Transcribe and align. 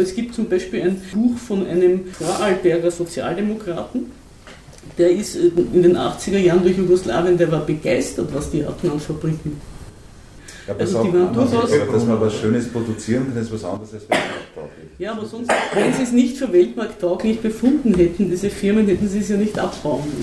Es 0.00 0.14
gibt 0.14 0.34
zum 0.34 0.48
Beispiel 0.48 0.80
ein 0.80 1.02
Buch 1.12 1.36
von 1.36 1.66
einem 1.66 2.06
Vorarlberger 2.06 2.90
Sozialdemokraten, 2.90 4.10
der 4.96 5.10
ist 5.10 5.36
in 5.36 5.82
den 5.82 5.98
80er 5.98 6.38
Jahren 6.38 6.62
durch 6.62 6.78
Jugoslawien, 6.78 7.36
der 7.36 7.52
war 7.52 7.60
begeistert, 7.66 8.28
was 8.32 8.50
die 8.50 8.64
hatten 8.64 8.90
an 8.90 8.98
Fabriken. 8.98 9.60
Ja, 10.66 10.76
also 10.78 10.98
auch, 10.98 11.04
die 11.04 11.12
waren 11.12 11.34
durchaus 11.34 11.70
dass 11.70 12.06
man 12.06 12.18
was 12.22 12.34
Schönes 12.40 12.72
produzieren 12.72 13.34
kann, 13.34 13.42
ist 13.42 13.52
was 13.52 13.64
anderes 13.64 13.92
als 13.92 14.08
weltmarkttauglich. 14.08 14.90
Ja, 14.98 15.12
aber 15.12 15.26
sonst, 15.26 15.50
wenn 15.74 15.92
sie 15.92 16.02
es 16.04 16.12
nicht 16.12 16.38
für 16.38 16.50
weltmarkttauglich 16.50 17.40
befunden 17.40 17.94
hätten, 17.94 18.30
diese 18.30 18.48
Firmen, 18.48 18.86
hätten 18.86 19.06
sie 19.06 19.18
es 19.18 19.28
ja 19.28 19.36
nicht 19.36 19.58
abbauen 19.58 20.04
müssen. 20.06 20.22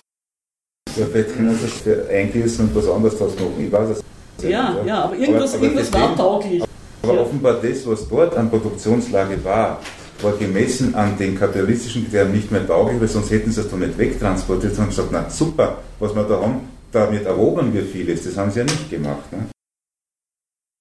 Ja, 1.00 1.06
vielleicht 1.12 1.36
können 1.36 1.56
sie 1.56 1.92
es 1.92 2.10
eingießen 2.10 2.66
und 2.66 2.76
was 2.76 2.90
anderes 2.90 3.20
draus 3.20 3.36
machen. 3.36 3.54
Ich 3.64 3.72
weiß 3.72 3.90
es. 3.90 4.04
Ja, 4.42 4.50
ja, 4.50 4.84
ja, 4.84 5.04
aber 5.04 5.16
irgendwas, 5.16 5.54
aber, 5.54 5.58
aber 5.58 5.66
irgendwas 5.66 5.94
war 5.94 6.16
tauglich. 6.16 6.64
Aber 7.04 7.16
ja. 7.16 7.22
offenbar 7.22 7.60
das, 7.62 7.88
was 7.88 8.08
dort 8.08 8.36
an 8.36 8.50
Produktionslage 8.50 9.44
war, 9.44 9.80
war 10.22 10.34
gemessen 10.34 10.96
an 10.96 11.18
den 11.18 11.38
kapitalistischen 11.38 12.04
Kriterien 12.04 12.34
nicht 12.34 12.52
mehr 12.52 12.66
tauglich, 12.68 13.00
weil 13.00 13.08
sonst 13.08 13.32
hätten 13.32 13.52
sie 13.52 13.62
es 13.62 13.70
doch 13.70 13.78
nicht 13.78 13.98
wegtransportiert, 13.98 14.76
sondern 14.76 14.90
gesagt, 14.90 15.10
na 15.12 15.30
super, 15.30 15.78
was 16.00 16.14
wir 16.14 16.24
da 16.24 16.42
haben, 16.42 16.62
damit 16.92 17.26
erobern 17.26 17.74
wir 17.74 17.84
vieles. 17.84 18.24
Das 18.24 18.38
haben 18.38 18.52
sie 18.52 18.60
ja 18.60 18.66
nicht 18.66 18.90
gemacht. 18.90 19.32
Ne? 19.32 19.46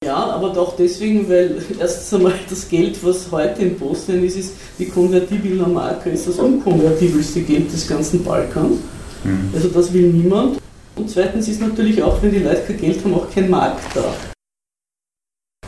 Ja, 0.05 0.17
aber 0.17 0.51
doch 0.51 0.77
deswegen, 0.77 1.29
weil 1.29 1.63
erstens 1.79 2.15
einmal 2.15 2.33
das 2.49 2.69
Geld, 2.69 3.05
was 3.05 3.31
heute 3.31 3.63
in 3.63 3.79
Bosnien 3.79 4.25
ist, 4.25 4.37
ist 4.37 4.53
die 4.79 4.87
konvertibile 4.87 5.67
Marke, 5.67 6.11
ist 6.11 6.27
das 6.27 6.39
unkonvertibelste 6.39 7.43
Geld 7.43 7.73
des 7.73 7.87
ganzen 7.87 8.25
Balkans. 8.25 8.79
Mhm. 9.25 9.51
Also 9.53 9.69
das 9.69 9.93
will 9.93 10.09
niemand. 10.09 10.59
Und 10.97 11.11
zweitens 11.11 11.49
ist 11.49 11.61
natürlich 11.61 12.03
auch, 12.03 12.21
wenn 12.23 12.33
die 12.33 12.39
Leute 12.39 12.63
kein 12.63 12.79
Geld 12.79 13.05
haben, 13.05 13.15
auch 13.15 13.31
kein 13.33 13.51
Markt 13.51 13.85
da. 13.95 14.15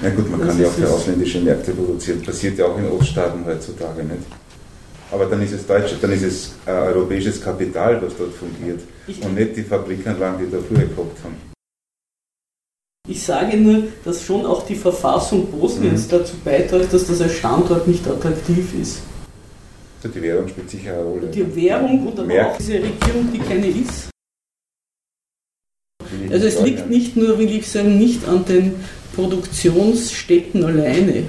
Na 0.02 0.08
gut, 0.10 0.30
man 0.30 0.40
das 0.40 0.48
kann 0.48 0.60
ja 0.60 0.68
auch 0.68 0.72
für 0.72 0.90
ausländische 0.90 1.40
Märkte 1.40 1.72
produzieren. 1.72 2.22
Passiert 2.22 2.58
ja 2.58 2.66
auch 2.66 2.78
in 2.78 2.88
Oststaaten 2.88 3.44
heutzutage 3.44 4.02
nicht. 4.02 4.22
Aber 5.12 5.26
dann 5.26 5.42
ist 5.42 5.52
es 5.52 5.66
deutsche, 5.66 5.96
dann 6.00 6.12
ist 6.12 6.22
es 6.22 6.52
äh, 6.66 6.70
europäisches 6.70 7.40
Kapital, 7.40 8.00
was 8.00 8.16
dort 8.16 8.32
fungiert. 8.32 8.80
Und 9.22 9.34
nicht 9.34 9.56
die 9.56 9.62
Fabrikanlagen, 9.62 10.46
die 10.46 10.50
da 10.50 10.58
früher 10.66 10.86
gehabt 10.86 11.24
haben. 11.24 11.34
Ich 13.08 13.22
sage 13.22 13.56
nur, 13.56 13.88
dass 14.04 14.24
schon 14.24 14.46
auch 14.46 14.64
die 14.64 14.76
Verfassung 14.76 15.46
Bosniens 15.50 16.06
mhm. 16.06 16.10
dazu 16.10 16.36
beiträgt, 16.44 16.92
dass 16.92 17.06
das 17.06 17.20
als 17.20 17.34
Standort 17.34 17.88
nicht 17.88 18.06
attraktiv 18.06 18.72
ist. 18.80 19.02
Also 20.02 20.14
die 20.14 20.22
Währung 20.22 20.48
spielt 20.48 20.70
sicher 20.70 20.94
eine 20.94 21.02
Rolle. 21.02 21.26
Die 21.26 21.56
Währung 21.56 22.06
und 22.06 22.18
aber 22.18 22.46
auch 22.46 22.56
diese 22.56 22.74
Regierung, 22.74 23.32
die 23.32 23.38
keine 23.38 23.68
ist. 23.68 24.08
Also 26.30 26.46
es 26.46 26.62
liegt 26.62 26.88
nicht 26.88 27.16
nur, 27.16 27.38
will 27.38 27.50
ich 27.50 27.68
sagen, 27.68 27.98
nicht 27.98 28.26
an 28.26 28.44
den 28.44 28.76
Produktionsstätten 29.20 30.64
alleine, 30.64 31.24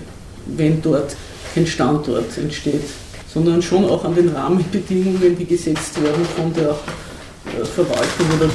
wenn 0.46 0.82
dort 0.82 1.16
kein 1.54 1.68
Standort 1.68 2.38
entsteht, 2.38 2.84
sondern 3.28 3.62
schon 3.62 3.86
auch 3.86 4.06
an 4.06 4.16
den 4.16 4.30
Rahmenbedingungen, 4.30 5.38
die 5.38 5.46
gesetzt 5.46 6.02
werden 6.02 6.26
von 6.36 6.54
der 6.54 6.70
äh, 6.70 7.66
Verwaltung 7.66 8.28
oder 8.38 8.50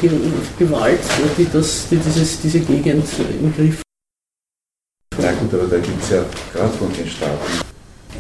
Gewalt, 0.58 1.00
die, 1.36 1.46
das, 1.52 1.88
die 1.90 1.96
dieses, 1.96 2.40
diese 2.40 2.60
Gegend 2.60 3.04
im 3.40 3.54
Griff 3.54 3.76
hat. 3.76 5.22
Na 5.22 5.32
gut, 5.32 5.52
aber 5.52 5.68
da 5.68 5.78
gibt 5.78 6.02
es 6.02 6.10
ja 6.10 6.24
gerade 6.54 6.72
von 6.74 6.92
den 6.92 7.06
Staaten, 7.06 7.60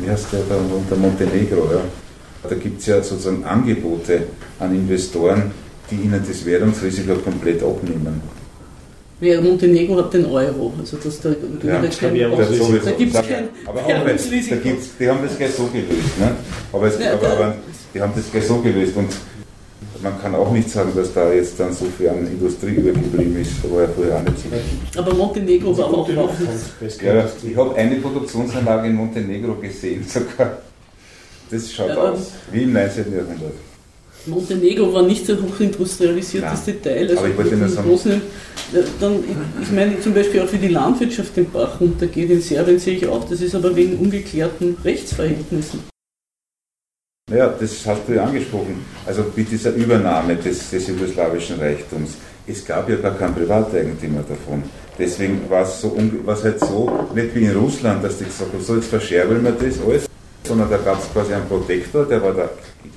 wie 0.00 0.10
heißt 0.10 0.32
der 0.32 0.40
da 0.48 0.56
unter 0.56 0.96
Montenegro, 0.96 1.70
ja? 1.72 1.80
da 2.48 2.54
gibt 2.54 2.80
es 2.80 2.86
ja 2.86 3.02
sozusagen 3.02 3.44
Angebote 3.44 4.26
an 4.58 4.74
Investoren, 4.74 5.50
die 5.90 5.96
ihnen 5.96 6.22
das 6.26 6.44
Währungsrisiko 6.44 7.14
komplett 7.16 7.62
abnehmen. 7.62 8.35
Ja, 9.18 9.40
Montenegro 9.40 9.96
hat 9.96 10.12
den 10.12 10.26
Euro, 10.26 10.74
also 10.78 10.98
das, 11.02 11.20
da, 11.22 11.30
ja, 11.30 11.34
da, 11.80 11.88
kein, 11.88 12.18
da 12.18 12.90
gibt 12.90 13.14
es 13.14 13.26
kein 13.26 13.48
aber 13.64 13.80
auch 13.80 13.88
da 13.88 14.56
gibt's, 14.56 14.90
Die 15.00 15.08
haben 15.08 15.20
das 15.22 15.38
gleich 15.38 15.52
so 15.52 15.64
gelöst, 15.68 16.18
ne? 16.18 16.36
aber, 16.70 16.86
es, 16.86 16.98
ja, 16.98 17.14
aber, 17.14 17.28
aber, 17.30 17.56
die 17.94 18.02
haben 18.02 18.12
das 18.14 18.30
gleich 18.30 18.46
so 18.46 18.58
gelöst 18.58 18.94
und 18.94 19.08
man 20.02 20.20
kann 20.20 20.34
auch 20.34 20.52
nicht 20.52 20.68
sagen, 20.68 20.92
dass 20.94 21.14
da 21.14 21.32
jetzt 21.32 21.58
dann 21.58 21.72
so 21.72 21.86
viel 21.96 22.10
an 22.10 22.26
Industrie 22.26 22.74
übergeblieben 22.74 23.40
ist, 23.40 23.70
war 23.70 23.82
ja 23.82 23.88
vorher 23.88 24.16
auch 24.16 24.22
nicht 24.22 24.36
so. 24.38 25.00
Aber 25.00 25.14
Montenegro 25.14 25.78
war 25.78 25.86
auch 25.86 26.08
noch 26.08 26.38
nicht. 26.38 27.02
Ja, 27.02 27.26
ich 27.42 27.56
habe 27.56 27.74
eine 27.74 27.96
Produktionsanlage 27.96 28.88
in 28.88 28.96
Montenegro 28.96 29.54
gesehen 29.54 30.04
sogar. 30.06 30.58
Das 31.50 31.72
schaut 31.72 31.88
ja, 31.88 31.96
aus 31.96 32.32
wie 32.52 32.64
im 32.64 32.72
19. 32.74 33.12
Jahrhundert. 33.14 33.54
Montenegro 34.26 34.92
war 34.92 35.02
nicht 35.02 35.28
der 35.28 35.40
hochindustrialisierteste. 35.40 36.82
Teil. 36.82 37.08
Also 37.08 37.18
Aber 37.18 37.28
ich 37.28 37.36
wollte 37.36 37.56
nur 37.56 37.68
sagen. 37.68 37.88
Dann, 39.00 39.22
ich 39.62 39.70
meine 39.70 40.00
zum 40.00 40.12
Beispiel 40.12 40.40
auch 40.40 40.52
wie 40.52 40.58
die 40.58 40.68
Landwirtschaft 40.68 41.36
den 41.36 41.50
Bach 41.50 41.80
runtergeht 41.80 42.30
in 42.30 42.40
Serbien 42.40 42.78
sehe 42.78 42.96
ich 42.96 43.06
auch, 43.06 43.28
das 43.28 43.40
ist 43.40 43.54
aber 43.54 43.74
wegen 43.76 43.96
ungeklärten 43.98 44.76
Rechtsverhältnissen. 44.84 45.84
Ja, 47.30 47.48
das 47.48 47.84
hast 47.86 48.02
du 48.06 48.14
ja 48.14 48.24
angesprochen. 48.24 48.84
Also 49.04 49.24
mit 49.34 49.50
dieser 49.50 49.72
Übernahme 49.72 50.36
des, 50.36 50.70
des 50.70 50.86
jugoslawischen 50.86 51.58
Reichtums. 51.58 52.16
Es 52.46 52.64
gab 52.64 52.88
ja 52.88 52.96
gar 52.96 53.16
keinen 53.16 53.34
Privateigentümer 53.34 54.22
davon. 54.28 54.62
Deswegen 54.96 55.50
war 55.50 55.62
es 55.62 55.80
so, 55.80 55.96
halt 55.96 56.60
so, 56.60 57.08
nicht 57.14 57.34
wie 57.34 57.44
in 57.46 57.56
Russland, 57.56 58.04
dass 58.04 58.18
die 58.18 58.24
gesagt 58.24 58.52
haben, 58.52 58.62
so 58.62 58.76
jetzt 58.76 58.88
verscherbeln 58.88 59.42
wir 59.42 59.52
das 59.52 59.80
alles, 59.84 60.06
sondern 60.44 60.70
da 60.70 60.76
gab 60.76 61.02
es 61.02 61.12
quasi 61.12 61.34
einen 61.34 61.46
Protektor, 61.48 62.04
der 62.06 62.22
war 62.22 62.32
der 62.32 62.50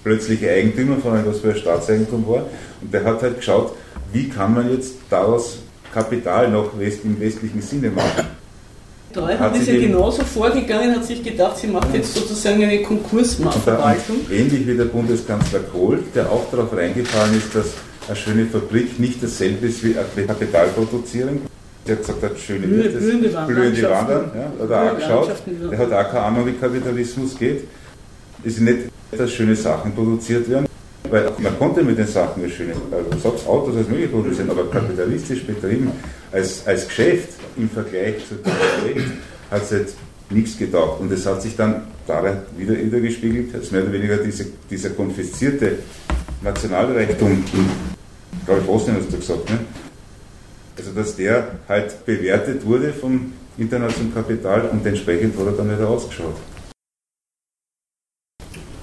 plötzliche 0.04 0.50
Eigentümer 0.50 0.98
von 0.98 1.14
einem, 1.14 1.28
was 1.28 1.40
für 1.40 1.52
ein 1.52 1.58
Staatseigentum 1.58 2.28
war. 2.28 2.46
Und 2.82 2.94
der 2.94 3.04
hat 3.04 3.22
halt 3.22 3.38
geschaut, 3.38 3.76
wie 4.14 4.30
kann 4.30 4.54
man 4.54 4.72
jetzt 4.72 4.96
daraus 5.10 5.60
Kapital 5.94 6.50
noch 6.50 6.74
im 6.74 7.20
westlichen 7.20 7.62
Sinne 7.62 7.90
machen. 7.90 8.26
Treuhand 9.14 9.58
ist 9.58 9.68
ja 9.68 9.80
genauso 9.80 10.24
vorgegangen, 10.24 10.96
hat 10.96 11.04
sich 11.04 11.24
gedacht, 11.24 11.58
sie 11.58 11.68
macht 11.68 11.94
jetzt 11.96 12.14
sozusagen 12.14 12.64
eine 12.64 12.84
Konkursverwaltung. 12.84 14.18
Ähnlich 14.32 14.68
wie 14.68 14.78
der 14.78 14.86
Bundeskanzler 14.86 15.62
Kohl, 15.62 16.04
der 16.14 16.32
auch 16.32 16.46
darauf 16.52 16.76
reingefallen 16.76 17.36
ist, 17.36 17.56
dass 17.56 17.74
eine 18.08 18.16
schöne 18.16 18.46
Fabrik 18.46 19.00
nicht 19.00 19.24
dasselbe 19.24 19.68
ist 19.68 19.84
wie 19.84 19.94
Kapital 19.94 20.68
produzieren. 20.68 21.42
Der 21.88 21.96
hat 21.96 22.06
gesagt, 22.06 22.24
hat 22.24 22.40
schöne 22.40 22.68
Blühende, 22.68 22.90
blühende 23.00 23.34
Wandern. 23.34 23.56
Blühende 23.56 23.90
Wandern 23.90 24.32
ja, 24.36 24.64
hat 24.64 24.70
er 24.70 24.92
auch 24.92 24.96
geschaut. 24.96 25.32
Der 25.72 25.78
hat 25.80 25.92
auch 25.92 26.12
keine 26.12 26.26
Ahnung, 26.26 26.46
wie 26.46 26.52
Kapitalismus 26.54 27.38
geht. 27.38 27.64
Ist 28.44 28.62
nicht, 28.62 28.89
dass 29.12 29.32
schöne 29.32 29.56
Sachen 29.56 29.94
produziert 29.94 30.50
werden, 30.50 30.68
weil 31.10 31.32
man 31.40 31.58
konnte 31.58 31.84
mit 31.84 31.98
den 31.98 32.08
Sachen 32.08 32.44
ja 32.44 32.50
schöne 32.50 32.74
also 32.92 33.30
Autos 33.50 33.76
als 33.76 33.88
möglich 33.88 34.12
produzieren, 34.12 34.50
aber 34.50 34.70
kapitalistisch 34.70 35.44
betrieben 35.46 35.92
als, 36.32 36.66
als 36.68 36.88
Geschäft 36.88 37.30
im 37.58 37.70
Vergleich 37.70 38.16
zu 38.28 38.36
dem 38.36 38.44
Projekt 38.44 39.12
hat 39.50 39.64
es 39.64 39.72
halt 39.72 39.90
nichts 40.30 40.58
getaugt. 40.58 41.02
Und 41.02 41.12
es 41.12 41.26
hat 41.26 41.42
sich 41.42 41.56
dann 41.56 41.88
darin 42.06 42.38
wieder 42.58 42.78
wiedergespiegelt, 42.78 43.54
dass 43.54 43.72
mehr 43.72 43.84
oder 43.84 43.94
weniger 43.94 44.18
diese, 44.18 44.46
dieser 44.70 44.92
konfiszierte 44.92 45.80
Nationalreichtum 46.42 47.32
in, 47.32 47.70
glaube 48.46 48.62
ich, 48.62 48.68
Bosnien 48.68 48.98
hast 48.98 49.12
du 49.12 49.18
gesagt, 49.18 49.50
ne? 49.50 49.60
also 50.78 50.92
dass 50.92 51.16
der 51.16 51.60
halt 51.68 52.06
bewertet 52.06 52.66
wurde 52.66 52.94
vom 52.94 53.34
internationalen 53.58 54.14
Kapital 54.14 54.70
und 54.72 54.86
entsprechend 54.86 55.36
er 55.38 55.52
dann 55.52 55.76
wieder 55.76 55.90
ausgeschaut. 55.90 56.36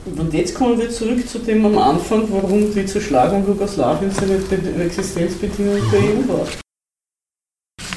Und 0.07 0.33
jetzt 0.33 0.55
kommen 0.55 0.79
wir 0.79 0.89
zurück 0.89 1.29
zu 1.29 1.41
dem 1.41 1.67
am 1.67 1.77
Anfang, 1.79 2.31
warum 2.31 2.73
die 2.73 2.87
Zerschlagung 2.87 3.45
Jugoslawiens 3.47 4.17
eine 4.19 4.85
Existenzbedingung 4.85 5.81
der 5.91 6.01
EU 6.01 6.29
war. 6.29 6.47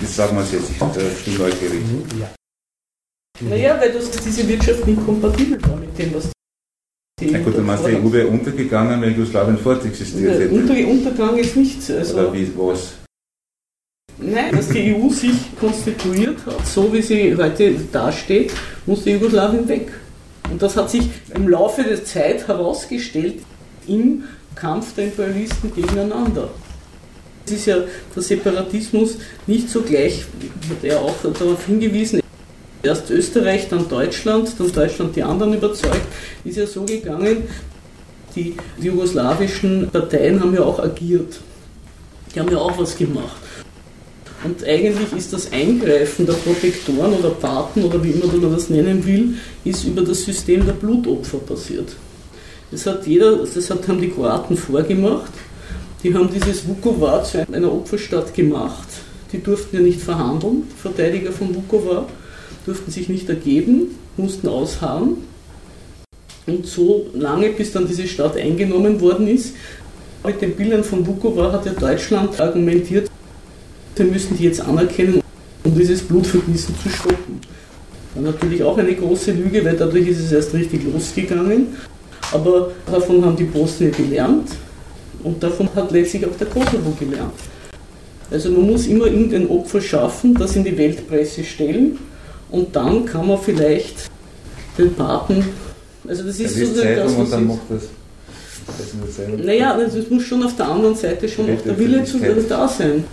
Das 0.01 0.15
sagen 0.15 0.35
wir 0.35 0.43
jetzt, 0.43 0.71
ich 0.71 1.25
bin 1.25 1.37
neugierig. 1.37 1.81
Ja. 2.19 2.33
Naja, 3.41 3.79
weil 3.79 3.93
das, 3.93 4.09
diese 4.09 4.47
Wirtschaft 4.47 4.87
nicht 4.87 5.05
kompatibel 5.05 5.61
war 5.61 5.77
mit 5.77 5.97
dem, 5.97 6.15
was 6.15 6.29
die 7.21 7.31
Na 7.31 7.39
gut, 7.39 7.55
dann 7.55 7.65
meinst 7.65 7.85
du, 7.85 7.89
die 7.89 7.97
EU 7.97 8.11
wäre 8.11 8.27
untergegangen, 8.27 9.01
wenn 9.01 9.13
Jugoslawien 9.13 9.57
fortexistiert 9.57 10.39
hätte. 10.39 10.53
Unter, 10.53 10.73
Untergang 10.87 11.37
ist 11.37 11.55
nichts. 11.55 11.91
Also 11.91 12.15
Oder 12.15 12.33
wie, 12.33 12.51
was? 12.57 12.93
Nein, 14.17 14.55
dass 14.55 14.69
die 14.69 14.95
EU 14.95 15.09
sich 15.09 15.55
konstituiert 15.59 16.45
hat, 16.45 16.65
so 16.65 16.91
wie 16.91 17.01
sie 17.01 17.35
heute 17.35 17.73
dasteht, 17.91 18.53
muss 18.85 19.03
die 19.03 19.11
Jugoslawien 19.11 19.67
weg. 19.67 19.91
Und 20.51 20.61
das 20.61 20.75
hat 20.75 20.89
sich 20.89 21.09
im 21.33 21.47
Laufe 21.47 21.83
der 21.83 22.03
Zeit 22.03 22.47
herausgestellt 22.47 23.35
im 23.87 24.23
Kampf 24.55 24.95
der 24.95 25.05
Imperialisten 25.05 25.73
gegeneinander. 25.73 26.49
Es 27.45 27.53
ist 27.53 27.65
ja 27.65 27.77
der 28.15 28.23
Separatismus 28.23 29.17
nicht 29.47 29.69
so 29.69 29.81
gleich, 29.81 30.25
hat 30.69 30.83
er 30.83 31.01
auch 31.01 31.15
darauf 31.21 31.65
hingewiesen, 31.65 32.21
erst 32.83 33.09
Österreich, 33.09 33.67
dann 33.69 33.87
Deutschland, 33.87 34.51
dann 34.57 34.71
Deutschland 34.71 35.15
die 35.15 35.23
anderen 35.23 35.53
überzeugt, 35.53 36.07
ist 36.43 36.57
ja 36.57 36.67
so 36.67 36.83
gegangen, 36.83 37.43
die 38.35 38.55
jugoslawischen 38.79 39.89
Parteien 39.89 40.39
haben 40.39 40.53
ja 40.53 40.61
auch 40.61 40.79
agiert. 40.79 41.39
Die 42.33 42.39
haben 42.39 42.51
ja 42.51 42.59
auch 42.59 42.77
was 42.77 42.95
gemacht. 42.95 43.37
Und 44.43 44.63
eigentlich 44.63 45.11
ist 45.17 45.33
das 45.33 45.51
Eingreifen 45.51 46.25
der 46.25 46.33
Protektoren 46.33 47.13
oder 47.13 47.31
Paten 47.31 47.83
oder 47.83 48.01
wie 48.03 48.11
immer 48.11 48.27
man 48.27 48.53
das 48.53 48.69
nennen 48.69 49.05
will, 49.05 49.35
ist 49.65 49.83
über 49.83 50.01
das 50.01 50.23
System 50.23 50.65
der 50.65 50.73
Blutopfer 50.73 51.39
passiert. 51.39 51.95
Das 52.71 52.85
hat 52.85 53.05
jeder, 53.05 53.37
das 53.37 53.69
haben 53.69 53.99
die 53.99 54.09
Kroaten 54.09 54.55
vorgemacht. 54.55 55.31
Die 56.03 56.13
haben 56.13 56.29
dieses 56.33 56.65
Vukovar 56.65 57.23
zu 57.23 57.45
einer 57.51 57.71
Opferstadt 57.71 58.33
gemacht. 58.33 58.87
Die 59.33 59.43
durften 59.43 59.75
ja 59.75 59.81
nicht 59.81 59.99
verhandeln, 59.99 60.63
Verteidiger 60.81 61.31
von 61.31 61.53
Vukovar. 61.53 62.07
durften 62.65 62.91
sich 62.91 63.09
nicht 63.09 63.27
ergeben, 63.27 63.95
mussten 64.15 64.47
ausharren. 64.47 65.17
Und 66.45 66.65
so 66.65 67.07
lange, 67.13 67.49
bis 67.49 67.71
dann 67.71 67.87
diese 67.87 68.07
Stadt 68.07 68.37
eingenommen 68.37 69.01
worden 69.01 69.27
ist, 69.27 69.53
mit 70.23 70.41
den 70.41 70.55
Bildern 70.55 70.83
von 70.83 71.05
Vukovar 71.05 71.51
hat 71.51 71.65
ja 71.65 71.73
Deutschland 71.73 72.39
argumentiert, 72.39 73.09
wir 73.99 74.05
müssen 74.05 74.37
die 74.37 74.45
jetzt 74.45 74.61
anerkennen, 74.61 75.21
um 75.63 75.77
dieses 75.77 76.01
Blutvergießen 76.01 76.75
zu 76.81 76.89
stoppen. 76.89 77.39
War 78.15 78.23
natürlich 78.23 78.63
auch 78.63 78.77
eine 78.77 78.95
große 78.95 79.31
Lüge, 79.31 79.63
weil 79.63 79.75
dadurch 79.75 80.07
ist 80.07 80.19
es 80.19 80.31
erst 80.31 80.53
richtig 80.53 80.83
losgegangen. 80.91 81.67
Aber 82.31 82.71
davon 82.85 83.23
haben 83.25 83.35
die 83.35 83.43
Bosnier 83.43 83.91
gelernt 83.91 84.49
und 85.23 85.41
davon 85.41 85.69
hat 85.75 85.91
letztlich 85.91 86.25
auch 86.25 86.35
der 86.37 86.47
Kosovo 86.47 86.91
gelernt. 86.99 87.33
Also 88.31 88.51
man 88.51 88.67
muss 88.67 88.85
immer 88.85 89.07
irgendein 89.07 89.49
Opfer 89.49 89.81
schaffen, 89.81 90.35
das 90.35 90.55
in 90.55 90.63
die 90.63 90.77
Weltpresse 90.77 91.43
stellen 91.43 91.97
und 92.51 92.75
dann 92.75 93.05
kann 93.05 93.27
man 93.27 93.39
vielleicht 93.39 94.09
den 94.77 94.93
Paten, 94.93 95.43
also 96.07 96.23
das 96.23 96.39
ist 96.39 96.57
ja, 96.57 96.65
so 96.65 96.81
das, 96.83 97.17
was 97.17 97.29
dann 97.31 97.47
macht 97.47 97.59
das. 97.69 97.83
das 98.77 99.43
naja, 99.43 99.73
also 99.73 99.99
es 99.99 100.09
muss 100.09 100.23
schon 100.23 100.43
auf 100.43 100.55
der 100.55 100.67
anderen 100.67 100.95
Seite 100.95 101.27
schon 101.27 101.45
auch 101.45 101.61
der 101.61 101.77
Wille 101.77 102.03
zu 102.03 102.19
da 102.47 102.67
sein. 102.67 103.03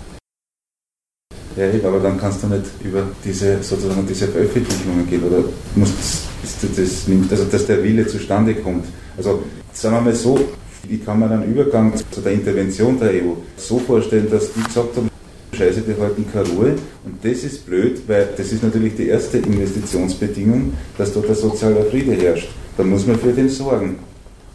Ja, 1.56 1.88
aber 1.88 2.00
dann 2.00 2.18
kannst 2.18 2.42
du 2.42 2.48
nicht 2.48 2.64
über 2.84 3.02
diese, 3.24 3.62
sozusagen 3.62 4.06
diese 4.06 4.28
Veröffentlichungen 4.28 5.08
gehen 5.08 5.22
oder 5.24 5.42
musst 5.74 5.94
das, 6.42 6.76
das 6.76 7.06
also 7.30 7.44
dass 7.44 7.66
der 7.66 7.82
Wille 7.82 8.06
zustande 8.06 8.54
kommt. 8.54 8.84
Also 9.16 9.42
sagen 9.72 9.96
wir 9.96 10.00
mal 10.02 10.14
so, 10.14 10.38
wie 10.86 10.98
kann 10.98 11.18
man 11.18 11.32
einen 11.32 11.50
Übergang 11.50 11.94
zu 12.10 12.20
der 12.20 12.32
Intervention 12.32 12.98
der 13.00 13.10
EU 13.10 13.32
so 13.56 13.78
vorstellen, 13.78 14.28
dass 14.30 14.52
die 14.52 14.62
gesagt 14.62 14.96
haben, 14.96 15.08
Scheiße, 15.56 15.80
die 15.80 15.98
halten 16.00 16.26
keine 16.30 16.48
Ruhe. 16.50 16.74
Und 17.04 17.24
das 17.24 17.42
ist 17.42 17.64
blöd, 17.66 18.02
weil 18.06 18.28
das 18.36 18.52
ist 18.52 18.62
natürlich 18.62 18.94
die 18.94 19.08
erste 19.08 19.38
Investitionsbedingung, 19.38 20.74
dass 20.98 21.14
dort 21.14 21.28
der 21.28 21.34
soziale 21.34 21.82
Friede 21.84 22.12
herrscht. 22.12 22.48
Da 22.76 22.84
muss 22.84 23.06
man 23.06 23.18
für 23.18 23.32
den 23.32 23.48
sorgen. 23.48 23.98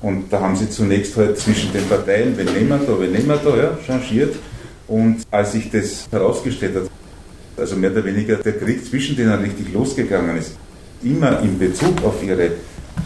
Und 0.01 0.31
da 0.31 0.41
haben 0.41 0.55
sie 0.55 0.69
zunächst 0.69 1.15
halt 1.17 1.37
zwischen 1.37 1.73
den 1.73 1.85
Parteien, 1.85 2.37
wenn 2.37 2.45
nehmen 2.45 2.69
wir 2.69 2.77
da, 2.77 2.99
wenn 2.99 3.11
nehmen 3.11 3.27
wir 3.27 3.37
da, 3.37 3.57
ja, 3.57 3.77
changiert. 3.85 4.35
Und 4.91 5.25
als 5.31 5.53
sich 5.53 5.71
das 5.71 6.09
herausgestellt 6.11 6.75
hat, 6.75 6.89
also 7.55 7.77
mehr 7.77 7.91
oder 7.91 8.03
weniger 8.03 8.35
der 8.35 8.59
Krieg 8.59 8.85
zwischen 8.85 9.15
denen 9.15 9.39
richtig 9.39 9.71
losgegangen 9.73 10.35
ist, 10.35 10.51
immer 11.01 11.39
in 11.39 11.57
Bezug 11.57 12.03
auf 12.03 12.21
ihre, 12.21 12.51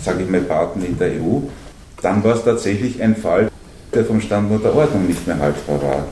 sage 0.03 0.23
ich 0.23 0.29
mal, 0.29 0.41
Partner 0.41 0.83
in 0.83 0.97
der 0.97 1.09
EU, 1.21 1.41
dann 2.01 2.23
war 2.23 2.35
es 2.35 2.43
tatsächlich 2.43 2.99
ein 3.03 3.15
Fall, 3.15 3.51
der 3.93 4.03
vom 4.03 4.19
Standort 4.19 4.63
der 4.63 4.75
Ordnung 4.75 5.05
nicht 5.05 5.27
mehr 5.27 5.37
haltbar 5.37 5.79
war. 5.83 6.07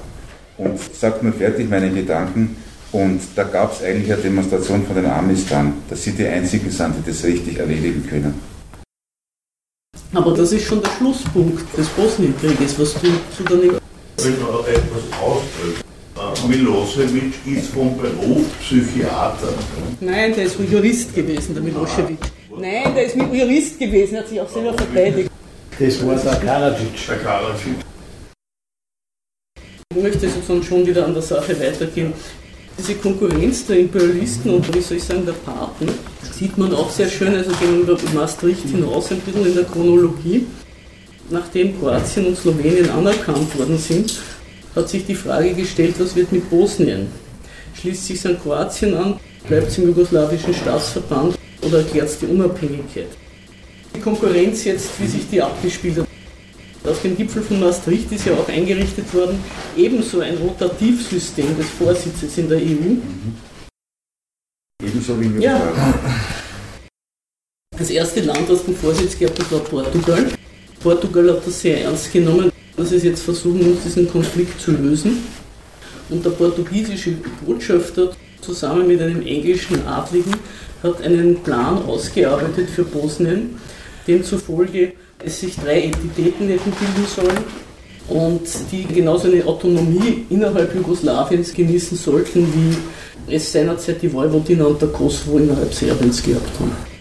Und 0.60 0.80
sagt 0.94 1.24
nur 1.24 1.34
fertig 1.34 1.68
meine 1.68 1.90
Gedanken. 1.90 2.56
Und 2.92 3.22
da 3.36 3.44
gab 3.44 3.74
es 3.74 3.84
eigentlich 3.84 4.14
eine 4.14 4.22
Demonstration 4.22 4.86
von 4.86 4.96
den 4.96 5.08
Amis 5.08 5.48
dann, 5.48 5.74
dass 5.90 6.04
sie 6.04 6.12
die 6.12 6.28
einzigen 6.28 6.70
sind, 6.70 6.98
die 7.00 7.10
das 7.10 7.24
richtig 7.24 7.58
erledigen 7.58 8.06
können. 8.08 8.40
Aber 10.14 10.36
das 10.36 10.52
ist 10.52 10.66
schon 10.66 10.84
der 10.84 10.92
Schlusspunkt 10.92 11.76
des 11.76 11.88
Bosnienkrieges, 11.88 12.78
was 12.78 12.94
du 12.94 13.08
zu 13.36 13.44
deinem. 13.44 13.83
Wenn 14.24 14.40
man 14.40 14.60
etwas 14.66 15.04
ausdrückt. 15.22 15.84
Milosevic 16.48 17.34
ist 17.46 17.72
vom 17.72 17.98
Beruf 17.98 18.46
Psychiater. 18.62 19.54
Nein, 20.00 20.34
der 20.34 20.46
ist 20.46 20.58
Jurist 20.58 21.14
gewesen, 21.14 21.54
der 21.54 21.64
Milosevic. 21.64 22.20
Nein, 22.58 22.96
der 22.96 23.06
ist 23.08 23.16
Jurist 23.18 23.78
gewesen, 23.78 24.18
hat 24.18 24.30
sich 24.30 24.40
auch 24.40 24.48
selber 24.48 24.74
verteidigt. 24.76 25.30
Das 25.78 26.06
war 26.06 26.16
der 26.16 26.36
Karadzic. 26.36 27.08
Der 27.10 27.18
Karadzic. 27.18 27.74
Ich 29.94 30.02
möchte 30.02 30.30
sozusagen 30.30 30.64
schon 30.64 30.88
wieder 30.88 31.06
an 31.06 31.14
der 31.14 31.24
Sache 31.24 31.60
weitergehen. 31.60 32.14
Diese 32.78 32.96
Konkurrenz 32.96 33.66
der 33.66 33.80
Imperialisten 33.80 34.54
und 34.54 34.74
wie 34.74 34.82
soll 34.82 34.98
ich 34.98 35.04
sagen, 35.04 35.26
der 35.26 35.34
Paten 35.34 35.90
sieht 36.32 36.58
man 36.58 36.74
auch 36.74 36.90
sehr 36.90 37.10
schön, 37.10 37.36
also 37.36 37.52
gegenüber 37.52 37.98
Maastricht 38.14 38.70
hinaus 38.70 39.12
ein 39.12 39.20
bisschen 39.20 39.46
in 39.46 39.56
der 39.56 39.66
Chronologie. 39.66 40.46
Nachdem 41.34 41.80
Kroatien 41.80 42.28
und 42.28 42.38
Slowenien 42.38 42.92
anerkannt 42.92 43.58
worden 43.58 43.80
sind, 43.80 44.22
hat 44.76 44.88
sich 44.88 45.04
die 45.08 45.16
Frage 45.16 45.56
gestellt, 45.56 45.96
was 45.98 46.16
wird 46.16 46.32
mit 46.32 46.48
Bosnien? 46.48 47.08
Schließt 47.74 48.06
sich 48.06 48.28
an 48.28 48.40
Kroatien 48.40 48.94
an, 48.94 49.20
bleibt 49.48 49.70
es 49.70 49.80
im 49.80 49.88
jugoslawischen 49.88 50.54
Staatsverband 50.54 51.36
oder 51.64 51.80
erklärt 51.80 52.10
es 52.10 52.20
die 52.20 52.28
Unabhängigkeit? 52.28 53.08
Die 53.96 54.00
Konkurrenz 54.00 54.64
jetzt, 54.66 54.92
wie 55.00 55.08
sich 55.08 55.28
die 55.28 55.42
abgespielt 55.42 55.98
hat. 55.98 56.08
Auf 56.88 57.02
dem 57.02 57.18
Gipfel 57.18 57.42
von 57.42 57.60
Maastricht 57.62 58.12
ist 58.12 58.28
ja 58.28 58.34
auch 58.34 58.48
eingerichtet 58.48 59.12
worden, 59.12 59.44
ebenso 59.76 60.20
ein 60.20 60.38
Rotativsystem 60.38 61.58
des 61.58 61.68
Vorsitzes 61.68 62.38
in 62.38 62.48
der 62.48 62.60
EU. 62.60 62.94
Mhm. 62.94 63.36
Ebenso 64.86 65.20
wie 65.20 65.26
in 65.26 65.42
ja. 65.42 65.60
Das 67.76 67.90
erste 67.90 68.22
Land, 68.22 68.48
das 68.48 68.66
den 68.66 68.76
Vorsitz 68.76 69.18
gehabt 69.18 69.40
hat, 69.40 69.52
war 69.52 69.62
Portugal. 69.62 70.28
Portugal 70.84 71.32
hat 71.32 71.48
das 71.48 71.62
sehr 71.62 71.82
ernst 71.82 72.12
genommen, 72.12 72.52
dass 72.76 72.92
es 72.92 73.04
jetzt 73.04 73.24
versuchen 73.24 73.70
muss, 73.70 73.84
diesen 73.84 74.12
Konflikt 74.12 74.60
zu 74.60 74.72
lösen. 74.72 75.24
Und 76.10 76.26
der 76.26 76.32
portugiesische 76.32 77.14
Botschafter 77.46 78.12
zusammen 78.42 78.88
mit 78.88 79.02
einem 79.02 79.26
englischen 79.26 79.88
Adligen 79.88 80.34
hat 80.84 81.02
einen 81.02 81.42
Plan 81.42 81.82
ausgearbeitet 81.86 82.70
für 82.70 82.84
Bosnien, 82.84 83.56
demzufolge 84.06 84.92
es 85.26 85.40
sich 85.40 85.56
drei 85.56 85.84
Entitäten 85.84 86.50
hätten 86.50 86.72
bilden 86.72 87.08
sollen 87.08 87.38
und 88.10 88.42
die 88.70 88.84
genauso 88.84 89.30
eine 89.30 89.46
Autonomie 89.46 90.26
innerhalb 90.30 90.76
Jugoslawiens 90.76 91.54
genießen 91.54 91.98
sollten, 91.98 92.46
wie 92.54 93.34
es 93.34 93.50
seinerzeit 93.50 94.02
die 94.02 94.12
Vojvodina 94.12 94.66
und 94.66 94.82
der 94.82 94.90
Kosovo 94.90 95.38
innerhalb 95.38 95.74
Serbiens 95.74 96.22
gehabt 96.22 96.60
haben. 96.60 96.93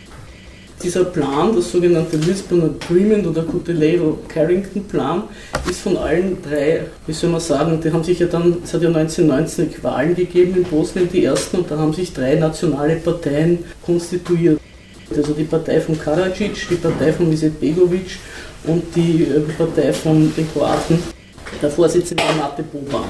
Dieser 0.82 1.04
Plan, 1.04 1.54
das 1.54 1.70
sogenannte 1.70 2.16
Lisbon 2.16 2.62
Agreement 2.62 3.24
oder 3.24 3.42
Cutelado-Carrington-Plan, 3.42 5.22
ist 5.70 5.80
von 5.80 5.96
allen 5.96 6.42
drei, 6.42 6.86
wie 7.06 7.12
soll 7.12 7.30
man 7.30 7.40
sagen, 7.40 7.80
die 7.80 7.92
haben 7.92 8.02
sich 8.02 8.18
ja 8.18 8.26
dann, 8.26 8.56
es 8.64 8.74
hat 8.74 8.82
ja 8.82 8.88
1919 8.88 9.70
Wahlen 9.82 10.16
gegeben 10.16 10.56
in 10.56 10.64
Bosnien, 10.64 11.08
die 11.12 11.24
ersten, 11.24 11.58
und 11.58 11.70
da 11.70 11.78
haben 11.78 11.92
sich 11.92 12.12
drei 12.12 12.34
nationale 12.34 12.96
Parteien 12.96 13.60
konstituiert. 13.86 14.60
Also 15.16 15.34
die 15.34 15.44
Partei 15.44 15.80
von 15.80 15.96
Karadzic, 15.96 16.68
die 16.68 16.74
Partei 16.74 17.12
von 17.12 17.30
Izetbegovic 17.32 18.18
und 18.64 18.82
die 18.96 19.22
äh, 19.22 19.40
Partei 19.56 19.92
von 19.92 20.34
den 20.34 20.52
Kroaten, 20.52 20.98
der 21.60 21.70
Vorsitzende 21.70 22.24
Mate 22.38 22.64
Boban. 22.64 23.04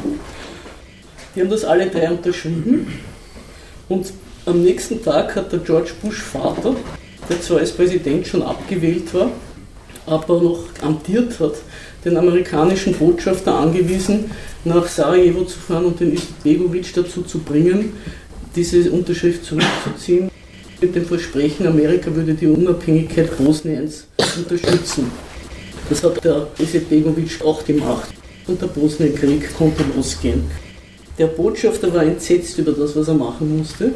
Die 1.35 1.41
haben 1.41 1.51
das 1.51 1.65
alle 1.65 1.87
drei 1.87 2.11
unterschrieben 2.11 2.87
und 3.89 4.13
am 4.45 4.63
nächsten 4.63 5.03
Tag 5.03 5.37
hat 5.37 5.53
der 5.53 5.61
George 5.61 5.93
Bush 6.03 6.21
Vater 6.21 6.75
der 7.29 7.41
zwar 7.41 7.59
als 7.59 7.73
Präsident 7.73 8.26
schon 8.26 8.43
abgewählt 8.43 9.12
war, 9.14 9.31
aber 10.07 10.41
noch 10.41 10.64
amtiert 10.83 11.38
hat, 11.41 11.55
den 12.05 12.17
amerikanischen 12.17 12.95
Botschafter 12.95 13.55
angewiesen, 13.55 14.31
nach 14.64 14.87
Sarajevo 14.87 15.45
zu 15.45 15.59
fahren 15.59 15.87
und 15.87 16.00
den 16.00 16.12
Izetbegovic 16.12 16.93
dazu 16.95 17.23
zu 17.23 17.38
bringen, 17.38 17.93
diese 18.57 18.91
Unterschrift 18.91 19.45
zurückzuziehen, 19.45 20.31
mit 20.81 20.95
dem 20.97 21.07
Versprechen, 21.07 21.67
Amerika 21.67 22.14
würde 22.14 22.35
die 22.35 22.49
Unabhängigkeit 22.49 23.37
Bosniens 23.38 24.07
unterstützen. 24.37 25.11
Das 25.88 26.02
hat 26.02 26.25
der 26.25 26.49
Izetbegovic 26.59 27.41
auch 27.45 27.64
gemacht 27.64 28.09
und 28.49 28.61
der 28.61 28.67
Bosnienkrieg 28.67 29.55
konnte 29.57 29.85
losgehen. 29.95 30.43
Der 31.19 31.26
Botschafter 31.26 31.93
war 31.95 32.02
entsetzt 32.02 32.59
über 32.59 32.73
das, 32.73 32.97
was 32.97 33.07
er 33.07 33.14
machen 33.14 33.59
musste 33.59 33.93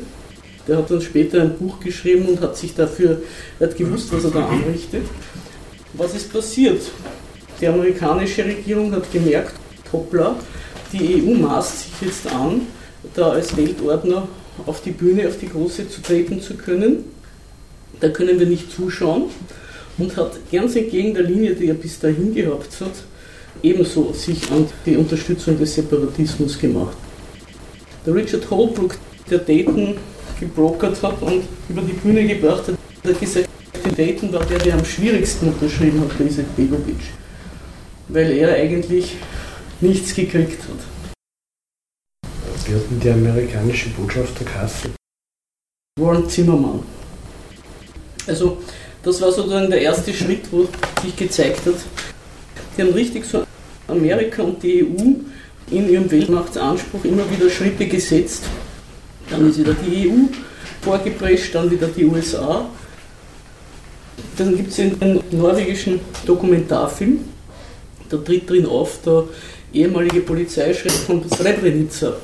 der 0.67 0.79
hat 0.79 0.91
dann 0.91 1.01
später 1.01 1.43
ein 1.43 1.57
Buch 1.57 1.81
geschrieben 1.81 2.27
und 2.27 2.41
hat 2.41 2.57
sich 2.57 2.75
dafür, 2.75 3.23
er 3.59 3.69
hat 3.69 3.77
gewusst, 3.77 4.13
was 4.13 4.25
er 4.25 4.31
da 4.31 4.47
anrichtet. 4.47 5.03
Was 5.93 6.15
ist 6.15 6.33
passiert? 6.33 6.83
Die 7.61 7.67
amerikanische 7.67 8.45
Regierung 8.45 8.93
hat 8.93 9.11
gemerkt, 9.13 9.55
hoppla, 9.93 10.37
die 10.93 11.23
EU 11.23 11.35
maßt 11.35 11.79
sich 11.79 11.93
jetzt 12.03 12.27
an, 12.33 12.63
da 13.15 13.31
als 13.31 13.57
Weltordner 13.57 14.29
auf 14.67 14.83
die 14.83 14.91
Bühne, 14.91 15.29
auf 15.29 15.39
die 15.39 15.49
große 15.49 15.89
zu 15.89 16.03
treten 16.03 16.41
zu 16.41 16.55
können. 16.55 17.05
Da 18.01 18.09
können 18.09 18.39
wir 18.39 18.47
nicht 18.47 18.71
zuschauen 18.71 19.25
und 19.99 20.17
hat 20.17 20.33
ganz 20.53 20.77
entgegen 20.77 21.15
der 21.15 21.23
Linie, 21.23 21.55
die 21.55 21.69
er 21.69 21.75
bis 21.75 21.99
dahin 21.99 22.35
gehabt 22.35 22.81
hat, 22.81 22.93
ebenso 23.63 24.13
sich 24.13 24.51
an 24.51 24.67
die 24.85 24.97
Unterstützung 24.97 25.59
des 25.59 25.75
Separatismus 25.75 26.59
gemacht. 26.59 26.97
Der 28.05 28.15
Richard 28.15 28.51
Holbrooke, 28.51 28.97
der 29.31 29.39
Dayton 29.39 29.97
gebrokert 30.39 31.03
hat 31.03 31.21
und 31.23 31.45
über 31.69 31.83
die 31.83 31.93
Bühne 31.93 32.27
gebracht 32.27 32.69
hat, 32.69 32.77
hat 33.05 33.21
gesagt, 33.21 33.49
Dayton 33.97 34.33
war 34.33 34.45
der, 34.45 34.59
der 34.59 34.75
am 34.75 34.85
schwierigsten 34.85 35.49
unterschrieben 35.49 36.01
hat, 36.01 36.11
dieser 36.19 36.43
Begovic, 36.57 36.97
weil 38.09 38.33
er 38.33 38.55
eigentlich 38.55 39.17
nichts 39.81 40.15
gekriegt 40.15 40.63
hat. 40.63 42.31
Wie 42.67 42.75
hat 42.75 42.83
denn 42.91 43.01
der 43.01 43.15
amerikanische 43.15 43.91
Botschafter 43.91 44.45
geheißen? 44.45 44.91
Warren 46.01 46.29
Zimmermann. 46.29 46.83
Also, 48.27 48.59
das 49.03 49.21
war 49.21 49.31
sozusagen 49.31 49.71
der 49.71 49.81
erste 49.81 50.13
Schritt, 50.13 50.51
wo 50.51 50.67
sich 51.03 51.17
gezeigt 51.17 51.65
hat, 51.65 51.77
die 52.77 52.83
haben 52.83 52.93
richtig 52.93 53.25
so 53.25 53.45
Amerika 53.87 54.43
und 54.43 54.63
die 54.63 54.85
EU 54.85 55.15
in 55.71 55.89
ihrem 55.89 56.11
Weltmachtsanspruch 56.11 57.05
immer 57.05 57.31
wieder 57.31 57.49
Schritte 57.49 57.87
gesetzt, 57.87 58.45
dann 59.31 59.49
ist 59.49 59.59
wieder 59.59 59.75
die 59.75 60.09
EU, 60.09 60.29
vorgeprescht, 60.83 61.55
dann 61.55 61.71
wieder 61.71 61.89
die 61.89 62.05
USA. 62.05 62.67
Dann 64.37 64.57
gibt 64.57 64.71
es 64.71 64.79
einen 64.79 65.21
norwegischen 65.31 66.01
Dokumentarfilm, 66.25 67.21
da 68.09 68.17
tritt 68.19 68.49
drin 68.49 68.67
auf 68.67 68.99
der 69.05 69.25
ehemalige 69.73 70.21
Polizeichef 70.21 70.93
von 71.05 71.23
Srebrenica 71.29 72.15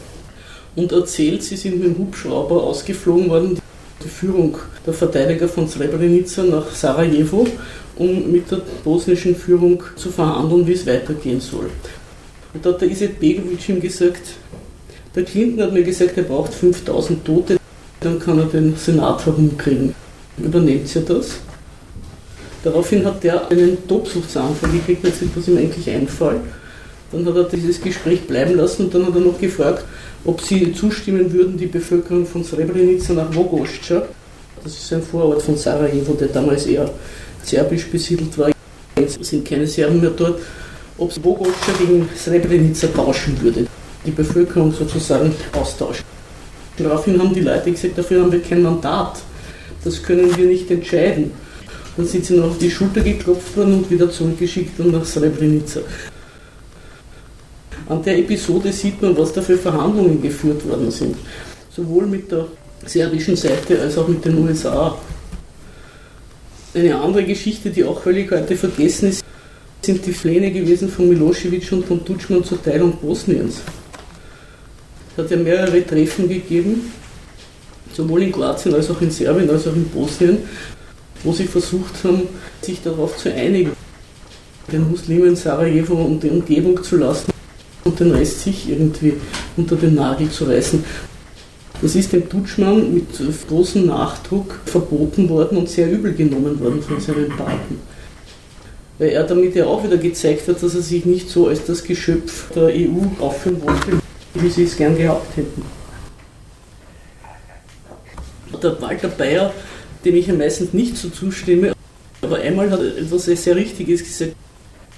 und 0.77 0.93
erzählt, 0.93 1.43
sie 1.43 1.57
sind 1.57 1.81
mit 1.81 1.85
dem 1.85 1.99
Hubschrauber 1.99 2.63
ausgeflogen 2.63 3.29
worden, 3.29 3.59
die 4.03 4.09
Führung 4.09 4.57
der 4.87 4.95
Verteidiger 4.95 5.49
von 5.49 5.69
Srebrenica 5.69 6.43
nach 6.43 6.71
Sarajevo, 6.75 7.47
um 7.97 8.33
mit 8.33 8.51
der 8.51 8.63
bosnischen 8.85 9.37
Führung 9.37 9.83
zu 9.97 10.11
verhandeln, 10.11 10.67
wie 10.67 10.73
es 10.73 10.87
weitergehen 10.87 11.41
soll. 11.41 11.69
Und 12.55 12.65
da 12.65 12.71
hat 12.71 12.81
der 12.81 12.91
Iset 12.91 13.19
Begovic 13.21 13.69
ihm 13.69 13.81
gesagt, 13.81 14.23
der 15.15 15.25
Clinton 15.25 15.63
hat 15.63 15.73
mir 15.73 15.83
gesagt, 15.83 16.17
er 16.17 16.25
braucht 16.25 16.55
5000 16.55 17.25
Tote, 17.25 17.59
dann 18.01 18.19
kann 18.19 18.39
er 18.39 18.47
den 18.47 18.77
Senat 18.77 19.25
herumkriegen. 19.27 19.95
Übernehmt 20.39 20.95
ihr 20.95 21.03
das? 21.03 21.39
Daraufhin 22.65 23.05
hat 23.05 23.23
der 23.23 23.51
einen 23.51 23.87
Tobsuchtsanfall 23.87 24.71
gekriegt, 24.71 25.05
jetzt 25.05 25.23
was 25.35 25.49
ihm 25.49 25.59
eigentlich 25.59 25.91
einfällt. 25.91 26.41
Dann 27.11 27.27
hat 27.27 27.37
er 27.37 27.45
dieses 27.45 27.81
Gespräch 27.81 28.23
bleiben 28.23 28.57
lassen 28.57 28.85
und 28.85 28.95
dann 28.95 29.07
hat 29.07 29.15
er 29.15 29.21
noch 29.21 29.39
gefragt, 29.39 29.85
ob 30.25 30.41
sie 30.41 30.73
zustimmen 30.73 31.33
würden, 31.33 31.59
die 31.59 31.67
Bevölkerung 31.67 32.25
von 32.25 32.45
Srebrenica 32.45 33.13
nach 33.13 33.33
Vogosca, 33.33 34.05
das 34.63 34.79
ist 34.79 34.93
ein 34.93 35.03
Vorort 35.03 35.43
von 35.43 35.57
Sarajevo, 35.57 36.15
der 36.15 36.29
damals 36.29 36.67
eher 36.67 36.89
serbisch 37.43 37.87
besiedelt 37.89 38.39
war, 38.39 38.53
jetzt 38.99 39.23
sind 39.25 39.47
keine 39.47 39.67
Serben 39.67 40.01
mehr 40.01 40.11
dort, 40.11 40.41
ob 40.97 41.13
sie 41.13 41.21
Vogosca 41.21 41.73
gegen 41.79 42.09
Srebrenica 42.17 42.87
tauschen 42.87 43.37
würde, 43.43 43.67
die 44.05 44.11
Bevölkerung 44.11 44.73
sozusagen 44.73 45.35
austauschen. 45.53 46.05
Daraufhin 46.77 47.19
haben 47.21 47.35
die 47.35 47.41
Leute 47.41 47.71
gesagt, 47.71 47.99
dafür 47.99 48.23
haben 48.23 48.33
wir 48.33 48.43
kein 48.43 48.63
Mandat, 48.63 49.21
das 49.85 50.03
können 50.03 50.37
wir 50.37 50.47
nicht 50.47 50.71
entscheiden. 50.71 51.33
Dann 51.97 52.07
sind 52.07 52.25
sie 52.25 52.37
noch 52.37 52.51
auf 52.51 52.59
die 52.59 52.71
Schulter 52.71 53.03
geklopft 53.03 53.57
worden 53.57 53.75
und 53.75 53.91
wieder 53.91 54.11
zurückgeschickt 54.11 54.79
worden 54.79 54.93
nach 54.93 55.05
Srebrenica. 55.05 55.81
An 57.89 58.03
der 58.03 58.19
Episode 58.19 58.73
sieht 58.73 59.03
man, 59.03 59.17
was 59.19 59.33
da 59.33 59.43
für 59.43 59.59
Verhandlungen 59.59 60.23
geführt 60.23 60.67
worden 60.67 60.91
sind. 60.91 61.17
Sowohl 61.71 62.07
mit 62.07 62.31
der 62.31 62.47
serbischen 62.87 63.37
Seite 63.37 63.81
als 63.81 63.99
auch 63.99 64.09
mit 64.09 64.25
den 64.25 64.39
USA. 64.39 64.97
Eine 66.75 66.99
andere 66.99 67.25
Geschichte, 67.25 67.71
die 67.71 67.85
auch 67.85 68.01
völlig 68.03 68.31
heute 68.31 68.57
vergessen 68.57 69.11
ist, 69.11 69.23
sind 69.83 70.07
die 70.07 70.13
Pläne 70.13 70.51
gewesen 70.51 70.89
von 70.89 71.09
Milosevic 71.09 71.71
und 71.73 71.85
von 71.85 72.05
Tutschmann 72.05 72.45
zur 72.45 72.63
Teilung 72.63 72.97
Bosniens. 72.97 73.61
Es 75.15 75.23
hat 75.23 75.31
ja 75.31 75.37
mehrere 75.37 75.87
Treffen 75.87 76.27
gegeben, 76.27 76.91
sowohl 77.93 78.23
in 78.23 78.33
Kroatien 78.33 78.75
als 78.75 78.91
auch 78.91 79.01
in 79.03 79.11
Serbien 79.11 79.51
als 79.51 79.69
auch 79.69 79.77
in 79.77 79.85
Bosnien, 79.89 80.39
wo 81.23 81.33
sie 81.33 81.45
versucht 81.45 82.03
haben, 82.05 82.23
sich 82.63 82.83
darauf 82.83 83.19
zu 83.19 83.33
einigen, 83.33 83.73
den 84.73 84.91
Muslimen 84.91 85.37
Sarajevo 85.37 85.95
und 85.95 86.23
die 86.23 86.31
Umgebung 86.31 86.83
zu 86.83 86.97
lassen 86.97 87.31
und 87.85 88.01
den 88.01 88.13
Rest 88.13 88.41
sich 88.41 88.71
irgendwie 88.71 89.15
unter 89.57 89.77
den 89.77 89.97
Nagel 89.97 90.31
zu 90.31 90.45
reißen. 90.45 90.83
Das 91.83 91.95
ist 91.95 92.13
dem 92.13 92.29
Dutschmann 92.29 92.95
mit 92.95 93.09
großem 93.49 93.87
Nachdruck 93.87 94.61
verboten 94.65 95.29
worden 95.29 95.59
und 95.59 95.69
sehr 95.69 95.91
übel 95.91 96.15
genommen 96.15 96.59
worden 96.61 96.81
von 96.81 97.01
seinen 97.01 97.29
Paten. 97.29 97.81
Weil 98.99 99.11
er 99.11 99.25
damit 99.25 99.57
ja 99.57 99.67
auch 99.67 99.85
wieder 99.85 99.97
gezeigt 99.97 100.49
hat, 100.49 100.63
dass 100.63 100.75
er 100.75 100.83
sich 100.83 101.05
nicht 101.05 101.29
so 101.29 101.49
als 101.49 101.65
das 101.67 101.83
Geschöpf 101.83 102.51
der 102.55 102.69
EU 102.69 103.01
aufführen 103.21 103.61
wollte, 103.63 104.02
wie 104.35 104.49
sie 104.49 104.65
es 104.65 104.77
gern 104.77 104.97
gehabt 104.97 105.37
hätten. 105.37 105.65
Der 108.63 108.81
Walter 108.81 109.09
Bayer 109.09 109.53
dem 110.05 110.17
ich 110.17 110.31
am 110.31 110.39
meisten 110.39 110.69
nicht 110.73 110.97
so 110.97 111.09
zustimme. 111.09 111.73
Aber 112.21 112.37
einmal 112.37 112.71
hat 112.71 112.81
er 112.81 112.99
etwas 112.99 113.25
sehr 113.25 113.57
Richtiges 113.57 114.03
gesagt. 114.03 114.37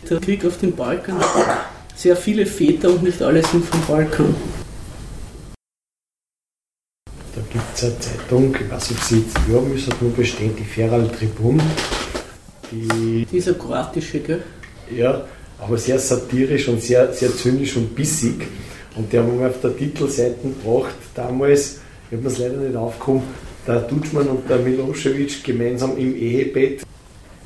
Der 0.09 0.21
Krieg 0.21 0.45
auf 0.45 0.59
dem 0.59 0.73
Balkan 0.73 1.19
hat 1.19 1.67
sehr 1.97 2.17
viele 2.17 2.45
Väter 2.45 2.91
und 2.91 3.03
nicht 3.03 3.23
alle 3.23 3.43
sind 3.43 3.65
vom 3.65 3.81
Balkan. 3.87 4.35
Da 7.35 7.41
gibt 7.51 7.65
es 7.75 7.85
eine 7.85 7.99
Zeitung, 7.99 8.55
ich 8.55 8.71
weiß 8.71 8.91
nicht, 8.91 9.05
sie 9.05 9.25
ja, 9.51 9.61
müssen 9.61 9.93
nur 10.01 10.13
bestehen, 10.13 10.55
die 10.57 10.65
Feral 10.65 11.09
Tribun. 11.09 11.61
Die, 12.71 13.27
Dieser 13.31 13.55
kroatische, 13.55 14.21
gell? 14.21 14.43
Ja, 14.95 15.25
aber 15.59 15.79
sehr 15.79 15.99
satirisch 15.99 16.69
und 16.69 16.83
sehr, 16.83 17.13
sehr 17.13 17.35
zynisch 17.35 17.77
und 17.77 17.95
bissig. 17.95 18.47
Und 18.97 19.13
der 19.13 19.23
haben 19.23 19.39
wir 19.39 19.49
auf 19.49 19.61
der 19.61 19.77
Titelseite 19.77 20.37
gebracht, 20.43 20.95
damals, 21.15 21.81
ich 22.11 22.17
habe 22.17 22.29
es 22.29 22.39
leider 22.39 22.57
nicht 22.59 22.77
aufgekommen, 22.77 23.23
der 23.67 23.81
Dutschmann 23.81 24.29
und 24.29 24.49
der 24.49 24.59
Milosevic 24.59 25.43
gemeinsam 25.43 25.97
im 25.99 26.15
Ehebett. 26.15 26.83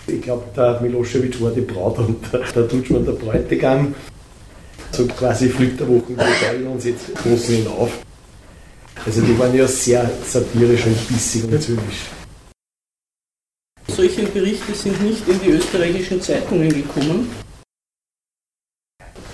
Ich 0.06 0.20
glaube, 0.20 0.44
der 0.54 0.80
Milosevic 0.80 1.40
war 1.40 1.50
die 1.50 1.60
Braut 1.62 1.98
und 1.98 2.18
der 2.32 2.62
Dutschmann 2.62 3.04
der 3.04 3.12
Bräutigam. 3.12 3.94
So 4.92 5.06
quasi 5.06 5.48
Flitterwochen, 5.48 6.16
wir 6.16 6.24
teilen 6.40 6.66
uns 6.66 6.84
jetzt 6.84 7.14
großen 7.14 7.66
auf. 7.68 7.90
Also 9.04 9.20
die 9.20 9.38
waren 9.38 9.54
ja 9.54 9.66
sehr 9.66 10.10
satirisch 10.26 10.86
und 10.86 11.08
bissig 11.08 11.44
und 11.44 11.62
zynisch. 11.62 12.08
Solche 13.86 14.22
Berichte 14.24 14.74
sind 14.74 15.00
nicht 15.02 15.26
in 15.28 15.40
die 15.40 15.50
österreichischen 15.50 16.20
Zeitungen 16.20 16.68
gekommen. 16.68 17.28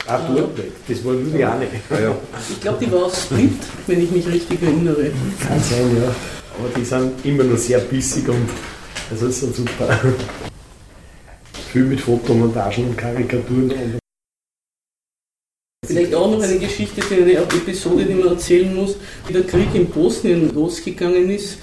Ah, 0.07 0.21
dort 0.29 0.59
nicht. 0.59 0.71
Das 0.87 1.05
war 1.05 1.15
Juliane. 1.15 1.67
Ja. 1.91 2.15
Ich 2.51 2.61
glaube, 2.61 2.85
die 2.85 2.93
war 2.93 3.07
auf 3.07 3.17
Split, 3.17 3.53
wenn 3.87 4.03
ich 4.03 4.11
mich 4.11 4.27
richtig 4.27 4.63
erinnere. 4.63 5.11
Kann 5.41 5.61
sein, 5.61 5.97
ja. 5.97 6.15
Aber 6.59 6.69
die 6.77 6.85
sind 6.85 7.25
immer 7.25 7.45
noch 7.45 7.57
sehr 7.57 7.79
bissig 7.79 8.29
und 8.29 8.49
das 9.11 9.23
ist 9.23 9.41
so 9.41 9.47
super. 9.51 9.99
Viel 11.73 11.85
mit 11.85 12.01
Fotomontagen 12.01 12.89
und 12.89 12.97
Karikaturen. 12.97 13.71
Und 13.71 13.99
Vielleicht 15.87 16.15
auch 16.15 16.31
noch 16.31 16.43
eine 16.43 16.59
Geschichte 16.59 17.03
für 17.03 17.17
eine 17.17 17.33
Episode, 17.33 18.05
die 18.05 18.15
man 18.15 18.29
erzählen 18.29 18.75
muss, 18.75 18.97
wie 19.27 19.33
der 19.33 19.43
Krieg 19.43 19.75
in 19.75 19.87
Bosnien 19.87 20.55
losgegangen 20.55 21.31
ist. 21.31 21.59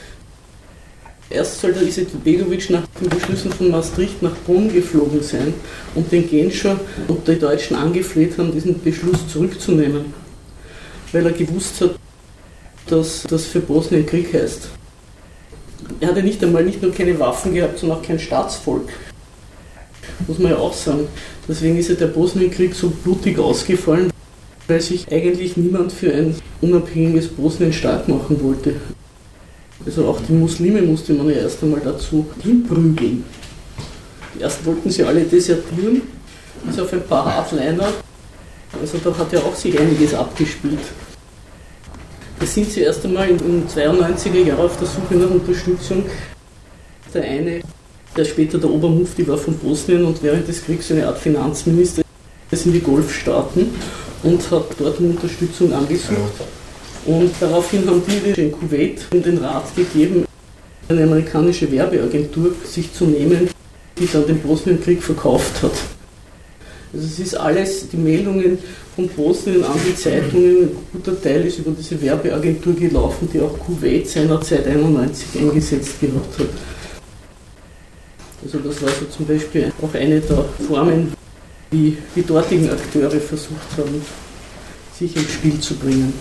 Erst 1.33 1.61
soll 1.61 1.71
der 1.71 1.83
Iset 1.83 2.23
Begovic 2.23 2.69
nach 2.69 2.85
den 3.00 3.09
Beschlüssen 3.09 3.51
von 3.53 3.71
Maastricht 3.71 4.21
nach 4.21 4.35
Bonn 4.45 4.71
geflogen 4.71 5.23
sein 5.23 5.53
und 5.95 6.11
den 6.11 6.29
Genscher 6.29 6.77
und 7.07 7.25
die 7.25 7.39
Deutschen 7.39 7.77
angefleht 7.77 8.38
haben, 8.38 8.51
diesen 8.51 8.81
Beschluss 8.81 9.27
zurückzunehmen, 9.31 10.13
weil 11.13 11.25
er 11.25 11.31
gewusst 11.31 11.79
hat, 11.79 11.95
dass 12.88 13.23
das 13.23 13.45
für 13.45 13.61
Bosnien 13.61 14.05
Krieg 14.05 14.33
heißt. 14.33 14.67
Er 16.01 16.09
hatte 16.09 16.21
nicht 16.21 16.43
einmal 16.43 16.65
nicht 16.65 16.81
nur 16.81 16.93
keine 16.93 17.17
Waffen 17.17 17.53
gehabt, 17.53 17.79
sondern 17.79 18.00
auch 18.00 18.03
kein 18.03 18.19
Staatsvolk. 18.19 18.89
Muss 20.27 20.39
man 20.39 20.51
ja 20.51 20.57
auch 20.57 20.73
sagen. 20.73 21.07
Deswegen 21.47 21.77
ist 21.77 21.89
ja 21.89 21.95
der 21.95 22.07
Bosnienkrieg 22.07 22.75
so 22.75 22.89
blutig 22.89 23.39
ausgefallen, 23.39 24.11
weil 24.67 24.81
sich 24.81 25.11
eigentlich 25.11 25.55
niemand 25.55 25.93
für 25.93 26.13
ein 26.13 26.35
unabhängiges 26.59 27.29
Bosnien 27.29 27.71
stark 27.71 28.07
machen 28.07 28.43
wollte. 28.43 28.75
Also 29.85 30.05
auch 30.05 30.19
die 30.27 30.33
Muslime 30.33 30.81
musste 30.81 31.13
man 31.13 31.29
ja 31.29 31.38
erst 31.38 31.63
einmal 31.63 31.81
dazu 31.83 32.25
hinprügeln. 32.41 33.23
Erst 34.39 34.65
wollten 34.65 34.89
sie 34.89 35.03
alle 35.03 35.21
desertieren, 35.23 36.03
bis 36.63 36.79
auf 36.79 36.93
ein 36.93 37.01
paar 37.03 37.25
Hardliner. 37.25 37.88
Also 38.79 38.97
da 39.03 39.17
hat 39.17 39.33
ja 39.33 39.39
auch 39.39 39.55
sich 39.55 39.77
einiges 39.77 40.13
abgespielt. 40.13 40.79
Da 42.39 42.45
sind 42.45 42.71
sie 42.71 42.81
erst 42.81 43.05
einmal 43.05 43.29
in 43.29 43.38
den 43.38 43.67
92er 43.67 44.43
Jahren 44.45 44.61
auf 44.61 44.77
der 44.77 44.88
Suche 44.88 45.15
nach 45.15 45.29
Unterstützung. 45.29 46.03
Der 47.13 47.23
eine, 47.23 47.61
der 48.15 48.25
später 48.25 48.57
der 48.57 48.69
Obermufti 48.69 49.27
war 49.27 49.38
von 49.38 49.57
Bosnien 49.57 50.05
und 50.05 50.23
während 50.23 50.47
des 50.47 50.63
Kriegs 50.63 50.91
eine 50.91 51.07
Art 51.07 51.17
Finanzminister, 51.17 52.03
das 52.50 52.63
sind 52.63 52.73
die 52.73 52.79
Golfstaaten 52.79 53.69
und 54.23 54.51
hat 54.51 54.65
dort 54.79 55.00
eine 55.00 55.09
Unterstützung 55.09 55.73
angesucht. 55.73 56.17
Und 57.05 57.31
daraufhin 57.39 57.88
haben 57.88 58.03
die 58.08 58.41
in 58.41 58.51
Kuwait 58.51 59.08
den 59.12 59.38
Rat 59.39 59.75
gegeben, 59.75 60.25
eine 60.88 61.03
amerikanische 61.03 61.72
Werbeagentur 61.72 62.53
sich 62.63 62.93
zu 62.93 63.05
nehmen, 63.05 63.50
die 63.98 64.08
dann 64.08 64.27
den 64.27 64.39
Bosnienkrieg 64.39 65.01
verkauft 65.01 65.63
hat. 65.63 65.72
Also 66.93 67.05
es 67.05 67.20
ist 67.20 67.36
alles, 67.36 67.88
die 67.89 67.98
Meldungen 67.98 68.60
von 68.96 69.08
Bosnien 69.08 69.63
an 69.63 69.79
die 69.88 69.96
Zeitungen, 69.96 70.63
ein 70.63 70.70
guter 70.91 71.20
Teil 71.22 71.46
ist 71.46 71.60
über 71.60 71.72
diese 71.72 72.01
Werbeagentur 72.01 72.74
gelaufen, 72.74 73.29
die 73.34 73.39
auch 73.39 73.58
Kuwait 73.58 74.08
seinerzeit 74.10 74.67
91 74.67 75.41
eingesetzt 75.41 76.00
gehabt 76.01 76.39
hat. 76.39 76.50
Also 78.43 78.60
das 78.60 78.81
war 78.81 78.89
so 78.89 79.05
zum 79.05 79.25
Beispiel 79.25 79.72
auch 79.81 79.93
eine 79.93 80.20
der 80.20 80.46
Formen, 80.67 81.13
wie 81.70 81.98
die 82.15 82.24
dortigen 82.24 82.70
Akteure 82.70 83.12
versucht 83.12 83.77
haben, 83.77 84.01
sich 84.98 85.15
ins 85.15 85.31
Spiel 85.31 85.60
zu 85.60 85.75
bringen. 85.75 86.13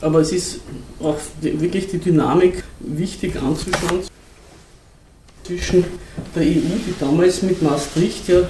Aber 0.00 0.20
es 0.20 0.32
ist 0.32 0.60
auch 1.00 1.18
wirklich 1.40 1.88
die 1.88 1.98
Dynamik 1.98 2.64
wichtig 2.80 3.36
anzuschauen 3.36 4.00
zwischen 5.44 5.84
der 6.34 6.42
EU, 6.42 6.46
die 6.86 6.94
damals 6.98 7.42
mit 7.42 7.62
Maastricht 7.62 8.28
ja, 8.28 8.42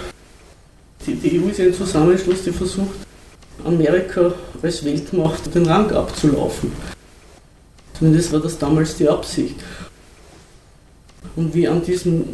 die, 1.06 1.14
die 1.14 1.40
EU 1.40 1.48
ist 1.48 1.60
ein 1.60 1.72
Zusammenschluss, 1.72 2.44
die 2.44 2.52
versucht, 2.52 2.94
Amerika 3.64 4.34
als 4.62 4.84
Weltmacht 4.84 5.54
den 5.54 5.66
Rang 5.66 5.90
abzulaufen. 5.90 6.72
Zumindest 7.98 8.32
war 8.32 8.40
das 8.40 8.58
damals 8.58 8.96
die 8.96 9.08
Absicht. 9.08 9.56
Und 11.36 11.54
wie 11.54 11.68
an 11.68 11.82
diesem 11.82 12.24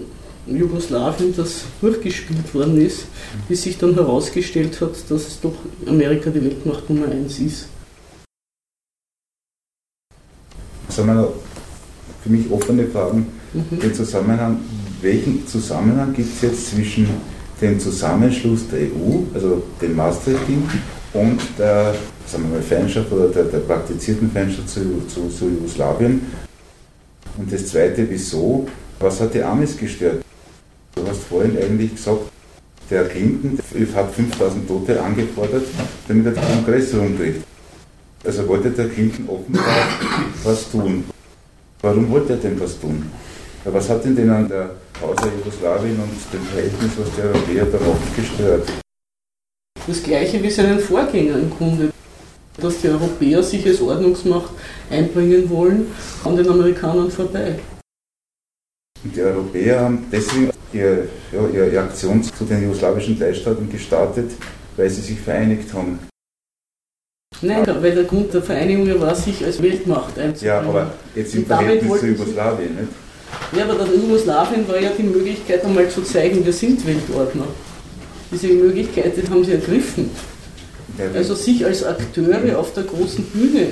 Jugoslawien 0.47 1.35
das 1.37 1.63
durchgespielt 1.81 2.55
worden 2.55 2.81
ist, 2.81 3.07
bis 3.49 3.63
sich 3.63 3.79
dann 3.79 3.95
herausgestellt 3.95 4.81
hat, 4.81 4.95
dass 5.09 5.27
es 5.27 5.41
doch 5.41 5.55
Amerika 5.87 6.31
die 6.31 6.45
Weltmacht 6.45 6.89
Nummer 6.89 7.09
eins 7.09 7.39
ist. 7.39 7.69
Sagen 10.89 11.09
wir 11.09 11.33
für 12.23 12.31
mich 12.31 12.51
offene 12.51 12.87
Fragen, 12.87 13.27
mhm. 13.53 13.79
den 13.79 13.95
Zusammenhang, 13.95 14.59
welchen 15.03 15.47
Zusammenhang 15.47 16.13
gibt 16.15 16.35
es 16.35 16.43
jetzt 16.43 16.71
zwischen 16.71 17.09
dem 17.61 17.79
Zusammenschluss 17.81 18.69
der 18.69 18.81
EU, 18.81 19.25
also 19.35 19.63
dem 19.81 19.97
Maastricht-Ding, 19.97 20.69
und 21.13 21.41
der 21.59 21.95
sagen 22.27 22.45
wir 22.45 22.57
mal, 22.57 22.63
Feindschaft 22.63 23.11
oder 23.13 23.29
der, 23.29 23.45
der 23.45 23.59
praktizierten 23.59 24.31
Feindschaft 24.31 24.69
zu, 24.69 24.81
zu, 25.07 25.29
zu 25.29 25.49
Jugoslawien? 25.49 26.21
Und 27.39 27.53
das 27.53 27.67
Zweite, 27.67 28.07
wieso? 28.09 28.67
Was 28.99 29.21
hat 29.21 29.35
die 29.35 29.43
Amis 29.43 29.77
gestört? 29.77 30.25
Du 30.95 31.07
hast 31.07 31.23
vorhin 31.25 31.57
eigentlich 31.59 31.95
gesagt, 31.95 32.23
der 32.91 33.09
Clinton 33.09 33.59
hat 33.95 34.15
5000 34.15 34.67
Tote 34.67 35.03
angefordert, 35.03 35.65
damit 36.09 36.27
er 36.27 36.33
den 36.33 36.43
Kongress 36.43 36.95
rumdreht. 36.95 37.43
Also 38.27 38.49
wollte 38.49 38.71
der 38.71 38.89
Clinton 38.89 39.29
offenbar 39.29 39.87
was 40.43 40.71
tun. 40.71 41.05
Warum 41.81 42.11
wollte 42.11 42.33
er 42.33 42.39
denn 42.39 42.59
was 42.59 42.81
tun? 42.81 43.09
Was 43.65 43.89
hat 43.89 44.05
ihn 44.05 44.17
denn 44.17 44.31
an 44.31 44.49
der 44.49 44.71
Außer 45.01 45.31
Jugoslawien 45.39 45.97
und 46.01 46.33
dem 46.33 46.43
Verhältnis, 46.47 46.91
was 46.99 47.15
die 47.15 47.21
Europäer 47.21 47.67
darauf 47.67 47.99
gestört? 48.17 48.69
Das 49.87 50.03
gleiche 50.03 50.43
wie 50.43 50.51
seinen 50.51 50.81
Vorgänger 50.81 51.37
im 51.39 51.51
Grunde. 51.51 51.93
Dass 52.57 52.81
die 52.81 52.89
Europäer 52.89 53.43
sich 53.43 53.67
als 53.67 53.81
Ordnungsmacht 53.81 54.51
einbringen 54.91 55.49
wollen, 55.51 55.89
an 56.25 56.37
den 56.37 56.49
Amerikanern 56.49 57.11
vorbei. 57.11 57.59
Und 59.05 59.15
die 59.15 59.21
Europäer 59.21 59.81
haben 59.81 60.07
deswegen 60.11 60.51
ihre, 60.73 61.09
ja, 61.31 61.47
ihre 61.53 61.81
Aktion 61.81 62.23
zu 62.23 62.45
den 62.45 62.63
jugoslawischen 62.63 63.19
Teilstaaten 63.19 63.71
gestartet, 63.71 64.31
weil 64.77 64.89
sie 64.89 65.03
sich 65.03 65.21
vereinigt 65.21 65.73
haben. 65.75 65.99
Nein, 67.43 67.67
weil 67.81 67.95
der 67.95 68.05
Grund 68.05 68.33
der 68.33 68.43
Vereinigung 68.43 69.01
war, 69.01 69.15
sich 69.15 69.45
als 69.45 69.63
Weltmacht 69.63 70.19
einzubringen. 70.19 70.65
Ja, 70.65 70.69
aber 70.69 70.95
jetzt 71.15 71.35
im 71.35 71.47
Verhältnis 71.47 72.01
zu 72.01 72.07
Jugoslawien, 72.07 72.75
nicht? 72.77 72.89
Ja, 73.57 73.65
aber 73.65 73.75
das 73.75 73.89
Jugoslawien 73.89 74.67
war 74.69 74.81
ja 74.81 74.91
die 74.97 75.03
Möglichkeit, 75.03 75.65
einmal 75.65 75.89
zu 75.89 76.03
zeigen, 76.03 76.45
wir 76.45 76.53
sind 76.53 76.87
Weltordner. 76.87 77.47
Diese 78.31 78.49
Möglichkeit 78.49 79.13
haben 79.31 79.45
sie 79.45 79.53
ergriffen. 79.53 80.11
Also 81.15 81.35
sich 81.35 81.65
als 81.65 81.85
Akteure 81.85 82.59
auf 82.59 82.73
der 82.73 82.85
großen 82.85 83.25
Bühne, 83.27 83.67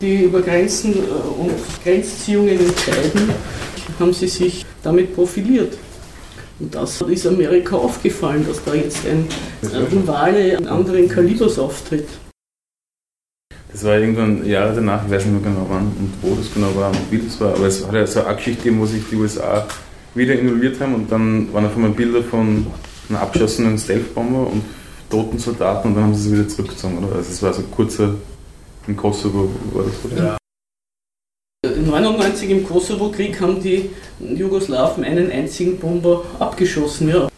die 0.00 0.22
über 0.24 0.40
Grenzen 0.42 0.94
äh, 0.94 1.40
und 1.40 1.52
Grenzziehungen 1.82 2.58
entscheiden, 2.60 3.30
haben 3.98 4.12
sie 4.12 4.28
sich 4.28 4.64
damit 4.82 5.14
profiliert. 5.14 5.76
Und 6.60 6.74
das 6.74 7.00
ist 7.02 7.26
Amerika 7.26 7.76
aufgefallen, 7.76 8.46
dass 8.48 8.62
da 8.64 8.74
jetzt 8.74 8.98
ein 9.06 9.26
Rivale 9.92 10.58
anderen 10.68 11.08
Kalibers 11.08 11.58
auftritt. 11.58 12.06
Das 13.70 13.84
war 13.84 13.98
irgendwann 13.98 14.46
Jahre 14.46 14.74
danach, 14.74 15.04
ich 15.04 15.10
weiß 15.10 15.26
nicht 15.26 15.42
mehr 15.42 15.52
genau 15.52 15.66
wann 15.68 15.84
und 15.98 16.12
wo 16.22 16.34
das 16.34 16.52
genau 16.52 16.74
war 16.74 16.90
und 16.90 17.10
wie 17.10 17.18
das 17.18 17.38
war, 17.40 17.54
aber 17.54 17.66
es 17.66 17.86
hat 17.86 17.94
ja 17.94 18.06
so 18.06 18.24
eine 18.24 18.36
Geschichte 18.36 18.62
gegeben, 18.62 18.80
wo 18.80 18.86
sich 18.86 19.02
die 19.10 19.16
USA 19.16 19.66
wieder 20.14 20.38
involviert 20.38 20.80
haben 20.80 20.94
und 20.94 21.12
dann 21.12 21.52
waren 21.52 21.66
auf 21.66 21.76
einmal 21.76 21.90
Bilder 21.90 22.22
von 22.22 22.66
einem 23.08 23.18
abgeschossenen 23.18 23.78
Stealth-Bomber 23.78 24.50
und 24.50 24.62
toten 25.10 25.38
Soldaten 25.38 25.88
und 25.88 25.94
dann 25.94 26.04
haben 26.04 26.14
sie 26.14 26.30
sie 26.30 26.32
wieder 26.32 26.48
zurückgezogen, 26.48 26.98
oder? 26.98 27.16
Also 27.16 27.30
es 27.30 27.42
war 27.42 27.52
so 27.52 27.62
kurzer 27.62 28.14
im 28.86 28.96
Kosovo 28.96 29.50
war 29.72 29.84
das, 29.84 30.12
oder? 30.12 30.24
Ja. 30.24 30.38
1999 31.64 32.50
im 32.50 32.66
Kosovo-Krieg 32.66 33.40
haben 33.40 33.60
die 33.60 33.90
Jugoslawen 34.20 35.04
einen 35.04 35.30
einzigen 35.30 35.76
Bomber 35.78 36.24
abgeschossen. 36.38 37.08
Ja. 37.08 37.28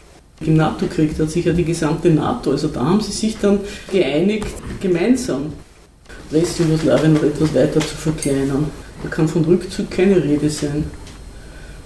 Im 0.42 0.54
NATO-Krieg, 0.56 1.16
da 1.16 1.24
hat 1.24 1.30
sich 1.30 1.44
ja 1.44 1.52
die 1.52 1.64
gesamte 1.64 2.08
NATO, 2.10 2.52
also 2.52 2.68
da 2.68 2.84
haben 2.84 3.00
sie 3.00 3.12
sich 3.12 3.36
dann 3.38 3.60
geeinigt, 3.90 4.46
gemeinsam 4.80 5.52
Westjugoslawien 6.30 7.14
noch 7.14 7.22
etwas 7.22 7.54
weiter 7.54 7.80
zu 7.80 7.96
verkleinern. 7.96 8.70
Da 9.02 9.08
kann 9.08 9.26
von 9.26 9.44
Rückzug 9.44 9.90
keine 9.90 10.22
Rede 10.22 10.48
sein. 10.48 10.84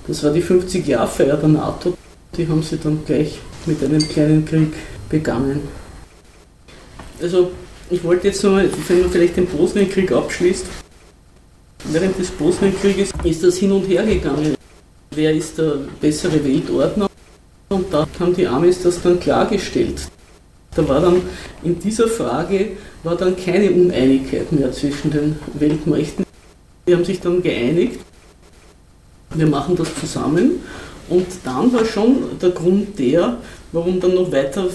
Das 0.07 0.23
war 0.23 0.33
die 0.33 0.43
50-Jahr-Feier 0.43 1.37
der 1.37 1.49
NATO. 1.49 1.95
Die 2.37 2.47
haben 2.47 2.63
sie 2.63 2.77
dann 2.77 3.05
gleich 3.07 3.39
mit 3.65 3.83
einem 3.83 4.07
kleinen 4.07 4.45
Krieg 4.45 4.73
begangen. 5.09 5.61
Also 7.23 7.53
ich 7.91 8.03
wollte 8.05 8.29
jetzt 8.29 8.43
nur, 8.43 8.57
wenn 8.59 9.01
man 9.01 9.11
vielleicht 9.11 9.37
den 9.37 9.47
Bosnienkrieg 9.47 10.13
abschließt, 10.13 10.67
während 11.85 12.19
des 12.19 12.31
Bosnienkrieges 12.31 13.11
ist 13.23 13.45
das 13.45 13.57
hin 13.57 13.73
und 13.73 13.85
her 13.85 14.05
gegangen. 14.05 14.57
Wer 15.15 15.33
ist 15.33 15.57
der 15.59 15.79
bessere 16.01 16.45
Weltordner? 16.45 17.09
Und 17.69 17.93
da 17.93 18.07
haben 18.19 18.35
die 18.35 18.47
Amis 18.47 18.83
das 18.83 19.01
dann 19.01 19.21
klargestellt. 19.21 20.09
Da 20.75 20.87
war 20.89 21.01
dann 21.01 21.23
in 21.63 21.79
dieser 21.79 22.09
Frage 22.09 22.73
war 23.05 23.17
dann 23.17 23.37
keine 23.37 23.71
Uneinigkeit 23.71 24.51
mehr 24.51 24.73
zwischen 24.73 25.11
den 25.11 25.37
Weltmächten. 25.55 26.25
Die 26.89 26.95
haben 26.95 27.05
sich 27.05 27.21
dann 27.21 27.43
geeinigt, 27.43 28.01
wir 29.35 29.47
machen 29.47 29.77
das 29.77 29.89
zusammen. 30.01 30.63
Und 31.09 31.27
dann 31.45 31.73
war 31.73 31.85
schon 31.85 32.39
der 32.41 32.51
Grund 32.51 32.99
der, 32.99 33.37
warum 33.73 34.01
dann 34.01 34.15
noch 34.15 34.33
weiter, 34.33 34.67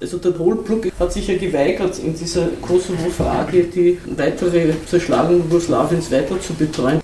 also 0.00 0.18
der 0.18 0.38
Holbrück 0.38 0.92
hat 0.98 1.12
sich 1.12 1.26
ja 1.28 1.38
geweigert, 1.38 1.98
in 1.98 2.14
dieser 2.14 2.48
Kosovo-Frage 2.60 3.64
die 3.64 3.98
weitere 4.16 4.74
Zerschlagung 4.86 5.38
Jugoslawiens 5.38 6.10
weiter 6.10 6.38
zu 6.40 6.52
betreuen. 6.52 7.00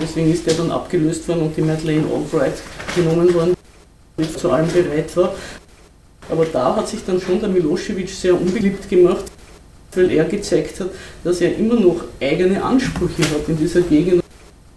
Deswegen 0.00 0.32
ist 0.32 0.46
er 0.46 0.54
dann 0.54 0.70
abgelöst 0.70 1.26
worden 1.26 1.42
und 1.42 1.56
die 1.56 1.62
Madeleine 1.62 2.04
Albright 2.14 2.62
genommen 2.94 3.34
worden, 3.34 3.54
die 4.18 4.32
zu 4.32 4.50
allem 4.50 4.68
bereit 4.68 5.14
war. 5.16 5.34
Aber 6.30 6.44
da 6.44 6.76
hat 6.76 6.88
sich 6.88 7.04
dann 7.04 7.20
schon 7.20 7.40
der 7.40 7.48
Milosevic 7.48 8.08
sehr 8.08 8.40
unbeliebt 8.40 8.88
gemacht, 8.88 9.24
weil 9.94 10.10
er 10.10 10.24
gezeigt 10.24 10.80
hat, 10.80 10.90
dass 11.24 11.40
er 11.40 11.56
immer 11.56 11.78
noch 11.78 12.04
eigene 12.20 12.62
Ansprüche 12.62 13.22
hat 13.22 13.48
in 13.48 13.58
dieser 13.58 13.82
Gegend 13.82 14.22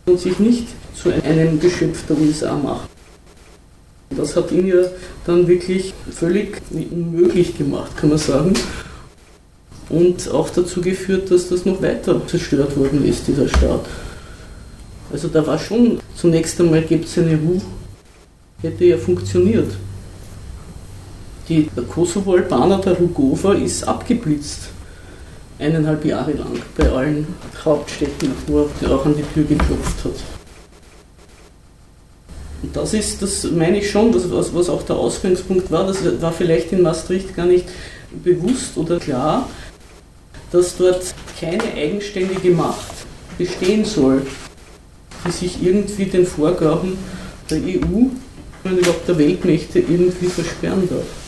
und 0.06 0.20
sich 0.20 0.40
nicht 0.40 0.68
zu 0.96 1.10
einem 1.12 1.60
Geschöpf 1.60 2.06
der 2.08 2.18
USA 2.18 2.56
macht. 2.56 2.90
Das 4.16 4.36
hat 4.36 4.52
ihn 4.52 4.68
ja 4.68 4.84
dann 5.26 5.48
wirklich 5.48 5.94
völlig 6.12 6.62
unmöglich 6.72 7.58
gemacht, 7.58 7.96
kann 7.98 8.10
man 8.10 8.18
sagen. 8.18 8.54
Und 9.90 10.30
auch 10.30 10.50
dazu 10.50 10.82
geführt, 10.82 11.30
dass 11.32 11.50
das 11.50 11.66
noch 11.66 11.82
weiter 11.82 12.26
zerstört 12.28 12.78
worden 12.78 13.06
ist, 13.06 13.28
dieser 13.28 13.48
Staat. 13.48 13.86
Also 15.12 15.28
da 15.28 15.46
war 15.46 15.60
schon, 15.60 16.00
zunächst 16.16 16.60
einmal 16.60 16.82
gibt 16.82 17.06
es 17.06 17.18
eine 17.18 17.38
Ruhe, 17.38 17.62
hätte 18.62 18.86
ja 18.86 18.98
funktioniert. 18.98 19.76
Die 21.50 21.70
Kosovo-Albaner, 21.90 22.80
der 22.80 22.94
Rugova, 22.94 23.54
ist 23.54 23.84
abgeblitzt. 23.84 24.70
Eineinhalb 25.64 26.04
Jahre 26.04 26.34
lang 26.34 26.60
bei 26.76 26.90
allen 26.90 27.26
Hauptstädten, 27.64 28.32
wo 28.48 28.70
er 28.82 28.92
auch 28.92 29.06
an 29.06 29.16
die 29.16 29.24
Tür 29.34 29.44
geklopft 29.44 30.04
hat. 30.04 30.12
Und 32.62 32.76
das 32.76 32.94
ist, 32.94 33.22
das 33.22 33.50
meine 33.52 33.78
ich 33.78 33.90
schon, 33.90 34.12
das, 34.12 34.30
was, 34.30 34.54
was 34.54 34.68
auch 34.68 34.84
der 34.84 34.98
Ausgangspunkt 34.98 35.72
war, 35.72 35.88
das 35.88 36.22
war 36.22 36.34
vielleicht 36.34 36.74
in 36.74 36.82
Maastricht 36.82 37.34
gar 37.34 37.46
nicht 37.46 37.66
bewusst 38.24 38.76
oder 38.76 39.00
klar, 39.00 39.50
dass 40.52 40.76
dort 40.76 41.14
keine 41.40 41.64
eigenständige 41.76 42.52
Macht 42.52 42.92
bestehen 43.38 43.86
soll, 43.86 44.22
die 45.26 45.32
sich 45.32 45.64
irgendwie 45.64 46.06
den 46.06 46.26
Vorgaben 46.26 46.98
der 47.50 47.60
EU 47.60 48.10
und 48.66 48.78
überhaupt 48.78 49.08
der 49.08 49.18
Weltmächte 49.18 49.80
irgendwie 49.80 50.28
versperren 50.28 50.90
darf. 50.90 51.23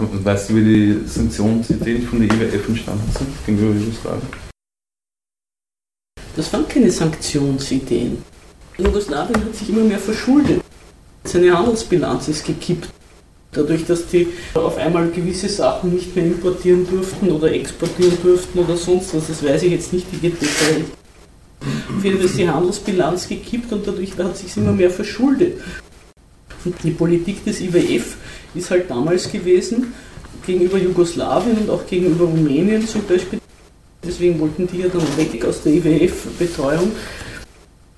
Weißt 0.00 0.50
du, 0.50 0.56
wie 0.56 0.64
die 0.64 1.08
Sanktionsideen 1.08 2.06
von 2.06 2.20
der 2.20 2.28
IWF 2.28 2.68
entstanden 2.68 3.10
sind 3.16 3.28
gegenüber 3.46 3.74
Jugoslawien? 3.74 4.28
Das 6.36 6.52
waren 6.52 6.68
keine 6.68 6.90
Sanktionsideen. 6.90 8.22
Jugoslawien 8.76 9.44
hat 9.44 9.56
sich 9.56 9.70
immer 9.70 9.82
mehr 9.82 9.98
verschuldet. 9.98 10.62
Seine 11.24 11.58
Handelsbilanz 11.58 12.28
ist 12.28 12.46
gekippt. 12.46 12.88
Dadurch, 13.50 13.84
dass 13.86 14.06
die 14.06 14.28
auf 14.54 14.76
einmal 14.76 15.10
gewisse 15.10 15.48
Sachen 15.48 15.94
nicht 15.94 16.14
mehr 16.14 16.26
importieren 16.26 16.86
durften 16.88 17.30
oder 17.32 17.52
exportieren 17.52 18.16
durften 18.22 18.58
oder 18.60 18.76
sonst 18.76 19.14
was, 19.14 19.26
das 19.26 19.42
weiß 19.42 19.64
ich 19.64 19.72
jetzt 19.72 19.92
nicht 19.92 20.06
die 20.12 20.18
Details. 20.18 20.84
Auf 21.96 22.04
jeden 22.04 22.18
Fall 22.18 22.26
ist 22.26 22.38
die 22.38 22.48
Handelsbilanz 22.48 23.26
gekippt 23.26 23.72
und 23.72 23.84
dadurch 23.84 24.16
hat 24.16 24.36
sich 24.36 24.56
immer 24.56 24.72
mehr 24.72 24.90
verschuldet. 24.90 25.60
Und 26.64 26.74
die 26.84 26.90
Politik 26.90 27.44
des 27.44 27.60
IWF 27.60 28.16
ist 28.58 28.70
halt 28.70 28.90
damals 28.90 29.30
gewesen, 29.30 29.94
gegenüber 30.46 30.78
Jugoslawien 30.78 31.58
und 31.58 31.70
auch 31.70 31.86
gegenüber 31.86 32.24
Rumänien 32.24 32.86
zum 32.86 33.04
Beispiel. 33.04 33.38
Deswegen 34.04 34.38
wollten 34.40 34.66
die 34.66 34.78
ja 34.78 34.88
dann 34.88 35.02
weg 35.16 35.44
aus 35.44 35.62
der 35.62 35.72
IWF-Betreuung 35.74 36.92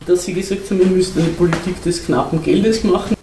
dass 0.07 0.25
sie 0.25 0.33
gesagt 0.35 0.71
haben, 0.71 0.81
ihr 0.81 0.87
müsst 0.87 1.17
eine 1.17 1.29
Politik 1.29 1.83
des 1.83 2.05
knappen 2.05 2.43
Geldes 2.43 2.83
machen, 2.85 3.17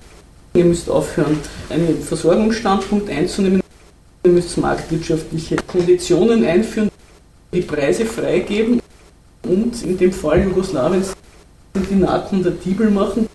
ihr 0.54 0.66
müsst 0.66 0.90
aufhören, 0.90 1.38
einen 1.70 2.02
Versorgungsstandpunkt 2.02 3.10
einzunehmen, 3.10 3.62
ihr 4.24 4.32
müsst 4.32 4.58
marktwirtschaftliche 4.58 5.58
Konditionen 5.68 6.46
einführen, 6.46 6.90
die 7.54 7.62
Preise 7.62 8.06
freigeben 8.06 8.80
und 9.44 9.84
in 9.84 9.98
dem 9.98 10.12
Fall 10.12 10.44
Jugoslawiens 10.44 11.14
den 11.76 11.88
Dinar 11.88 12.26
konvertibel 12.26 12.90
machen, 12.90 13.28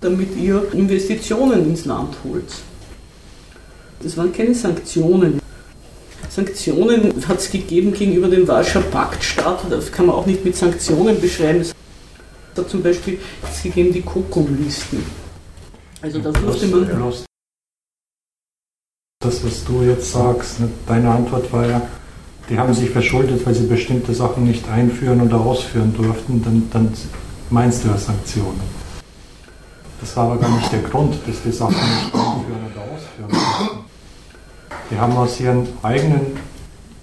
damit 0.00 0.36
ihr 0.36 0.66
Investitionen 0.72 1.68
ins 1.70 1.84
Land 1.84 2.16
holt. 2.24 2.52
Das 4.02 4.16
waren 4.16 4.32
keine 4.32 4.54
Sanktionen. 4.54 5.40
Sanktionen 6.28 7.12
hat 7.26 7.38
es 7.38 7.50
gegeben 7.50 7.92
gegenüber 7.92 8.28
den 8.28 8.46
Warschauer 8.46 8.82
Paktstaat, 8.82 9.60
das 9.70 9.90
kann 9.90 10.06
man 10.06 10.14
auch 10.14 10.26
nicht 10.26 10.44
mit 10.44 10.54
Sanktionen 10.56 11.20
beschreiben. 11.20 11.60
Es 11.60 11.74
hat 12.56 12.70
zum 12.70 12.82
Beispiel 12.82 13.18
es 13.50 13.62
gegeben 13.62 13.92
die 13.92 14.02
Kokum-Listen. 14.02 15.04
Also 16.00 16.20
da 16.20 16.30
durfte 16.30 16.66
man. 16.68 17.12
Das, 19.20 19.44
was 19.44 19.64
du 19.64 19.82
jetzt 19.82 20.12
sagst, 20.12 20.60
ne, 20.60 20.68
deine 20.86 21.10
Antwort 21.10 21.52
war 21.52 21.66
ja, 21.66 21.82
die 22.48 22.56
haben 22.56 22.72
sich 22.72 22.90
verschuldet, 22.90 23.44
weil 23.44 23.54
sie 23.54 23.66
bestimmte 23.66 24.14
Sachen 24.14 24.44
nicht 24.44 24.68
einführen 24.68 25.20
oder 25.20 25.40
ausführen 25.40 25.92
durften, 25.96 26.40
dann, 26.44 26.68
dann 26.72 26.92
meinst 27.50 27.82
du 27.82 27.88
ja 27.88 27.98
Sanktionen. 27.98 28.60
Das 30.00 30.16
war 30.16 30.30
aber 30.30 30.38
gar 30.38 30.56
nicht 30.56 30.70
der 30.70 30.82
Grund, 30.82 31.16
dass 31.26 31.42
die 31.42 31.50
Sachen 31.50 31.74
nicht 31.74 32.14
einführen 32.14 32.70
oder 32.70 32.82
ausführen 32.82 33.28
durften. 33.28 33.67
Die 34.90 34.98
haben 34.98 35.16
aus 35.16 35.38
ihren 35.40 35.66
eigenen 35.82 36.20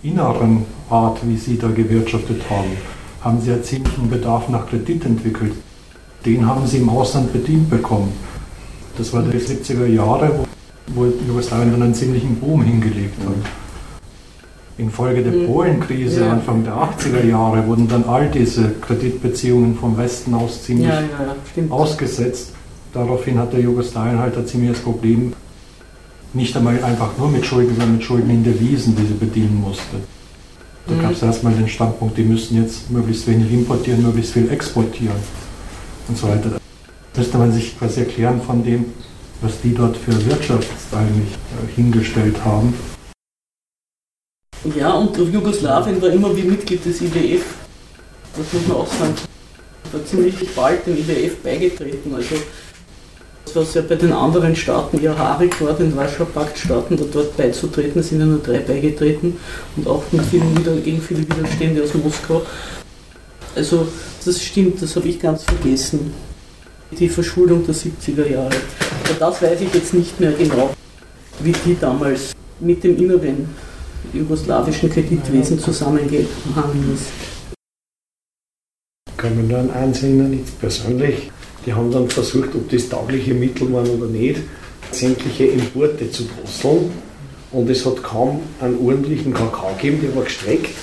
inneren 0.01 0.65
Art, 0.89 1.19
wie 1.23 1.37
sie 1.37 1.57
da 1.57 1.67
gewirtschaftet 1.67 2.41
haben, 2.49 2.71
haben 3.21 3.41
sie 3.41 3.49
ja 3.49 3.61
ziemlichen 3.61 4.09
Bedarf 4.09 4.49
nach 4.49 4.67
Kredit 4.67 5.05
entwickelt. 5.05 5.53
Den 6.25 6.47
haben 6.47 6.65
sie 6.65 6.77
im 6.77 6.89
Ausland 6.89 7.33
bedient 7.33 7.69
bekommen. 7.69 8.11
Das 8.97 9.13
war 9.13 9.21
die 9.23 9.37
70er 9.37 9.85
Jahre, 9.85 10.31
wo, 10.87 11.01
wo 11.01 11.05
Jugoslawien 11.27 11.71
dann 11.71 11.83
einen 11.83 11.93
ziemlichen 11.93 12.35
Boom 12.35 12.63
hingelegt 12.63 13.19
hat. 13.25 13.35
Infolge 14.77 15.23
der 15.23 15.33
mhm. 15.33 15.47
Polenkrise. 15.47 16.29
Anfang 16.29 16.63
der 16.63 16.73
80er 16.73 17.25
Jahre 17.25 17.65
wurden 17.67 17.87
dann 17.87 18.05
all 18.05 18.29
diese 18.29 18.71
Kreditbeziehungen 18.81 19.77
vom 19.77 19.97
Westen 19.97 20.33
aus 20.33 20.63
ziemlich 20.63 20.87
ja, 20.87 21.01
ja, 21.01 21.69
ausgesetzt. 21.69 22.53
Daraufhin 22.93 23.37
hat 23.37 23.53
der 23.53 23.61
Jugoslawien 23.61 24.19
halt 24.19 24.37
ein 24.37 24.47
ziemliches 24.47 24.79
Problem, 24.79 25.33
nicht 26.35 26.55
einmal 26.55 26.83
einfach 26.83 27.17
nur 27.17 27.29
mit 27.29 27.45
Schulden, 27.45 27.69
sondern 27.69 27.93
mit 27.93 28.03
Schulden 28.03 28.29
in 28.29 28.43
Devisen, 28.43 28.95
die 28.95 29.05
sie 29.05 29.13
bedienen 29.13 29.59
musste. 29.61 29.97
Da 30.87 30.93
mhm. 30.93 31.01
gab 31.01 31.11
es 31.11 31.23
erstmal 31.23 31.53
den 31.53 31.67
Standpunkt, 31.67 32.17
die 32.17 32.23
müssen 32.23 32.61
jetzt 32.61 32.91
möglichst 32.91 33.27
wenig 33.27 33.51
importieren, 33.51 34.03
möglichst 34.03 34.33
viel 34.33 34.49
exportieren 34.51 35.15
und 36.07 36.17
so 36.17 36.27
weiter. 36.27 36.49
Da 36.51 37.19
müsste 37.19 37.37
man 37.37 37.51
sich 37.51 37.77
quasi 37.77 38.01
erklären 38.01 38.41
von 38.41 38.63
dem, 38.63 38.85
was 39.41 39.59
die 39.61 39.73
dort 39.73 39.97
für 39.97 40.13
Wirtschaft 40.25 40.67
eigentlich 40.91 41.31
äh, 41.33 41.75
hingestellt 41.75 42.35
haben. 42.43 42.73
Ja, 44.75 44.93
und 44.93 45.15
Jugoslawien 45.17 46.01
war 46.01 46.09
immer 46.09 46.35
wie 46.35 46.43
Mitglied 46.43 46.83
des 46.83 47.01
IWF. 47.01 47.45
Das 48.35 48.51
muss 48.51 48.67
man 48.67 48.77
auch 48.77 48.87
sagen. 48.87 49.13
War 49.91 50.05
ziemlich 50.05 50.35
bald 50.55 50.85
dem 50.87 50.97
IWF 50.97 51.37
beigetreten. 51.43 52.13
Also 52.13 52.35
was 53.53 53.73
ja 53.73 53.81
bei 53.81 53.95
den 53.95 54.11
anderen 54.11 54.55
Staaten 54.55 54.99
eher 55.01 55.17
haarig 55.17 55.59
war, 55.61 55.73
den 55.73 55.95
Warschauer 55.95 56.27
Paktstaaten, 56.27 56.97
da 56.97 57.03
dort 57.11 57.35
beizutreten, 57.37 58.01
sind 58.01 58.19
ja 58.19 58.25
nur 58.25 58.39
drei 58.39 58.59
beigetreten 58.59 59.37
und 59.75 59.87
auch 59.87 60.03
mit 60.11 60.25
vielen 60.25 60.57
Wider 60.57 60.75
gegen 60.77 61.01
viele 61.01 61.21
Widerstände 61.21 61.83
aus 61.83 61.93
Moskau. 61.93 62.41
Also 63.55 63.87
das 64.25 64.41
stimmt, 64.41 64.81
das 64.81 64.95
habe 64.95 65.07
ich 65.07 65.19
ganz 65.19 65.43
vergessen. 65.43 66.13
Die 66.91 67.09
Verschuldung 67.09 67.65
der 67.65 67.75
70er 67.75 68.29
Jahre. 68.29 68.55
Aber 69.05 69.13
das 69.19 69.41
weiß 69.41 69.61
ich 69.61 69.73
jetzt 69.73 69.93
nicht 69.93 70.19
mehr 70.19 70.31
genau, 70.33 70.71
wie 71.39 71.51
die 71.51 71.77
damals 71.79 72.33
mit 72.59 72.83
dem 72.83 72.97
inneren 72.97 73.49
jugoslawischen 74.13 74.89
Kreditwesen 74.89 75.59
zusammengehangen 75.59 76.93
ist. 76.93 77.07
Kann 79.17 79.35
man 79.35 79.49
da 79.49 79.59
an 79.59 79.71
Einzelnen 79.71 80.31
nicht 80.31 80.59
persönlich 80.59 81.31
die 81.65 81.73
haben 81.73 81.91
dann 81.91 82.09
versucht, 82.09 82.49
ob 82.53 82.69
das 82.69 82.89
taugliche 82.89 83.33
Mittel 83.33 83.71
waren 83.73 83.89
oder 83.89 84.07
nicht, 84.07 84.41
sämtliche 84.91 85.45
Importe 85.45 86.09
zu 86.11 86.23
drosseln. 86.23 86.91
Und 87.51 87.69
es 87.69 87.85
hat 87.85 88.03
kaum 88.03 88.41
einen 88.59 88.77
ordentlichen 88.85 89.33
Kakao 89.33 89.73
gegeben, 89.75 90.01
der 90.01 90.15
war 90.15 90.23
gestreckt. 90.23 90.75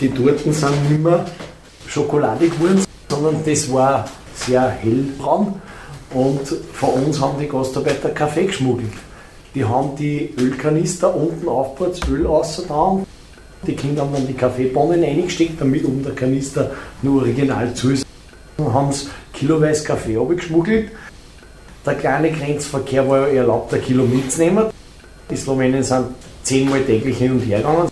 Die 0.00 0.10
Torten 0.10 0.52
sind 0.52 0.90
nicht 0.90 1.02
mehr 1.02 1.24
schokoladig 1.86 2.52
geworden, 2.52 2.84
sondern 3.08 3.36
das 3.44 3.72
war 3.72 4.08
sehr 4.34 4.68
hellbraun. 4.68 5.54
Und 6.12 6.40
von 6.74 6.90
uns 7.04 7.20
haben 7.20 7.38
die 7.40 7.48
Gastarbeiter 7.48 8.10
Kaffee 8.10 8.46
geschmuggelt. 8.46 8.92
Die 9.54 9.64
haben 9.64 9.96
die 9.96 10.30
Ölkanister 10.38 11.14
unten 11.14 11.46
das 11.78 12.08
Öl 12.08 12.26
ausgetan. 12.26 13.06
Die 13.66 13.74
Kinder 13.74 14.02
haben 14.02 14.12
dann 14.12 14.26
die 14.26 14.34
Kaffeebohnen 14.34 15.02
reingesteckt, 15.02 15.60
damit 15.60 15.84
oben 15.84 16.02
der 16.02 16.14
Kanister 16.14 16.70
nur 17.02 17.22
original 17.22 17.72
zu 17.74 17.90
ist. 17.92 18.06
Dann 18.56 18.72
haben 18.72 18.92
sie 18.92 19.08
kiloweise 19.32 19.84
Kaffee 19.84 20.16
abgeschmuggelt. 20.16 20.90
Der 21.84 21.94
kleine 21.94 22.30
Grenzverkehr 22.30 23.08
war 23.08 23.28
ja 23.28 23.40
erlaubt, 23.42 23.74
ein 23.74 23.82
Kilo 23.82 24.04
mitzunehmen. 24.04 24.66
Die 25.30 25.36
Slowenen 25.36 25.82
sind 25.82 26.06
zehnmal 26.42 26.82
täglich 26.82 27.18
hin 27.18 27.32
und 27.32 27.40
her 27.40 27.58
gegangen, 27.58 27.88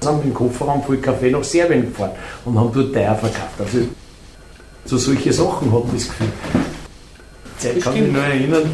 sind 0.00 0.16
mit 0.16 0.24
dem 0.26 0.34
Kofferraum 0.34 0.82
voll 0.82 0.98
Kaffee 0.98 1.30
nach 1.30 1.44
Serbien 1.44 1.82
gefahren 1.82 2.12
und 2.44 2.58
haben 2.58 2.70
dort 2.72 2.92
teuer 2.92 3.14
verkauft. 3.14 3.58
Also 3.58 3.78
so 4.84 4.96
solche 4.96 5.32
Sachen 5.32 5.72
hat 5.72 5.82
das 5.92 6.08
Gefühl. 6.08 6.28
Zeit 7.58 7.80
kann 7.80 7.96
ich 7.96 8.02
mich 8.02 8.12
nur 8.12 8.22
erinnern, 8.22 8.70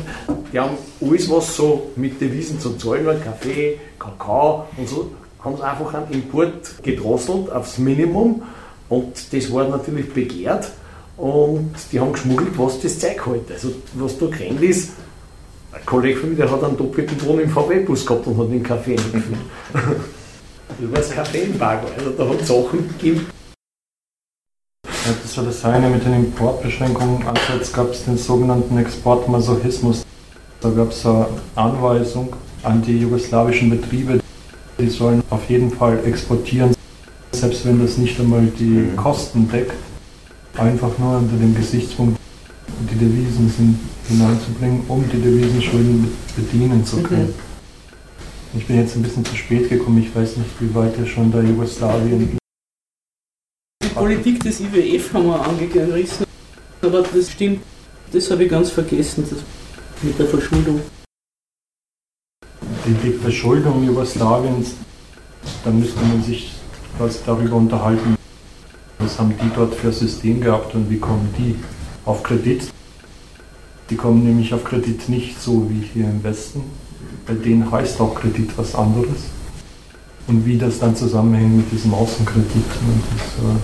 die 0.53 0.59
haben 0.59 0.77
alles, 1.01 1.31
was 1.31 1.57
so 1.57 1.91
mit 1.97 2.21
Devisen 2.21 2.61
zu 2.61 2.77
zahlen 2.77 3.07
war, 3.07 3.15
Kaffee, 3.15 3.79
Kakao 3.99 4.67
und 4.77 4.89
so, 4.89 5.11
haben 5.43 5.57
sie 5.57 5.63
einfach 5.63 5.95
einen 5.95 6.11
Import 6.11 6.83
gedrosselt 6.83 7.51
aufs 7.51 7.79
Minimum 7.79 8.43
und 8.89 9.33
das 9.33 9.53
war 9.53 9.69
natürlich 9.69 10.13
begehrt 10.13 10.71
und 11.23 11.71
die 11.93 12.01
haben 12.01 12.13
geschmuggelt, 12.13 12.59
was 12.59 12.81
das 12.81 12.99
Zeug 12.99 13.25
hält. 13.25 13.53
Also, 13.53 13.69
was 13.95 14.19
da 14.19 14.27
gerannt 14.27 14.61
ist, 14.61 14.91
ein 15.71 15.87
Kollege 15.87 16.19
von 16.19 16.31
mir, 16.31 16.35
der 16.35 16.51
hat 16.51 16.65
einen 16.65 16.77
doppelten 16.77 17.17
Ton 17.17 17.39
im 17.39 17.49
VW-Bus 17.49 18.05
gehabt 18.05 18.27
und 18.27 18.39
hat 18.39 18.51
den 18.51 18.63
Kaffee 18.63 18.97
eingefüllt. 18.97 19.39
das 19.73 19.85
war 20.81 20.97
das 20.97 21.11
Kaffee-Embargo. 21.11 21.87
Also, 21.97 22.11
da 22.11 22.29
hat 22.29 22.41
es 22.41 22.49
Sachen 22.49 22.89
gegeben. 22.89 23.27
Ja, 24.85 25.13
das 25.23 25.37
war 25.37 25.45
das 25.45 25.65
eine 25.65 25.91
mit 25.91 26.05
den 26.05 26.15
Importbeschränkungen. 26.15 27.25
Andererseits 27.25 27.73
gab 27.73 27.93
es 27.93 28.05
den 28.05 28.19
sogenannten 28.19 28.77
Exportmasochismus. 28.79 30.05
Da 30.61 30.71
gab 30.71 30.91
es 30.91 31.07
eine 31.07 31.29
Anweisung 31.55 32.35
an 32.65 32.83
die 32.83 32.99
jugoslawischen 32.99 33.71
Betriebe, 33.71 34.19
die 34.77 34.89
sollen 34.89 35.23
auf 35.31 35.49
jeden 35.49 35.71
Fall 35.71 36.01
exportieren, 36.05 36.75
selbst 37.31 37.65
wenn 37.65 37.81
das 37.81 37.97
nicht 37.97 38.19
einmal 38.19 38.47
die. 38.59 38.89
Kosten 38.97 39.49
deckt 39.49 39.75
einfach 40.59 40.97
nur 40.99 41.19
unter 41.19 41.37
dem 41.37 41.55
Gesichtspunkt, 41.55 42.19
die 42.91 42.95
Devisen 42.97 43.49
sind 43.49 43.79
hineinzubringen, 44.09 44.83
um 44.89 45.05
die 45.09 45.21
Devisenschulden 45.21 46.11
bedienen 46.37 46.85
zu 46.85 47.03
können. 47.03 47.29
Mhm. 47.29 48.59
Ich 48.59 48.67
bin 48.67 48.77
jetzt 48.77 48.97
ein 48.97 49.03
bisschen 49.03 49.25
zu 49.25 49.35
spät 49.35 49.71
gekommen, 49.71 50.03
ich 50.03 50.15
weiß 50.15 50.37
nicht, 50.37 50.51
wie 50.61 50.75
weit 50.75 50.99
er 50.99 51.07
schon 51.07 51.33
da 51.33 51.41
Jugoslawien. 51.41 52.37
Die 53.83 53.89
Politik 53.89 54.41
des 54.41 54.61
IWF 54.61 55.15
haben 55.15 55.27
wir 55.27 55.41
angerissen, 55.41 56.27
aber 56.83 57.03
das 57.03 57.31
stimmt, 57.31 57.61
das 58.13 58.31
habe 58.31 58.45
ich 58.45 58.51
ganz 58.51 58.71
vergessen, 58.71 59.25
das 59.29 59.39
mit 60.03 60.19
der 60.19 60.27
Verschuldung. 60.27 60.81
Die, 62.85 62.95
die 62.95 63.13
Verschuldung 63.13 63.85
Jugoslawiens, 63.85 64.75
da 65.65 65.71
müsste 65.71 66.01
man 66.01 66.23
sich 66.23 66.53
was 66.99 67.25
darüber 67.25 67.57
unterhalten, 67.57 68.17
was 69.03 69.19
haben 69.19 69.35
die 69.43 69.51
dort 69.55 69.75
für 69.75 69.89
ein 69.89 69.93
System 69.93 70.41
gehabt 70.41 70.75
und 70.75 70.89
wie 70.91 70.99
kommen 70.99 71.29
die 71.37 71.57
auf 72.05 72.23
Kredit? 72.23 72.69
Die 73.91 73.97
kommen 73.97 74.25
nämlich 74.25 74.55
auf 74.55 74.65
Kredit 74.65 75.09
nicht 75.09 75.41
so 75.41 75.69
wie 75.69 75.83
hier 75.93 76.05
im 76.05 76.23
Westen. 76.23 76.63
Bei 77.27 77.35
denen 77.35 77.71
heißt 77.71 78.01
auch 78.01 78.15
Kredit 78.15 78.57
was 78.57 78.75
anderes. 78.75 79.31
Und 80.29 80.47
wie 80.47 80.57
das 80.57 80.79
dann 80.79 80.95
zusammenhängt 80.95 81.57
mit 81.57 81.73
diesem 81.73 81.93
Außenkredit. 81.93 82.47
Das, 82.57 83.45
äh 83.45 83.59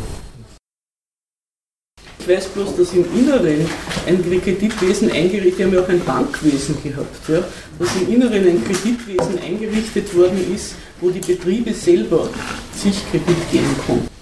ich 2.21 2.29
weiß 2.29 2.49
bloß, 2.49 2.77
dass 2.77 2.93
im 2.93 3.07
Inneren 3.17 3.65
ein 4.07 4.43
Kreditwesen 4.43 5.11
eingerichtet, 5.11 5.59
wir 5.59 5.67
haben 5.67 5.75
ja 5.75 5.81
auch 5.83 5.89
ein 5.89 6.05
Bankwesen 6.05 6.77
gehabt, 6.83 7.29
ja, 7.29 7.43
dass 7.79 7.89
im 7.97 8.13
Inneren 8.13 8.47
ein 8.47 8.63
Kreditwesen 8.65 9.39
eingerichtet 9.39 10.15
worden 10.15 10.55
ist, 10.55 10.75
wo 11.01 11.09
die 11.09 11.21
Betriebe 11.21 11.73
selber 11.73 12.29
sich 12.75 13.03
Kredit 13.11 13.51
geben 13.51 13.75
konnten. 13.87 14.18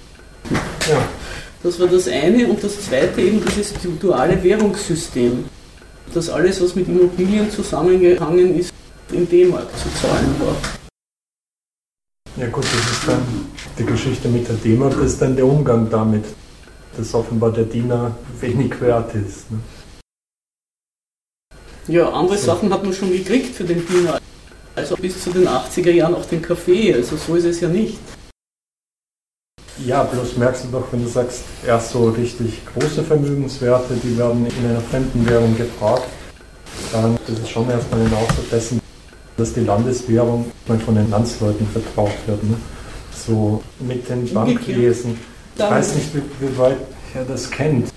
Ja. 0.88 1.08
Das 1.62 1.80
war 1.80 1.88
das 1.88 2.06
eine 2.08 2.46
und 2.46 2.62
das 2.62 2.80
zweite 2.80 3.20
eben 3.20 3.42
dieses 3.44 3.74
duale 4.00 4.42
Währungssystem. 4.42 5.44
Dass 6.14 6.28
alles, 6.28 6.62
was 6.62 6.74
mit 6.74 6.88
Immobilien 6.88 7.50
zusammengehangen 7.50 8.58
ist, 8.58 8.72
in 9.12 9.28
D-Mark 9.28 9.66
zu 9.76 9.88
zahlen 10.00 10.34
war. 10.40 10.56
Ja 12.36 12.48
gut, 12.48 12.64
das 12.64 12.92
ist 12.92 13.08
dann 13.08 13.22
die 13.78 13.84
Geschichte 13.84 14.28
mit 14.28 14.46
der 14.48 14.56
D-Mark, 14.56 14.94
das 14.94 15.12
ist 15.12 15.22
dann 15.22 15.34
der 15.34 15.46
Umgang 15.46 15.88
damit, 15.90 16.24
dass 16.96 17.14
offenbar 17.14 17.50
der 17.50 17.64
Diener 17.64 18.14
wenig 18.40 18.80
wert 18.80 19.14
ist. 19.14 19.50
Ne? 19.50 19.58
Ja, 21.88 22.10
andere 22.10 22.36
so. 22.36 22.46
Sachen 22.46 22.72
hat 22.72 22.82
man 22.84 22.92
schon 22.92 23.10
gekriegt 23.10 23.54
für 23.54 23.64
den 23.64 23.86
Diener. 23.86 24.20
Also 24.74 24.96
bis 24.96 25.22
zu 25.22 25.30
den 25.30 25.48
80er 25.48 25.90
Jahren 25.90 26.14
auch 26.14 26.26
den 26.26 26.42
Kaffee, 26.42 26.92
also 26.92 27.16
so 27.16 27.34
ist 27.36 27.44
es 27.44 27.60
ja 27.60 27.68
nicht. 27.68 27.98
Ja, 29.84 30.04
bloß 30.04 30.38
merkst 30.38 30.64
du 30.64 30.68
doch, 30.68 30.84
wenn 30.90 31.02
du 31.02 31.08
sagst, 31.08 31.42
erst 31.66 31.90
so 31.90 32.08
richtig 32.08 32.62
große 32.72 33.02
Vermögenswerte, 33.02 33.94
die 34.02 34.16
werden 34.16 34.46
in 34.46 34.70
einer 34.70 34.80
fremden 34.80 35.28
Währung 35.28 35.56
geparkt, 35.56 36.08
dann 36.92 37.16
ist 37.26 37.42
es 37.42 37.50
schon 37.50 37.68
erstmal 37.68 38.00
ein 38.00 38.14
Ausdruck 38.14 38.48
dessen, 38.50 38.80
dass 39.36 39.52
die 39.52 39.60
Landeswährung 39.60 40.46
von 40.66 40.94
den 40.94 41.10
Landsleuten 41.10 41.66
vertraut 41.68 42.16
wird. 42.26 42.42
Ne? 42.44 42.56
So 43.26 43.62
mit 43.80 44.08
den 44.08 44.32
Bankwesen. 44.32 45.18
Ich 45.56 45.62
weiß 45.62 45.94
nicht, 45.94 46.14
wie, 46.14 46.22
wie 46.40 46.58
weit 46.58 46.78
er 47.14 47.24
das 47.24 47.50
kennt. 47.50 47.90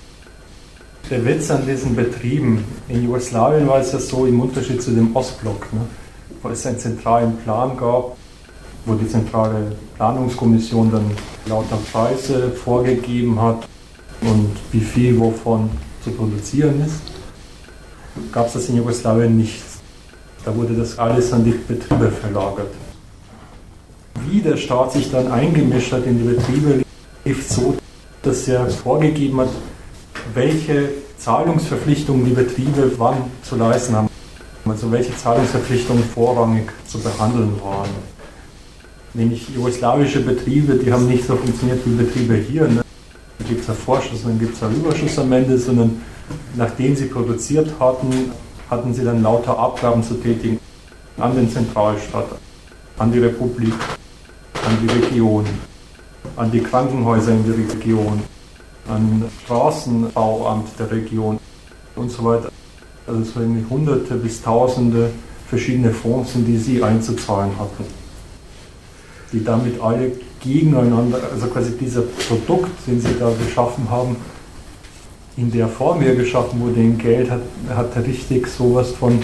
Der 1.10 1.26
Witz 1.26 1.50
an 1.50 1.66
diesen 1.66 1.96
Betrieben, 1.96 2.64
in 2.90 3.04
Jugoslawien 3.04 3.68
war 3.68 3.80
es 3.80 3.94
ja 3.94 4.00
so 4.00 4.26
im 4.26 4.40
Unterschied 4.42 4.82
zu 4.82 4.92
dem 4.92 5.16
Ostblock, 5.16 5.72
ne? 5.74 5.82
wo 6.42 6.50
es 6.50 6.66
einen 6.66 6.78
zentralen 6.78 7.38
Plan 7.38 7.76
gab, 7.78 8.16
wo 8.90 8.96
die 8.96 9.08
zentrale 9.08 9.72
Planungskommission 9.98 10.92
dann 10.92 11.12
lauter 11.46 11.78
Preise 11.92 12.50
vorgegeben 12.50 13.40
hat 13.40 13.68
und 14.22 14.52
wie 14.72 14.80
viel 14.80 15.20
wovon 15.20 15.70
zu 16.04 16.12
produzieren 16.12 16.84
ist, 16.84 17.02
gab 18.32 18.48
es 18.48 18.54
das 18.54 18.70
in 18.70 18.78
Jugoslawien 18.78 19.38
nicht. 19.38 19.62
Da 20.44 20.56
wurde 20.56 20.74
das 20.74 20.98
alles 20.98 21.32
an 21.32 21.44
die 21.44 21.52
Betriebe 21.52 22.10
verlagert. 22.10 22.72
Wie 24.28 24.42
der 24.42 24.58
Staat 24.58 24.94
sich 24.94 25.12
dann 25.12 25.32
eingemischt 25.32 25.92
hat 25.92 26.06
in 26.06 26.18
die 26.18 26.36
Betriebe, 26.36 26.84
lief 27.26 27.48
so, 27.48 27.76
dass 28.24 28.48
er 28.48 28.68
vorgegeben 28.70 29.42
hat, 29.42 29.50
welche 30.34 30.90
Zahlungsverpflichtungen 31.18 32.26
die 32.26 32.32
Betriebe 32.32 32.92
wann 32.98 33.18
zu 33.44 33.56
leisten 33.56 33.96
haben. 33.96 34.10
Also 34.66 34.92
welche 34.92 35.16
Zahlungsverpflichtungen 35.16 36.04
vorrangig 36.04 36.70
zu 36.88 37.00
behandeln 37.00 37.54
waren. 37.62 38.19
Nämlich 39.14 39.50
jugoslawische 39.50 40.22
Betriebe, 40.22 40.76
die 40.76 40.92
haben 40.92 41.08
nicht 41.08 41.26
so 41.26 41.36
funktioniert 41.36 41.80
wie 41.86 41.96
Betriebe 41.96 42.36
hier. 42.36 42.68
Ne? 42.68 42.84
Da 43.40 43.46
gibt 43.48 43.62
es 43.62 43.70
einen 43.70 43.78
Vorschuss, 43.78 44.24
dann 44.24 44.38
gibt 44.38 44.56
es 44.56 44.64
einen 44.64 44.76
Überschuss 44.76 45.18
am 45.18 45.32
Ende, 45.32 45.58
sondern 45.58 46.02
nachdem 46.56 46.96
sie 46.96 47.06
produziert 47.06 47.72
hatten, 47.80 48.32
hatten 48.70 48.94
sie 48.94 49.04
dann 49.04 49.24
lauter 49.24 49.58
Abgaben 49.58 50.04
zu 50.04 50.16
tätigen 50.16 50.60
an 51.18 51.36
den 51.36 51.50
Zentralstaat, 51.50 52.28
an 52.98 53.12
die 53.12 53.20
Republik, 53.20 53.74
an 54.66 54.78
die 54.82 54.88
Region, 54.88 55.46
an 56.36 56.52
die 56.52 56.62
Krankenhäuser 56.62 57.32
in 57.32 57.46
der 57.46 57.58
Region, 57.58 58.22
an 58.88 59.26
Straßenbauamt 59.44 60.68
der 60.80 60.92
Region 60.92 61.40
und 61.96 62.12
so 62.12 62.24
weiter. 62.24 62.50
Also 63.08 63.22
es 63.22 63.36
waren 63.36 63.66
hunderte 63.70 64.16
bis 64.16 64.42
tausende 64.42 65.10
verschiedene 65.50 65.92
Fonds, 65.92 66.32
die 66.36 66.58
sie 66.58 66.84
einzuzahlen 66.84 67.52
hatten, 67.58 67.84
die 69.32 69.44
damit 69.44 69.82
alle 69.82 70.12
gegeneinander, 70.42 71.20
also 71.32 71.48
quasi 71.48 71.72
dieser 71.78 72.02
Produkt, 72.02 72.72
den 72.88 73.00
sie 73.00 73.16
da 73.20 73.32
geschaffen 73.32 73.90
haben, 73.90 74.16
in 75.38 75.52
der 75.52 75.68
Form, 75.68 76.02
wie 76.02 76.06
er 76.06 76.16
geschaffen 76.16 76.60
wurde, 76.60 76.82
in 76.82 76.98
Geld, 76.98 77.30
hat, 77.30 77.42
hat 77.70 77.96
richtig 78.06 78.48
sowas 78.48 78.92
von, 78.92 79.20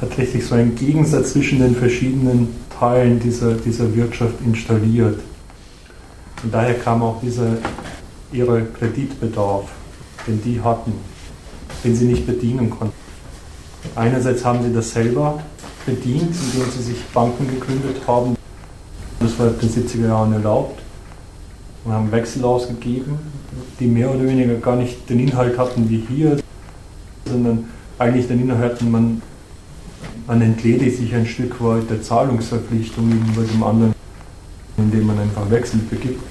hat 0.00 0.18
richtig 0.18 0.44
so 0.44 0.54
einen 0.54 0.74
Gegensatz 0.74 1.32
zwischen 1.32 1.60
den 1.60 1.74
verschiedenen 1.74 2.48
Teilen 2.78 3.20
dieser, 3.20 3.54
dieser 3.54 3.94
Wirtschaft 3.94 4.34
installiert. 4.44 5.20
Und 6.42 6.54
daher 6.54 6.74
kam 6.74 7.02
auch 7.02 7.20
dieser 7.20 7.58
ihre 8.32 8.64
Kreditbedarf, 8.64 9.68
den 10.26 10.42
die 10.42 10.60
hatten, 10.60 10.92
den 11.84 11.96
sie 11.96 12.06
nicht 12.06 12.26
bedienen 12.26 12.70
konnten. 12.70 12.94
Einerseits 13.96 14.44
haben 14.44 14.62
sie 14.62 14.72
das 14.72 14.90
selber 14.92 15.42
bedient, 15.86 16.34
indem 16.52 16.70
sie 16.70 16.82
sich 16.82 17.04
Banken 17.14 17.48
gegründet 17.48 17.96
haben. 18.06 18.36
Das 19.20 19.38
war 19.38 19.48
in 19.48 19.58
den 19.58 19.68
70er 19.68 20.06
Jahren 20.06 20.32
erlaubt 20.32 20.80
und 21.84 21.92
haben 21.92 22.10
Wechsel 22.10 22.42
ausgegeben, 22.42 23.18
die 23.78 23.86
mehr 23.86 24.10
oder 24.10 24.24
weniger 24.24 24.54
gar 24.54 24.76
nicht 24.76 25.08
den 25.10 25.20
Inhalt 25.20 25.58
hatten 25.58 25.90
wie 25.90 26.02
hier, 26.08 26.38
sondern 27.26 27.66
eigentlich 27.98 28.28
den 28.28 28.40
Inhalt 28.40 28.72
hatten, 28.72 28.90
man, 28.90 29.22
man 30.26 30.40
entledigt 30.40 30.96
sich 30.96 31.14
ein 31.14 31.26
Stück 31.26 31.62
weit 31.62 31.90
der 31.90 32.00
Zahlungsverpflichtung 32.00 33.10
gegenüber 33.10 33.42
dem 33.42 33.62
anderen, 33.62 33.94
indem 34.78 35.06
man 35.06 35.18
einfach 35.18 35.50
Wechsel 35.50 35.80
begibt. 35.80 36.22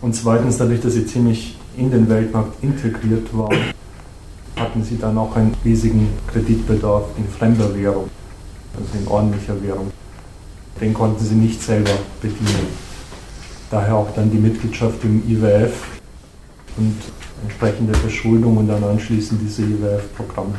Und 0.00 0.14
zweitens, 0.14 0.58
dadurch, 0.58 0.80
dass 0.80 0.94
sie 0.94 1.06
ziemlich 1.06 1.56
in 1.76 1.88
den 1.88 2.08
Weltmarkt 2.08 2.62
integriert 2.62 3.28
waren, 3.32 3.56
hatten 4.56 4.82
sie 4.82 4.98
dann 4.98 5.16
auch 5.18 5.36
einen 5.36 5.54
riesigen 5.64 6.08
Kreditbedarf 6.32 7.04
in 7.16 7.28
fremder 7.28 7.72
Währung, 7.76 8.10
also 8.76 8.98
in 8.98 9.08
ordentlicher 9.08 9.62
Währung. 9.62 9.92
Den 10.80 10.92
konnten 10.92 11.24
sie 11.24 11.34
nicht 11.34 11.62
selber 11.62 11.92
bedienen. 12.20 12.68
Daher 13.70 13.96
auch 13.96 14.14
dann 14.14 14.30
die 14.30 14.38
Mitgliedschaft 14.38 15.02
im 15.04 15.22
IWF 15.28 15.72
und 16.76 16.96
entsprechende 17.42 17.94
Verschuldung 17.94 18.56
und 18.56 18.68
dann 18.68 18.82
anschließend 18.82 19.40
diese 19.42 19.62
IWF-Programme. 19.62 20.54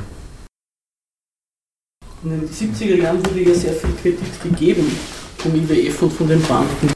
In 2.24 2.30
den 2.30 2.50
70er 2.50 2.96
Jahren 2.96 3.26
wurde 3.26 3.42
ja 3.42 3.54
sehr 3.54 3.74
viel 3.74 3.94
Kredit 4.02 4.42
gegeben 4.42 4.92
vom 5.38 5.56
IWF 5.56 6.02
und 6.02 6.14
von 6.14 6.28
den 6.28 6.42
Banken. 6.44 6.92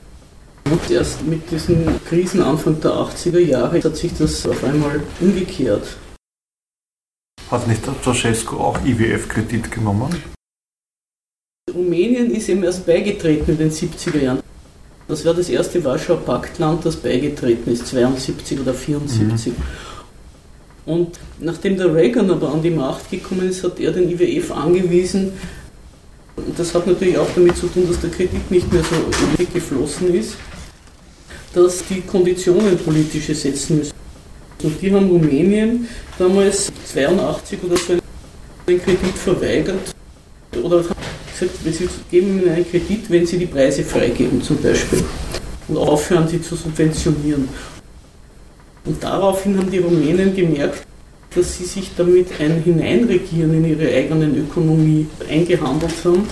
Und 0.71 0.91
erst 0.91 1.23
mit 1.25 1.49
diesen 1.51 2.03
Krisen 2.05 2.41
Anfang 2.41 2.79
der 2.81 2.91
80er 2.91 3.39
Jahre 3.39 3.81
hat 3.81 3.95
sich 3.95 4.13
das 4.17 4.45
auf 4.47 4.63
einmal 4.63 5.01
umgekehrt. 5.19 5.97
Hat 7.51 7.67
nicht 7.67 7.85
der 7.85 7.93
Ceausescu 8.01 8.57
auch 8.57 8.79
IWF-Kredit 8.85 9.71
genommen? 9.71 10.15
Rumänien 11.73 12.31
ist 12.31 12.49
ihm 12.49 12.63
erst 12.63 12.85
beigetreten 12.85 13.51
in 13.51 13.57
den 13.57 13.71
70er 13.71 14.21
Jahren. 14.21 14.39
Das 15.07 15.25
war 15.25 15.33
das 15.33 15.49
erste 15.49 15.83
Warschauer 15.83 16.21
Paktland, 16.21 16.85
das 16.85 16.95
beigetreten 16.95 17.71
ist, 17.71 17.87
72 17.87 18.59
oder 18.59 18.73
74. 18.73 19.53
Mhm. 19.53 19.63
Und 20.85 21.19
nachdem 21.39 21.77
der 21.77 21.93
Reagan 21.93 22.29
aber 22.29 22.53
an 22.53 22.61
die 22.61 22.69
Macht 22.69 23.09
gekommen 23.09 23.49
ist, 23.49 23.63
hat 23.63 23.79
er 23.79 23.91
den 23.91 24.09
IWF 24.09 24.51
angewiesen. 24.51 25.33
Das 26.55 26.73
hat 26.73 26.87
natürlich 26.87 27.17
auch 27.17 27.27
damit 27.35 27.57
zu 27.57 27.67
tun, 27.67 27.87
dass 27.87 27.99
der 27.99 28.11
Kredit 28.11 28.49
nicht 28.49 28.71
mehr 28.71 28.83
so 28.83 28.95
übrig 29.25 29.53
geflossen 29.53 30.13
ist, 30.13 30.35
dass 31.53 31.83
die 31.87 32.01
Konditionen 32.01 32.77
politische 32.77 33.35
setzen 33.35 33.79
müssen. 33.79 33.93
Und 34.63 34.81
die 34.81 34.93
haben 34.93 35.09
Rumänien 35.09 35.87
damals 36.17 36.71
82 36.93 37.59
oder 37.63 37.77
so 37.77 37.93
einen 38.67 38.81
Kredit 38.81 39.15
verweigert 39.15 39.95
oder 40.63 40.77
gesagt, 40.77 41.51
sie 41.63 41.89
geben 42.09 42.39
ihnen 42.39 42.49
einen 42.49 42.69
Kredit, 42.69 43.09
wenn 43.09 43.25
sie 43.25 43.37
die 43.37 43.45
Preise 43.45 43.83
freigeben 43.83 44.41
zum 44.41 44.61
Beispiel 44.61 45.03
und 45.67 45.77
aufhören 45.77 46.27
sie 46.27 46.41
zu 46.41 46.55
subventionieren. 46.55 47.47
Und 48.85 49.03
daraufhin 49.03 49.57
haben 49.57 49.69
die 49.69 49.77
Rumänen 49.77 50.35
gemerkt, 50.35 50.83
dass 51.35 51.57
sie 51.57 51.65
sich 51.65 51.91
damit 51.95 52.27
ein 52.39 52.63
Hineinregieren 52.63 53.53
in 53.53 53.65
ihre 53.65 53.93
eigenen 53.93 54.35
Ökonomie 54.35 55.07
eingehandelt 55.29 55.93
haben 56.03 56.27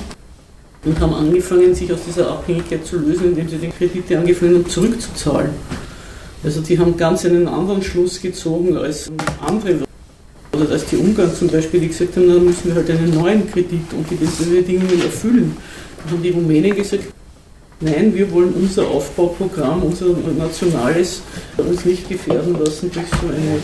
und 0.83 0.99
haben 0.99 1.13
angefangen, 1.13 1.75
sich 1.75 1.91
aus 1.93 1.99
dieser 2.07 2.31
Abhängigkeit 2.31 2.85
zu 2.85 2.97
lösen, 2.97 3.29
indem 3.29 3.47
sie 3.47 3.57
die 3.57 3.67
Kredite 3.67 4.17
angefangen 4.17 4.55
haben 4.55 4.69
zurückzuzahlen. 4.69 5.51
Also 6.43 6.61
die 6.61 6.79
haben 6.79 6.97
ganz 6.97 7.25
einen 7.25 7.47
anderen 7.47 7.83
Schluss 7.83 8.21
gezogen 8.21 8.75
als 8.77 9.11
andere 9.41 9.86
oder 10.53 10.69
als 10.71 10.85
die 10.85 10.97
Ungarn 10.97 11.33
zum 11.33 11.49
Beispiel, 11.49 11.81
die 11.81 11.89
gesagt 11.89 12.15
haben, 12.15 12.27
dann 12.27 12.45
müssen 12.45 12.67
wir 12.67 12.75
halt 12.75 12.89
einen 12.89 13.13
neuen 13.13 13.49
Kredit 13.49 13.93
und 13.93 14.09
die 14.09 14.15
Bedingungen 14.15 15.01
erfüllen. 15.01 15.55
Dann 16.03 16.13
haben 16.13 16.23
die 16.23 16.29
Rumänen 16.29 16.75
gesagt, 16.75 17.03
nein, 17.79 18.13
wir 18.13 18.31
wollen 18.31 18.53
unser 18.53 18.87
Aufbauprogramm, 18.87 19.83
unser 19.83 20.07
nationales, 20.07 21.21
uns 21.57 21.85
nicht 21.85 22.07
gefährden 22.07 22.57
lassen 22.59 22.91
durch 22.91 23.07
so 23.21 23.27
eine... 23.27 23.59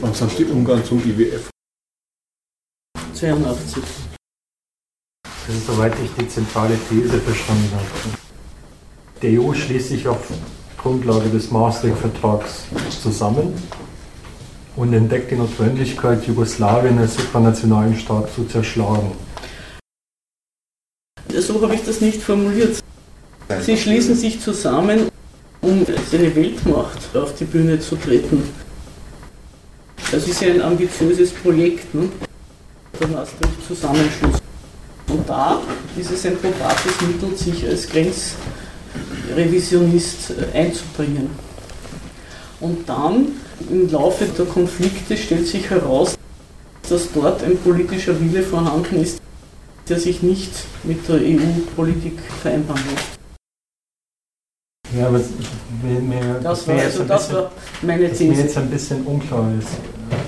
Wann 0.00 0.14
sind 0.14 0.38
die 0.38 0.44
Ungarn 0.44 0.84
zum 0.84 0.98
IWF? 1.04 1.48
82. 3.14 3.82
Das 5.24 5.56
ist, 5.56 5.66
soweit 5.66 5.92
ich 6.02 6.10
die 6.18 6.28
zentrale 6.28 6.78
These 6.88 7.18
verstanden 7.18 7.70
habe. 7.72 8.16
Die 9.20 9.38
EU 9.38 9.52
schließt 9.52 9.88
sich 9.88 10.06
auf 10.06 10.28
Grundlage 10.78 11.28
des 11.28 11.50
Maastricht-Vertrags 11.50 12.64
zusammen 13.02 13.52
und 14.76 14.92
entdeckt 14.92 15.30
die 15.30 15.36
Notwendigkeit, 15.36 16.26
Jugoslawien 16.26 16.98
als 16.98 17.14
supranationalen 17.14 17.96
Staat 17.96 18.28
zu 18.34 18.44
zerschlagen. 18.44 19.12
So 21.38 21.62
habe 21.62 21.74
ich 21.74 21.84
das 21.84 22.00
nicht 22.00 22.22
formuliert. 22.22 22.82
Sie 23.60 23.76
schließen 23.76 24.14
sich 24.14 24.40
zusammen, 24.40 25.08
um 25.60 25.80
als 25.80 26.14
eine 26.14 26.34
Weltmacht 26.34 27.14
auf 27.16 27.34
die 27.34 27.44
Bühne 27.44 27.78
zu 27.80 27.96
treten. 27.96 28.42
Das 30.10 30.26
ist 30.26 30.40
ja 30.40 30.54
ein 30.54 30.62
ambitiöses 30.62 31.30
Projekt, 31.30 31.94
ne? 31.94 32.08
der 33.00 33.08
Maastricht-Zusammenschluss. 33.08 34.38
Und 35.08 35.28
da 35.28 35.60
ist 35.96 36.10
es 36.10 36.24
ein 36.26 36.36
probates 36.36 37.00
Mittel, 37.00 37.36
sich 37.36 37.64
als 37.66 37.88
Grenzrevisionist 37.88 40.34
einzubringen. 40.52 41.30
Und 42.60 42.88
dann 42.88 43.28
im 43.70 43.90
Laufe 43.90 44.26
der 44.26 44.46
Konflikte 44.46 45.16
stellt 45.16 45.46
sich 45.46 45.70
heraus, 45.70 46.16
dass 46.88 47.10
dort 47.12 47.42
ein 47.42 47.56
politischer 47.58 48.18
Wille 48.20 48.42
vorhanden 48.42 49.00
ist, 49.00 49.20
der 49.88 49.98
sich 49.98 50.22
nicht 50.22 50.52
mit 50.84 51.08
der 51.08 51.16
EU-Politik 51.16 52.18
vereinbaren 52.42 52.82
lässt. 52.90 53.20
Ja, 54.98 55.06
aber 55.06 55.20
mir, 55.82 56.00
mir, 56.00 56.40
das, 56.42 56.66
war, 56.66 56.74
also 56.76 57.04
das 57.04 57.28
bisschen, 57.28 57.42
war 57.42 57.52
meine 57.82 58.10
These. 58.10 58.24
Mir 58.24 58.38
jetzt 58.38 58.58
ein 58.58 58.70
bisschen 58.70 59.06
unklar 59.06 59.46
ist. 59.58 59.68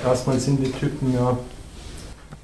Erstmal 0.05 0.39
sind 0.39 0.65
die 0.65 0.71
Typen 0.71 1.13
ja, 1.13 1.37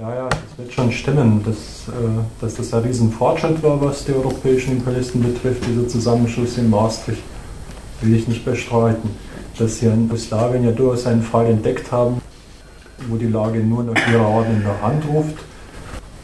ja, 0.00 0.14
ja, 0.14 0.28
das 0.28 0.58
wird 0.58 0.72
schon 0.72 0.92
stimmen, 0.92 1.42
dass, 1.44 1.88
äh, 1.88 2.08
dass 2.40 2.54
das 2.54 2.74
ein 2.74 2.82
Riesenfortschritt 2.82 3.62
war, 3.62 3.80
was 3.80 4.04
die 4.04 4.12
europäischen 4.12 4.72
Imperialisten 4.72 5.22
betrifft, 5.22 5.64
dieser 5.66 5.88
Zusammenschluss 5.88 6.58
in 6.58 6.70
Maastricht, 6.70 7.22
will 8.00 8.14
ich 8.14 8.26
nicht 8.28 8.44
bestreiten. 8.44 9.10
Dass 9.58 9.78
sie 9.78 9.86
in 9.86 10.04
Jugoslawien 10.04 10.64
ja 10.64 10.70
durchaus 10.70 11.06
einen 11.06 11.22
Fall 11.22 11.46
entdeckt 11.46 11.90
haben, 11.90 12.20
wo 13.08 13.16
die 13.16 13.26
Lage 13.26 13.58
nur 13.58 13.82
noch 13.82 13.96
ihrer 14.10 14.26
Orden 14.26 14.56
in 14.56 14.62
der 14.62 14.80
Hand 14.80 15.04
ruft, 15.08 15.34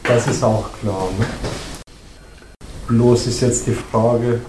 das 0.03 0.27
ist 0.27 0.43
auch 0.43 0.69
klar. 0.79 1.09
Ne? 1.19 1.25
Bloß 2.87 3.27
ist 3.27 3.41
jetzt 3.41 3.67
die 3.67 3.73
Frage, 3.73 4.39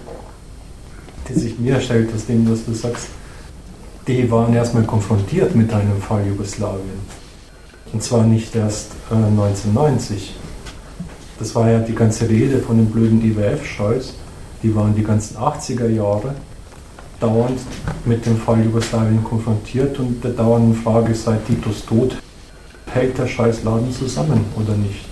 die 1.27 1.33
sich 1.33 1.59
mir 1.59 1.81
stellt, 1.81 2.13
aus 2.15 2.25
dem, 2.27 2.49
was 2.49 2.63
du 2.63 2.73
sagst, 2.73 3.07
die 4.07 4.31
waren 4.31 4.53
erstmal 4.53 4.83
konfrontiert 4.83 5.53
mit 5.53 5.73
einem 5.73 6.01
Fall 6.01 6.25
Jugoslawien. 6.25 7.01
Und 7.91 8.03
zwar 8.03 8.23
nicht 8.23 8.55
erst 8.55 8.91
äh, 9.11 9.15
1990. 9.15 10.35
Das 11.39 11.53
war 11.55 11.69
ja 11.69 11.79
die 11.79 11.95
ganze 11.95 12.29
Rede 12.29 12.59
von 12.59 12.77
dem 12.77 12.87
blöden 12.87 13.21
IWF-Scheiß. 13.21 14.13
Die 14.63 14.73
waren 14.75 14.95
die 14.95 15.03
ganzen 15.03 15.37
80er 15.37 15.89
Jahre 15.89 16.35
dauernd 17.19 17.59
mit 18.05 18.25
dem 18.25 18.37
Fall 18.37 18.63
Jugoslawien 18.63 19.23
konfrontiert 19.23 19.97
und 19.99 20.23
der 20.23 20.31
dauernden 20.31 20.75
Frage 20.75 21.13
seit 21.15 21.45
Titos 21.45 21.85
Tod, 21.85 22.17
hält 22.91 23.17
der 23.17 23.27
Scheißladen 23.27 23.91
zusammen 23.91 24.45
oder 24.55 24.75
nicht? 24.75 25.05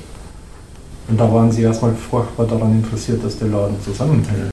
Und 1.07 1.19
da 1.19 1.31
waren 1.31 1.51
sie 1.51 1.61
erstmal 1.61 1.93
furchtbar 1.93 2.47
daran 2.47 2.83
interessiert, 2.83 3.23
dass 3.23 3.37
der 3.37 3.49
Laden 3.49 3.79
zusammenhält. 3.81 4.51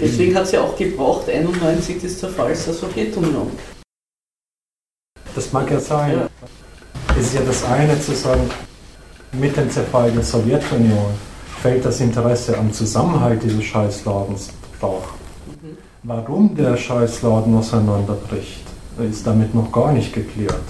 Deswegen 0.00 0.34
hat 0.34 0.44
es 0.44 0.52
ja 0.52 0.62
auch 0.62 0.76
gebraucht, 0.76 1.28
91 1.28 2.00
des 2.00 2.18
Zerfalls 2.18 2.64
der 2.64 2.74
Sowjetunion. 2.74 3.50
Das 5.34 5.52
mag 5.52 5.70
ja 5.70 5.80
sein. 5.80 6.12
Ja. 6.12 6.28
Es 7.18 7.28
ist 7.28 7.34
ja 7.34 7.40
das 7.46 7.64
eine 7.64 7.98
zu 8.00 8.14
sagen, 8.14 8.50
mit 9.32 9.56
dem 9.56 9.70
Zerfall 9.70 10.10
der 10.10 10.22
Sowjetunion 10.22 11.14
fällt 11.62 11.84
das 11.84 12.00
Interesse 12.00 12.56
am 12.58 12.72
Zusammenhalt 12.72 13.42
dieses 13.42 13.64
Scheißladens 13.64 14.50
brach. 14.80 15.14
Warum 16.08 16.54
der 16.54 16.76
Scheißladen 16.76 17.52
auseinanderbricht, 17.56 18.62
ist 19.10 19.26
damit 19.26 19.52
noch 19.56 19.72
gar 19.72 19.92
nicht 19.92 20.12
geklärt. 20.12 20.62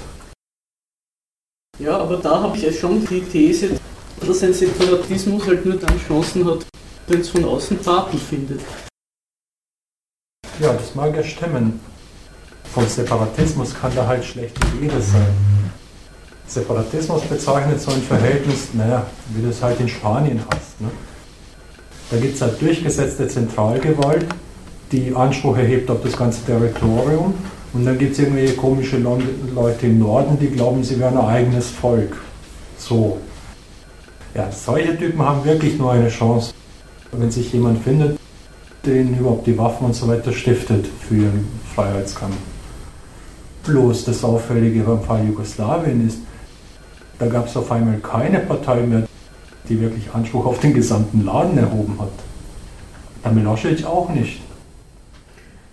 Ja, 1.79 1.99
aber 1.99 2.16
da 2.16 2.40
habe 2.40 2.57
ich 2.57 2.62
ja 2.62 2.72
schon 2.72 3.05
die 3.05 3.20
These, 3.20 3.79
dass 4.18 4.42
ein 4.42 4.55
Separatismus 4.55 5.46
halt 5.46 5.66
nur 5.66 5.77
dann 5.77 6.01
Chancen 6.09 6.42
hat, 6.46 6.64
wenn 7.09 7.20
es 7.20 7.29
von 7.29 7.44
außen 7.44 7.83
Taten 7.83 8.16
findet. 8.16 8.62
Ja, 10.59 10.72
das 10.72 10.94
mag 10.94 11.14
ja 11.14 11.22
stimmen. 11.22 11.81
Vom 12.72 12.87
Separatismus 12.87 13.75
kann 13.75 13.94
da 13.94 14.07
halt 14.07 14.25
schlechte 14.25 14.61
Rede 14.81 15.03
sein. 15.03 15.35
Separatismus 16.46 17.20
bezeichnet 17.25 17.79
so 17.79 17.90
ein 17.90 18.01
Verhältnis, 18.01 18.72
naja, 18.72 19.05
wie 19.35 19.42
du 19.42 19.51
es 19.51 19.62
halt 19.62 19.79
in 19.81 19.88
Spanien 19.88 20.40
hast. 20.49 20.81
Ne? 20.81 20.88
Da 22.11 22.16
gibt 22.16 22.37
es 22.37 22.40
halt 22.40 22.59
durchgesetzte 22.59 23.29
Zentralgewalt, 23.29 24.25
die 24.92 25.14
Anspruch 25.14 25.57
erhebt 25.57 25.90
auf 25.90 26.03
das 26.03 26.16
ganze 26.16 26.44
Territorium. 26.44 27.35
Und 27.72 27.85
dann 27.85 27.99
gibt 27.99 28.12
es 28.12 28.20
irgendwelche 28.20 28.55
komische 28.55 28.99
Leute 28.99 29.87
im 29.87 29.99
Norden, 29.99 30.38
die 30.40 30.49
glauben, 30.49 30.83
sie 30.83 30.99
wären 30.99 31.18
ein 31.18 31.27
eigenes 31.27 31.68
Volk. 31.70 32.16
So. 32.79 33.18
Ja, 34.35 34.51
solche 34.51 34.96
Typen 34.96 35.20
haben 35.20 35.44
wirklich 35.44 35.77
nur 35.79 35.92
eine 35.92 36.09
Chance, 36.09 36.53
wenn 37.12 37.31
sich 37.31 37.53
jemand 37.53 37.83
findet, 37.83 38.18
den 38.85 39.18
überhaupt 39.18 39.46
die 39.46 39.59
Waffen 39.59 39.87
und 39.87 39.94
so 39.94 40.09
weiter 40.09 40.33
stiftet 40.33 40.87
für 40.87 41.16
ihren 41.16 41.49
Freiheitskampf. 41.75 42.37
Bloß 43.64 44.05
das 44.05 44.22
Auffällige 44.25 44.81
beim 44.81 45.03
Fall 45.03 45.27
Jugoslawien 45.27 46.07
ist, 46.07 46.18
da 47.18 47.27
gab 47.27 47.46
es 47.46 47.57
auf 47.57 47.70
einmal 47.72 47.99
keine 47.99 48.40
Partei 48.40 48.81
mehr, 48.83 49.09
die 49.68 49.81
wirklich 49.81 50.05
Anspruch 50.14 50.46
auf 50.46 50.61
den 50.61 50.72
gesamten 50.72 51.25
Laden 51.25 51.59
erhoben 51.59 51.99
hat. 51.99 52.12
Der 53.25 53.33
Milosevic 53.33 53.85
auch 53.85 54.09
nicht. 54.11 54.40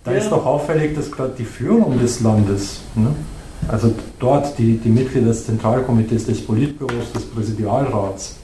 Da 0.04 0.12
ja. 0.12 0.18
ist 0.18 0.30
doch 0.30 0.44
auffällig, 0.44 0.94
dass 0.94 1.10
gerade 1.10 1.32
die 1.36 1.44
Führung 1.44 1.98
des 1.98 2.20
Landes, 2.20 2.80
ne, 2.94 3.08
also 3.68 3.92
dort 4.18 4.58
die, 4.58 4.76
die 4.76 4.90
Mitglieder 4.90 5.28
des 5.28 5.46
Zentralkomitees, 5.46 6.26
des 6.26 6.44
Politbüros, 6.44 7.12
des 7.14 7.24
Präsidialrats, 7.24 8.36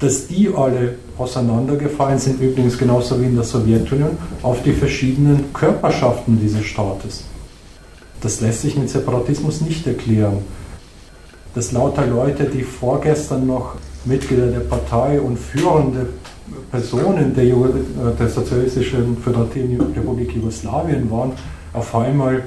dass 0.00 0.26
die 0.26 0.52
alle 0.54 0.96
auseinandergefallen 1.16 2.18
sind, 2.18 2.40
übrigens 2.40 2.76
genauso 2.76 3.20
wie 3.20 3.26
in 3.26 3.36
der 3.36 3.44
Sowjetunion, 3.44 4.18
auf 4.42 4.62
die 4.64 4.72
verschiedenen 4.72 5.52
Körperschaften 5.52 6.40
dieses 6.40 6.64
Staates. 6.64 7.24
Das 8.20 8.40
lässt 8.40 8.62
sich 8.62 8.76
mit 8.76 8.90
Separatismus 8.90 9.60
nicht 9.60 9.86
erklären. 9.86 10.38
Dass 11.54 11.70
lauter 11.70 12.06
Leute, 12.06 12.46
die 12.46 12.62
vorgestern 12.62 13.46
noch 13.46 13.76
Mitglieder 14.04 14.48
der 14.48 14.60
Partei 14.60 15.20
und 15.20 15.38
führende 15.38 16.08
Personen 16.70 17.34
der, 17.34 18.12
der 18.18 18.28
Sozialistischen 18.28 19.16
Föderativen 19.16 19.80
Republik 19.94 20.34
Jugoslawien 20.34 21.10
waren, 21.10 21.32
auf 21.72 21.94
einmal 21.94 22.42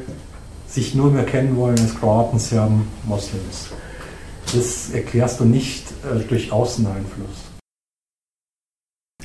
sich 0.68 0.96
nur 0.96 1.12
mehr 1.12 1.26
kennen 1.26 1.56
wollen 1.56 1.80
als 1.80 1.96
Kroaten, 1.96 2.40
Serben, 2.40 2.88
Moslems. 3.06 3.70
Das 4.54 4.92
erklärst 4.92 5.40
du 5.40 5.46
nicht 5.46 5.86
äh, 6.04 6.20
durch 6.28 6.52
Außeneinfluss. 6.52 7.48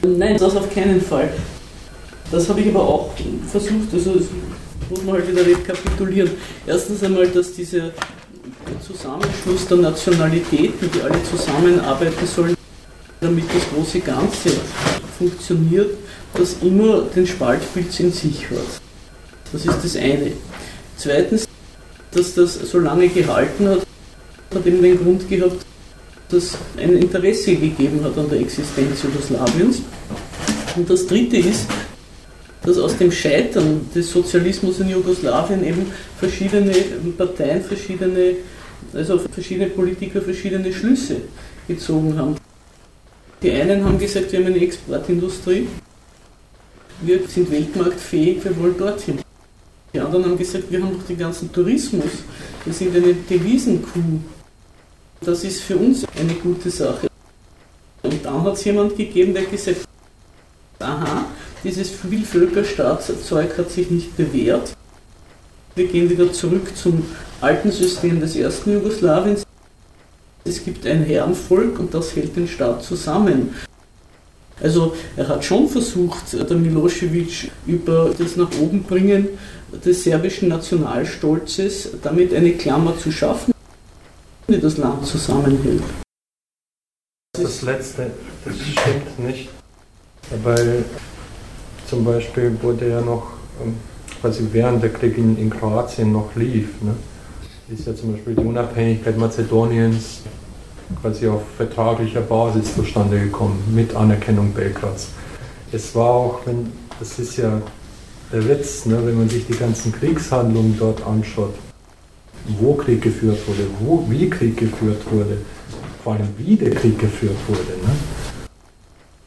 Nein, 0.02 0.36
das 0.36 0.56
auf 0.56 0.72
keinen 0.72 1.00
Fall. 1.00 1.30
Das 2.30 2.48
habe 2.48 2.60
ich 2.60 2.68
aber 2.68 2.80
auch 2.80 3.10
versucht, 3.46 3.92
also 3.92 4.14
das 4.14 4.26
muss 4.90 5.04
man 5.04 5.14
halt 5.14 5.28
wieder 5.30 5.46
rekapitulieren. 5.46 6.30
Erstens 6.66 7.02
einmal, 7.04 7.28
dass 7.28 7.52
dieser 7.52 7.90
Zusammenschluss 8.84 9.66
der 9.68 9.76
Nationalitäten, 9.78 10.90
die 10.92 11.02
alle 11.02 11.22
zusammenarbeiten 11.24 12.26
sollen, 12.26 12.56
damit 13.22 13.44
das 13.54 13.62
große 13.72 14.00
Ganze 14.00 14.50
funktioniert, 15.16 15.90
das 16.34 16.56
immer 16.60 17.02
den 17.02 17.26
Spaltpilz 17.26 18.00
in 18.00 18.12
sich 18.12 18.50
hat. 18.50 18.80
Das 19.52 19.64
ist 19.64 19.78
das 19.82 19.96
eine. 19.96 20.32
Zweitens, 20.96 21.46
dass 22.10 22.34
das 22.34 22.54
so 22.54 22.78
lange 22.78 23.08
gehalten 23.08 23.68
hat, 23.68 23.86
hat 24.54 24.66
eben 24.66 24.82
den 24.82 24.98
Grund 24.98 25.28
gehabt, 25.28 25.64
dass 26.30 26.56
ein 26.76 26.96
Interesse 26.96 27.54
gegeben 27.54 28.02
hat 28.02 28.18
an 28.18 28.28
der 28.28 28.40
Existenz 28.40 29.02
Jugoslawiens. 29.02 29.82
Und 30.74 30.90
das 30.90 31.06
dritte 31.06 31.36
ist, 31.36 31.66
dass 32.64 32.78
aus 32.78 32.96
dem 32.96 33.12
Scheitern 33.12 33.88
des 33.94 34.10
Sozialismus 34.10 34.80
in 34.80 34.90
Jugoslawien 34.90 35.64
eben 35.64 35.86
verschiedene 36.18 36.72
Parteien, 37.16 37.62
verschiedene, 37.62 38.36
also 38.94 39.18
verschiedene 39.18 39.68
Politiker 39.68 40.22
verschiedene 40.22 40.72
Schlüsse 40.72 41.16
gezogen 41.68 42.16
haben. 42.16 42.36
Die 43.42 43.50
einen 43.50 43.84
haben 43.84 43.98
gesagt, 43.98 44.30
wir 44.30 44.38
haben 44.38 44.46
eine 44.46 44.60
Exportindustrie, 44.62 45.66
wir 47.00 47.26
sind 47.26 47.50
weltmarktfähig, 47.50 48.44
wir 48.44 48.56
wollen 48.56 48.78
dorthin. 48.78 49.18
Die 49.92 49.98
anderen 49.98 50.26
haben 50.26 50.38
gesagt, 50.38 50.70
wir 50.70 50.80
haben 50.80 50.96
doch 50.96 51.06
den 51.06 51.18
ganzen 51.18 51.52
Tourismus, 51.52 52.10
wir 52.64 52.72
sind 52.72 52.94
eine 52.94 53.14
Devisenkuh. 53.14 54.20
Das 55.20 55.42
ist 55.42 55.62
für 55.62 55.76
uns 55.76 56.04
eine 56.18 56.34
gute 56.34 56.70
Sache. 56.70 57.08
Und 58.02 58.24
dann 58.24 58.44
hat 58.44 58.54
es 58.54 58.64
jemand 58.64 58.96
gegeben, 58.96 59.34
der 59.34 59.44
gesagt 59.44 59.88
hat, 60.78 60.88
aha, 60.88 61.26
dieses 61.64 61.90
Vielvölkerstaatszeug 61.90 63.58
hat 63.58 63.70
sich 63.70 63.90
nicht 63.90 64.16
bewährt. 64.16 64.72
Wir 65.74 65.88
gehen 65.88 66.08
wieder 66.08 66.32
zurück 66.32 66.76
zum 66.76 67.04
alten 67.40 67.72
System 67.72 68.20
des 68.20 68.36
ersten 68.36 68.74
Jugoslawiens. 68.74 69.44
Es 70.44 70.64
gibt 70.64 70.86
ein 70.86 71.04
Herrenvolk 71.04 71.78
und 71.78 71.94
das 71.94 72.16
hält 72.16 72.36
den 72.36 72.48
Staat 72.48 72.82
zusammen. 72.82 73.54
Also 74.60 74.94
er 75.16 75.28
hat 75.28 75.44
schon 75.44 75.68
versucht, 75.68 76.32
der 76.32 76.56
Milosevic 76.56 77.50
über 77.66 78.12
das 78.16 78.36
nach 78.36 78.50
oben 78.60 78.82
bringen 78.82 79.28
des 79.84 80.04
serbischen 80.04 80.48
Nationalstolzes 80.48 81.90
damit 82.02 82.34
eine 82.34 82.52
Klammer 82.52 82.96
zu 82.98 83.10
schaffen, 83.10 83.52
die 84.48 84.60
das 84.60 84.76
Land 84.76 85.06
zusammenhält. 85.06 85.82
Das 87.32 87.62
letzte, 87.62 88.10
das 88.44 88.54
stimmt 88.54 89.18
nicht, 89.26 89.48
weil 90.44 90.84
zum 91.88 92.04
Beispiel 92.04 92.56
wurde 92.60 92.90
ja 92.90 93.00
noch, 93.00 93.32
ähm, 93.64 93.74
quasi 94.20 94.46
während 94.52 94.82
der 94.82 94.92
Krieg 94.92 95.16
in, 95.16 95.38
in 95.38 95.48
Kroatien 95.48 96.12
noch 96.12 96.36
lief, 96.36 96.68
ne, 96.82 96.94
ist 97.72 97.86
ja 97.86 97.94
zum 97.94 98.12
Beispiel 98.12 98.34
die 98.34 98.44
Unabhängigkeit 98.44 99.16
Mazedoniens 99.16 100.20
quasi 101.00 101.28
auf 101.28 101.42
vertraglicher 101.56 102.20
Basis 102.20 102.74
zustande 102.74 103.18
gekommen, 103.18 103.62
mit 103.74 103.94
Anerkennung 103.94 104.52
Belgrads. 104.52 105.08
Es 105.72 105.94
war 105.94 106.10
auch, 106.10 106.40
wenn, 106.46 106.72
das 106.98 107.18
ist 107.18 107.36
ja 107.36 107.60
der 108.32 108.48
Witz, 108.48 108.86
ne, 108.86 108.98
wenn 109.04 109.18
man 109.18 109.28
sich 109.28 109.46
die 109.46 109.56
ganzen 109.56 109.92
Kriegshandlungen 109.92 110.76
dort 110.78 111.06
anschaut, 111.06 111.54
wo 112.58 112.74
Krieg 112.74 113.02
geführt 113.02 113.38
wurde, 113.46 113.66
wo, 113.80 114.04
wie 114.08 114.28
Krieg 114.28 114.56
geführt 114.56 115.02
wurde, 115.10 115.38
vor 116.02 116.14
allem 116.14 116.28
wie 116.38 116.56
der 116.56 116.70
Krieg 116.70 116.98
geführt 116.98 117.36
wurde. 117.46 117.60
Ne? 117.60 117.94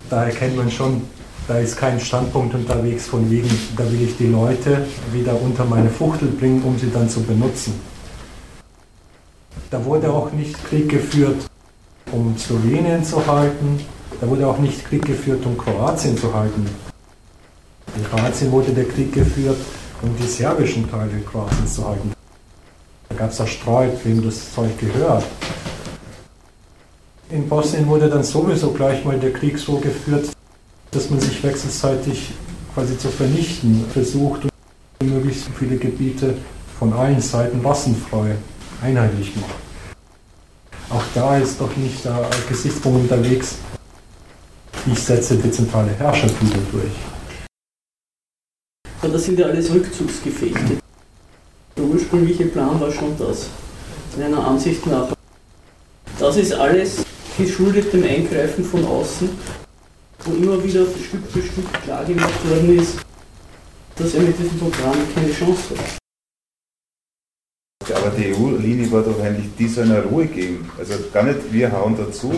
Da 0.09 0.26
erkennt 0.26 0.57
man 0.57 0.70
schon 0.70 1.01
Da 1.47 1.59
ist 1.59 1.78
kein 1.78 1.99
Standpunkt 1.99 2.55
unterwegs 2.55 3.05
von 3.05 3.30
wegen, 3.30 3.49
da 3.78 3.84
will 3.91 4.01
ich 4.01 4.18
die 4.18 4.28
Leute 4.28 4.84
wieder 5.13 5.39
unter 5.39 5.63
meine 5.63 5.91
Fuchtel 5.91 6.30
bringen, 6.30 6.63
um 6.63 6.76
sie 6.80 6.89
dann 6.91 7.07
zu 7.07 7.22
benutzen. 7.22 7.80
Da 9.70 9.84
wurde 9.86 10.11
auch 10.11 10.32
nicht 10.32 10.55
Krieg 10.66 10.89
geführt, 10.89 11.45
um 12.16 12.38
Slowenien 12.38 13.03
zu 13.03 13.26
halten. 13.26 13.80
Da 14.22 14.28
wurde 14.28 14.47
auch 14.47 14.57
nicht 14.57 14.86
Krieg 14.86 15.05
geführt, 15.05 15.45
um 15.45 15.57
Kroatien 15.57 16.18
zu 16.18 16.34
halten. 16.34 16.66
In 17.95 18.03
Kroatien 18.05 18.51
wurde 18.51 18.72
der 18.72 18.86
Krieg 18.86 19.13
geführt, 19.13 19.57
um 20.01 20.16
die 20.18 20.28
serbischen 20.28 20.89
Teile 20.89 21.20
Kroatiens 21.30 21.76
zu 21.76 21.86
halten. 21.86 22.13
Da 23.09 23.16
gab 23.16 23.32
es 23.32 23.41
auch 23.41 23.47
Streit, 23.47 23.93
wem 24.05 24.24
das 24.24 24.53
Zeug 24.53 24.78
gehört. 24.80 25.24
In 27.30 27.49
Bosnien 27.49 27.88
wurde 27.88 28.09
dann 28.09 28.24
sowieso 28.24 28.72
gleich 28.72 29.03
mal 29.03 29.20
der 29.20 29.34
Krieg 29.34 29.57
so 29.57 29.78
geführt, 29.78 30.30
dass 30.91 31.09
man 31.09 31.20
sich 31.20 31.43
wechselseitig 31.43 32.32
quasi 32.74 32.97
zu 32.97 33.09
vernichten 33.09 33.86
versucht 33.91 34.43
und 34.43 35.09
möglichst 35.09 35.47
viele 35.57 35.78
Gebiete 35.78 36.36
von 36.80 36.93
allen 36.93 37.20
Seiten 37.20 37.66
rassenfrei 37.66 38.36
einheitlich 38.82 39.36
macht. 39.36 39.64
Auch 40.90 41.04
da 41.14 41.38
ist 41.38 41.60
doch 41.60 41.76
nicht 41.78 42.06
der 42.06 42.30
Gesichtspunkt 42.48 43.02
unterwegs, 43.02 43.56
ich 44.92 45.00
setze 45.00 45.36
dezentrale 45.36 45.92
Herrschaft 45.92 46.36
wieder 46.42 46.60
durch. 46.72 46.92
Das 49.02 49.24
sind 49.24 49.40
ja 49.40 49.48
alles 49.48 49.72
Rückzugsgefechte. 49.72 50.78
Der 51.78 51.84
ursprüngliche 51.84 52.46
Plan 52.46 52.80
war 52.80 52.92
schon 52.92 53.18
das, 53.18 53.48
meiner 54.18 54.46
Ansicht 54.46 54.86
nach. 54.86 55.14
Das 56.20 56.38
ist 56.38 56.54
alles 56.54 57.04
geschuldet 57.38 57.92
dem 57.92 58.04
Eingreifen 58.04 58.64
von 58.64 58.86
außen, 58.86 59.30
wo 60.24 60.34
immer 60.34 60.64
wieder 60.64 60.86
Stück 60.86 61.26
für 61.32 61.42
Stück 61.42 61.74
klargemacht 61.84 62.50
worden 62.50 62.80
ist, 62.80 62.98
dass 63.96 64.14
er 64.14 64.22
mit 64.22 64.38
diesem 64.40 64.58
Programm 64.60 64.98
keine 65.14 65.32
Chance 65.32 65.76
hat. 65.78 66.05
Aber 67.94 68.10
die 68.10 68.34
EU-Linie 68.34 68.92
war 68.92 69.04
doch 69.04 69.20
eigentlich, 69.22 69.50
die 69.58 69.68
soll 69.68 69.86
eine 69.86 70.04
Ruhe 70.04 70.26
geben. 70.26 70.70
Also 70.78 70.94
gar 71.14 71.24
nicht 71.24 71.40
wir 71.52 71.72
hauen 71.72 71.96
dazu, 71.98 72.34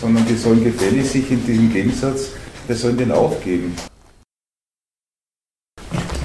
sondern 0.00 0.26
die 0.26 0.34
sollen 0.34 0.62
gefällig 0.62 1.08
sich 1.08 1.30
in 1.30 1.44
diesem 1.46 1.72
Gegensatz, 1.72 2.30
wir 2.66 2.76
sollen 2.76 2.96
den 2.96 3.12
aufgeben. 3.12 3.74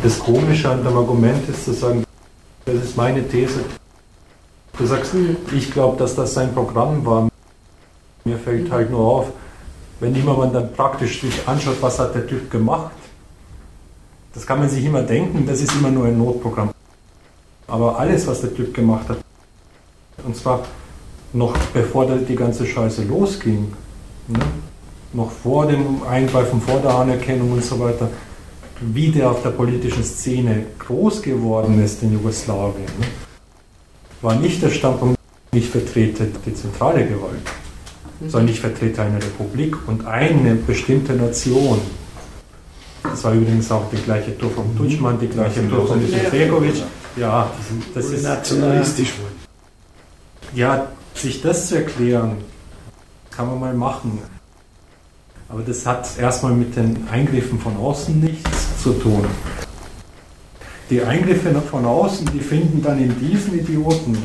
Das 0.03 0.19
Komische 0.19 0.69
an 0.69 0.84
dem 0.84 0.95
Argument 0.95 1.47
ist 1.49 1.65
zu 1.65 1.73
sagen, 1.73 2.03
das 2.65 2.75
ist 2.75 2.97
meine 2.97 3.28
These. 3.28 3.61
Du 4.78 4.86
sagst, 4.86 5.13
ich 5.55 5.71
glaube, 5.71 5.97
dass 5.97 6.15
das 6.15 6.34
sein 6.34 6.53
Programm 6.53 7.05
war. 7.05 7.30
Mir 8.25 8.38
fällt 8.38 8.69
halt 8.71 8.91
nur 8.91 8.99
auf, 8.99 9.28
wenn 9.99 10.13
jemand 10.13 10.53
dann 10.53 10.71
praktisch 10.73 11.21
sich 11.21 11.47
anschaut, 11.47 11.78
was 11.82 11.97
hat 11.97 12.13
der 12.13 12.28
Typ 12.28 12.51
gemacht, 12.51 12.91
das 14.34 14.45
kann 14.45 14.59
man 14.59 14.69
sich 14.69 14.86
immer 14.86 15.01
denken, 15.01 15.47
das 15.47 15.61
ist 15.61 15.73
immer 15.73 15.89
nur 15.89 16.05
ein 16.05 16.17
Notprogramm. 16.17 16.69
Aber 17.68 17.99
alles, 17.99 18.26
was 18.28 18.41
der 18.41 18.55
Typ 18.55 18.74
gemacht 18.74 19.09
hat, 19.09 19.18
und 20.26 20.36
zwar 20.36 20.63
noch 21.34 21.55
bevor 21.74 22.05
die 22.05 22.36
ganze 22.36 22.65
Scheiße 22.65 23.03
losging, 23.03 23.74
ne? 24.28 24.39
noch 25.13 25.32
vor 25.32 25.68
dem 25.68 26.03
Eingreifen, 26.09 26.61
vor 26.61 26.80
der 26.80 26.95
Anerkennung 26.95 27.51
und 27.51 27.63
so 27.63 27.80
weiter, 27.80 28.09
wie 28.82 29.09
der 29.09 29.32
auf 29.32 29.41
der 29.43 29.49
politischen 29.49 30.03
Szene 30.03 30.65
groß 30.80 31.22
geworden 31.22 31.84
ist 31.84 32.01
in 32.03 32.13
Jugoslawien, 32.13 32.86
ne? 32.86 33.07
war 34.22 34.36
nicht 34.36 34.61
der 34.61 34.70
Standpunkt, 34.70 35.18
ich 35.51 35.70
vertrete 35.70 36.28
die 36.45 36.53
zentrale 36.53 37.05
Gewalt, 37.05 37.41
mhm. 38.20 38.30
sondern 38.30 38.49
ich 38.49 38.59
vertrete 38.59 39.01
eine 39.01 39.18
Republik 39.18 39.76
und 39.88 40.05
eine 40.05 40.55
bestimmte 40.55 41.13
Nation. 41.13 41.80
Das 43.03 43.24
war 43.24 43.34
übrigens 43.34 43.72
auch 43.72 43.89
die 43.91 44.01
gleiche 44.01 44.38
Tour 44.38 44.51
von 44.51 44.76
Tutschmann, 44.76 45.20
die 45.20 45.28
gleiche 45.28 45.68
Tour 45.70 45.88
von 45.88 46.01
Ibrahimovic. 46.01 46.76
Ja, 46.76 46.86
das 47.93 48.05
ist 48.05 48.24
nationalistisch. 48.24 49.13
Ja, 50.53 50.88
sich 51.13 51.41
das 51.41 51.68
zu 51.68 51.76
erklären, 51.76 52.38
kann 53.32 53.47
man 53.47 53.59
mal 53.59 53.74
machen. 53.74 54.20
Aber 55.49 55.61
das 55.61 55.86
hat 55.86 56.18
erstmal 56.18 56.53
mit 56.53 56.76
den 56.76 57.07
Eingriffen 57.09 57.59
von 57.59 57.78
außen 57.78 58.20
nichts 58.20 58.82
zu 58.84 58.93
tun. 58.93 59.26
Die 60.89 61.01
Eingriffe 61.01 61.53
von 61.61 61.86
außen, 61.86 62.30
die 62.34 62.39
finden 62.39 62.82
dann 62.82 63.01
in 63.01 63.18
diesen 63.20 63.59
Idioten 63.59 64.18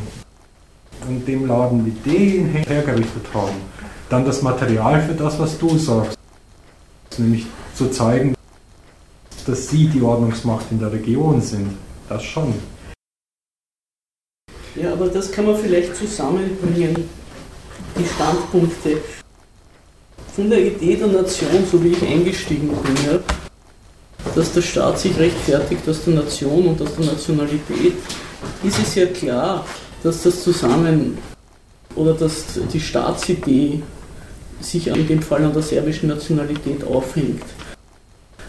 und 1.09 1.27
dem 1.27 1.47
Laden, 1.47 1.85
wie 1.85 1.91
die 1.91 2.37
ihn 2.37 2.47
hergerichtet 2.47 3.27
haben, 3.35 3.57
dann 4.09 4.25
das 4.25 4.43
Material 4.43 5.03
für 5.03 5.15
das, 5.15 5.39
was 5.39 5.59
du 5.59 5.77
sagst. 5.77 6.17
Nämlich 7.19 7.47
zu 7.75 7.91
zeigen, 7.91 8.35
dass 9.47 9.69
sie 9.69 9.89
die 9.89 10.03
Ordnungsmacht 10.03 10.67
in 10.71 10.79
der 10.79 10.93
Region 10.93 11.41
sind. 11.41 11.77
Das 12.09 12.23
schon. 12.23 12.55
Ja, 14.75 14.93
aber 14.93 15.09
das 15.09 15.31
kann 15.31 15.47
man 15.47 15.57
vielleicht 15.57 15.95
zusammenbringen, 15.97 17.09
die 17.99 18.07
Standpunkte 18.07 18.99
von 20.35 20.49
der 20.49 20.67
Idee 20.67 20.97
der 20.97 21.09
Nation, 21.09 21.65
so 21.71 21.83
wie 21.85 21.89
ich 21.89 22.03
eingestiegen 22.03 22.69
bin, 22.69 22.97
ja, 23.07 23.19
dass 24.35 24.53
der 24.53 24.63
Staat 24.63 24.99
sich 24.99 25.19
rechtfertigt 25.19 25.87
aus 25.87 26.05
der 26.05 26.15
Nation 26.15 26.69
und 26.69 26.81
aus 26.81 26.95
der 26.97 27.05
Nationalität, 27.05 27.95
ist 28.63 28.79
es 28.79 28.95
ja 28.95 29.07
klar, 29.07 29.67
dass 30.03 30.23
das 30.23 30.43
zusammen 30.43 31.19
oder 31.95 32.15
dass 32.15 32.45
die 32.73 32.81
Staatsidee 32.81 33.83
sich 34.61 34.87
in 34.87 35.07
dem 35.07 35.21
Fall 35.21 35.45
an 35.45 35.53
der 35.53 35.63
serbischen 35.63 36.09
Nationalität 36.09 36.83
aufhängt. 36.85 37.43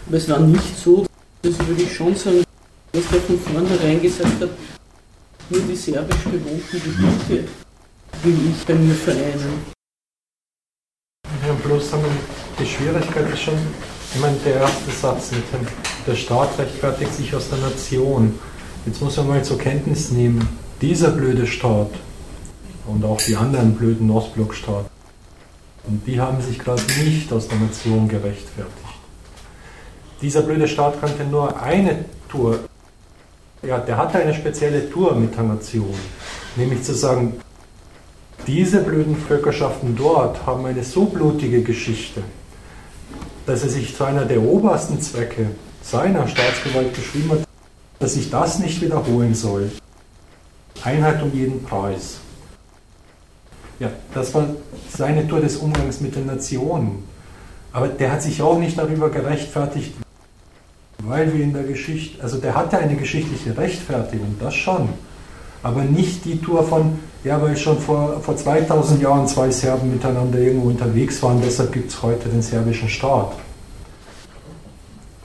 Aber 0.07 0.17
es 0.17 0.30
war 0.30 0.39
nicht 0.39 0.80
so, 0.82 1.05
das 1.41 1.59
würde 1.67 1.84
ich 1.84 1.93
schon 1.93 2.15
sagen, 2.15 2.43
dass 2.93 3.07
der 3.09 3.19
von 3.19 3.39
vornherein 3.39 4.01
gesagt 4.01 4.39
hat, 4.39 4.49
nur 5.50 5.62
die 5.62 5.76
serbisch 5.76 6.24
bewohnten 6.24 6.72
Gebiete 6.72 7.48
will 8.24 8.38
ich 8.50 8.66
bei 8.66 8.76
mir 8.76 8.96
vereinen. 8.96 9.74
Ja, 11.46 11.54
bloß 11.64 11.91
die 12.60 12.66
Schwierigkeit 12.66 13.34
ist 13.34 13.41
schon, 13.41 13.58
ich 14.14 14.22
meine, 14.22 14.38
der 14.46 14.56
erste 14.56 14.91
Satz 14.91 15.32
mit 15.32 15.44
dem, 15.52 15.68
der 16.08 16.16
Staat 16.16 16.58
rechtfertigt 16.58 17.14
sich 17.14 17.36
aus 17.36 17.50
der 17.50 17.58
Nation. 17.60 18.39
Jetzt 18.86 19.02
muss 19.02 19.18
man 19.18 19.28
mal 19.28 19.44
zur 19.44 19.58
Kenntnis 19.58 20.12
nehmen, 20.12 20.48
dieser 20.82 21.12
blöde 21.12 21.48
Staat 21.48 21.91
und 22.88 23.04
auch 23.04 23.20
die 23.22 23.36
anderen 23.36 23.76
blöden 23.76 24.10
Ostblockstaaten, 24.12 24.89
und 25.86 26.08
die 26.08 26.20
haben 26.20 26.41
sich 26.41 26.60
gerade 26.60 26.82
nicht 27.04 27.32
aus 27.34 27.48
der 27.48 27.58
Nation 27.58 28.08
gerechtfertigt. 28.08 28.72
Dieser 30.22 30.41
blöde 30.41 30.68
Staat 30.68 31.02
könnte 31.02 31.26
nur 31.26 31.62
eine 31.62 32.06
Tour 32.30 32.60
ja, 33.66 33.80
der 33.80 33.97
hatte 33.97 34.20
eine 34.20 34.34
spezielle 34.34 34.89
Tour 34.89 35.16
mit 35.16 35.36
der 35.36 35.43
Nation. 35.43 35.95
Nämlich 36.55 36.84
zu 36.84 36.93
sagen, 36.93 37.34
diese 38.45 38.82
blöden 38.82 39.16
Völkerschaften 39.16 39.95
dort 39.95 40.45
haben 40.45 40.66
eine 40.66 40.84
so 40.84 41.05
blutige 41.05 41.64
Geschichte, 41.64 42.22
dass 43.45 43.64
er 43.64 43.70
sich 43.70 43.95
zu 43.95 44.03
einer 44.03 44.26
der 44.26 44.41
obersten 44.41 45.01
Zwecke 45.01 45.47
seiner 45.82 46.28
Staatsgewalt 46.28 46.93
geschrieben 46.93 47.32
hat, 47.32 47.47
dass 47.99 48.16
sich 48.16 48.30
das 48.30 48.59
nicht 48.59 48.82
wiederholen 48.82 49.34
soll. 49.34 49.72
Einheit 50.84 51.24
um 51.24 51.34
jeden 51.34 51.64
Preis. 51.64 52.18
Ja, 53.80 53.89
das 54.14 54.34
war 54.34 54.47
seine 54.89 55.28
Tour 55.28 55.39
des 55.39 55.57
Umgangs 55.57 56.01
mit 56.01 56.16
den 56.16 56.26
Nationen. 56.26 57.03
Aber 57.72 57.88
der 57.88 58.11
hat 58.11 58.22
sich 58.22 58.41
auch 58.41 58.59
nicht 58.59 58.78
darüber 58.78 59.09
gerechtfertigt, 59.09 59.93
weil 61.06 61.34
wir 61.34 61.43
in 61.43 61.54
der 61.54 61.64
Geschichte, 61.64 62.22
also 62.24 62.38
der 62.38 62.56
hatte 62.56 62.78
eine 62.78 62.95
geschichtliche 62.95 63.58
Rechtfertigung, 63.58 64.36
das 64.39 64.56
schon, 64.56 64.89
aber 65.62 65.84
nicht 65.84 66.26
die 66.26 66.39
Tour 66.39 66.64
von, 66.64 66.99
ja, 67.24 67.41
weil 67.41 67.56
schon 67.58 67.80
vor, 67.80 68.20
vor 68.22 68.36
2000 68.36 69.01
Jahren 69.01 69.28
zwei 69.28 69.49
Serben 69.49 69.91
miteinander 69.91 70.39
irgendwo 70.39 70.70
unterwegs 70.70 71.22
waren, 71.24 71.41
deshalb 71.41 71.72
gibt 71.72 71.91
es 71.91 72.01
heute 72.01 72.30
den 72.30 72.41
serbischen 72.41 72.89
Staat. 72.89 73.34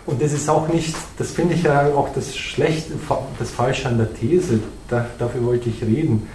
Und 0.06 0.22
das 0.22 0.32
ist 0.32 0.48
auch 0.48 0.68
nicht, 0.68 0.94
das 1.18 1.32
finde 1.32 1.54
ich 1.54 1.64
ja 1.64 1.88
auch 1.94 2.08
das 2.14 2.34
Schlechte, 2.34 2.94
das 3.38 3.50
Falsche 3.50 3.88
an 3.88 3.98
der 3.98 4.12
These, 4.14 4.60
da, 4.88 5.06
dafür 5.18 5.44
wollte 5.44 5.68
ich 5.68 5.82
reden. 5.82 6.26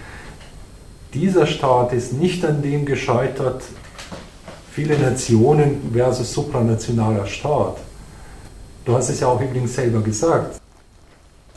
Dieser 1.12 1.46
Staat 1.46 1.92
ist 1.92 2.12
nicht 2.12 2.44
an 2.44 2.62
dem 2.62 2.84
gescheitert, 2.86 3.62
viele 4.70 4.98
Nationen 4.98 5.90
versus 5.92 6.32
supranationaler 6.32 7.26
Staat. 7.26 7.78
Du 8.84 8.94
hast 8.94 9.08
es 9.08 9.20
ja 9.20 9.28
auch 9.28 9.40
übrigens 9.40 9.74
selber 9.74 10.00
gesagt. 10.00 10.60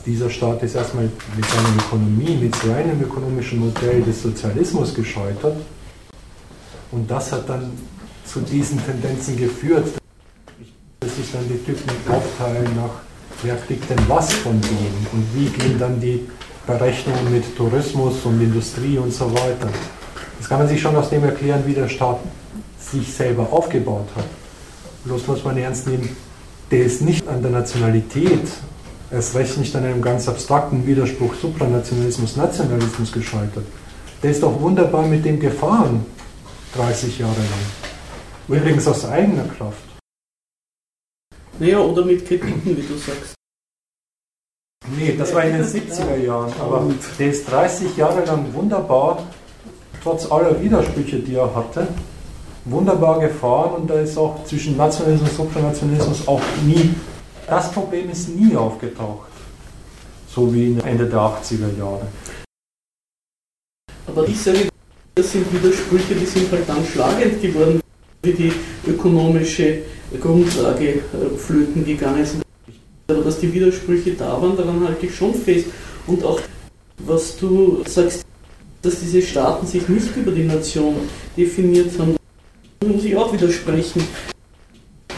Dieser 0.06 0.30
Staat 0.30 0.62
ist 0.62 0.74
erstmal 0.74 1.04
mit 1.04 1.44
seiner 1.44 1.76
Ökonomie, 1.76 2.36
mit 2.36 2.54
seinem 2.54 3.02
ökonomischen 3.02 3.58
Modell 3.58 4.00
des 4.02 4.22
Sozialismus 4.22 4.94
gescheitert. 4.94 5.56
Und 6.90 7.10
das 7.10 7.30
hat 7.32 7.46
dann 7.46 7.70
zu 8.24 8.40
diesen 8.40 8.82
Tendenzen 8.82 9.36
geführt, 9.36 9.88
dass 11.00 11.16
sich 11.16 11.30
dann 11.30 11.46
die 11.48 11.58
Typen 11.58 11.90
aufteilen 12.10 12.74
nach, 12.76 13.02
wer 13.42 13.56
kriegt 13.56 13.90
denn 13.90 14.08
was 14.08 14.32
von 14.32 14.58
denen 14.60 15.06
und 15.12 15.26
wie 15.34 15.50
gehen 15.50 15.78
dann 15.78 16.00
die 16.00 16.26
Berechnungen 16.66 17.30
mit 17.30 17.54
Tourismus 17.56 18.24
und 18.24 18.40
Industrie 18.40 18.96
und 18.96 19.12
so 19.12 19.30
weiter. 19.32 19.68
Das 20.38 20.48
kann 20.48 20.60
man 20.60 20.68
sich 20.68 20.80
schon 20.80 20.96
aus 20.96 21.10
dem 21.10 21.24
erklären, 21.24 21.62
wie 21.66 21.74
der 21.74 21.88
Staat 21.88 22.20
sich 22.80 23.12
selber 23.12 23.52
aufgebaut 23.52 24.08
hat. 24.16 24.24
bloß 25.04 25.26
muss 25.26 25.44
man 25.44 25.58
ernst 25.58 25.86
nehmen, 25.86 26.16
der 26.70 26.84
ist 26.84 27.02
nicht 27.02 27.26
an 27.26 27.42
der 27.42 27.50
Nationalität, 27.50 28.46
erst 29.10 29.34
recht 29.34 29.56
nicht 29.56 29.74
an 29.74 29.84
einem 29.84 30.02
ganz 30.02 30.28
abstrakten 30.28 30.86
Widerspruch 30.86 31.34
Supranationalismus, 31.34 32.36
Nationalismus 32.36 33.12
gescheitert. 33.12 33.64
Der 34.22 34.30
ist 34.30 34.42
doch 34.42 34.60
wunderbar 34.60 35.06
mit 35.06 35.24
dem 35.24 35.40
gefahren, 35.40 36.04
30 36.74 37.18
Jahre 37.18 37.32
lang. 37.34 38.58
Übrigens 38.58 38.86
aus 38.86 39.04
eigener 39.04 39.44
Kraft. 39.44 39.78
Naja, 41.58 41.78
oder 41.80 42.04
mit 42.04 42.26
Kritiken, 42.26 42.62
wie 42.64 42.82
du 42.82 42.96
sagst. 42.96 43.34
Nee, 44.96 45.16
das 45.16 45.34
war 45.34 45.44
in 45.44 45.54
den 45.54 45.64
70er 45.64 46.16
Jahren. 46.16 46.52
Aber 46.60 46.86
der 47.18 47.30
ist 47.30 47.50
30 47.50 47.96
Jahre 47.96 48.24
lang 48.24 48.52
wunderbar, 48.54 49.26
trotz 50.02 50.30
aller 50.30 50.60
Widersprüche, 50.62 51.18
die 51.18 51.34
er 51.34 51.54
hatte, 51.54 51.88
wunderbar 52.70 53.20
gefahren 53.20 53.82
und 53.82 53.90
da 53.90 54.00
ist 54.00 54.16
auch 54.16 54.44
zwischen 54.44 54.76
Nationalismus 54.76 55.30
und 55.30 55.36
Supranationalismus 55.36 56.28
auch 56.28 56.40
nie, 56.64 56.94
das 57.46 57.72
Problem 57.72 58.10
ist 58.10 58.28
nie 58.28 58.54
aufgetaucht. 58.56 59.28
So 60.28 60.52
wie 60.54 60.76
Ende 60.84 61.06
der 61.06 61.18
80er 61.18 61.78
Jahre. 61.78 62.06
Aber 64.06 64.28
ich 64.28 64.40
sage, 64.40 64.68
das 65.14 65.32
sind 65.32 65.52
Widersprüche, 65.52 66.14
die 66.14 66.26
sind 66.26 66.50
halt 66.52 66.68
dann 66.68 66.84
schlagend 66.84 67.40
geworden, 67.40 67.80
wie 68.22 68.32
die 68.32 68.52
ökonomische 68.86 69.82
Grundlage 70.20 70.88
äh, 70.88 71.36
flöten 71.36 71.84
gegangen 71.84 72.24
sind. 72.24 72.42
Aber 73.08 73.22
dass 73.22 73.40
die 73.40 73.52
Widersprüche 73.52 74.12
da 74.12 74.40
waren, 74.40 74.56
daran 74.56 74.86
halte 74.86 75.06
ich 75.06 75.14
schon 75.14 75.34
fest. 75.34 75.66
Und 76.06 76.22
auch, 76.24 76.40
was 76.98 77.36
du 77.36 77.82
sagst, 77.86 78.24
dass 78.82 79.00
diese 79.00 79.22
Staaten 79.22 79.66
sich 79.66 79.88
nicht 79.88 80.14
über 80.16 80.30
die 80.30 80.44
Nation 80.44 80.94
definiert 81.36 81.98
haben, 81.98 82.16
muss 82.88 83.04
ich 83.04 83.16
auch 83.16 83.32
widersprechen. 83.32 84.02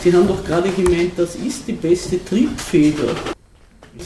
Sie 0.03 0.13
haben 0.13 0.27
doch 0.27 0.45
gerade 0.45 0.71
gemeint, 0.71 1.13
das 1.17 1.37
ist 1.37 1.67
die 1.67 1.73
beste 1.73 2.25
Triebfeder, 2.25 3.15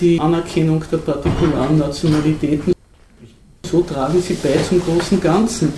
die 0.01 0.19
Anerkennung 0.19 0.83
der 0.91 0.99
partikularen 0.99 1.79
Nationalitäten. 1.79 2.73
So 3.65 3.83
tragen 3.83 4.21
sie 4.21 4.35
bei 4.35 4.57
zum 4.69 4.81
großen 4.81 5.21
Ganzen. 5.21 5.73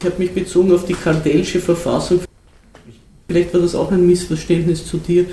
Ich 0.00 0.06
habe 0.06 0.18
mich 0.18 0.32
bezogen 0.32 0.72
auf 0.72 0.84
die 0.84 0.94
Kardellsche 0.94 1.60
Verfassung. 1.60 2.20
Vielleicht 3.28 3.52
war 3.54 3.60
das 3.60 3.74
auch 3.74 3.90
ein 3.90 4.06
Missverständnis 4.06 4.86
zu 4.86 4.98
dir. 4.98 5.26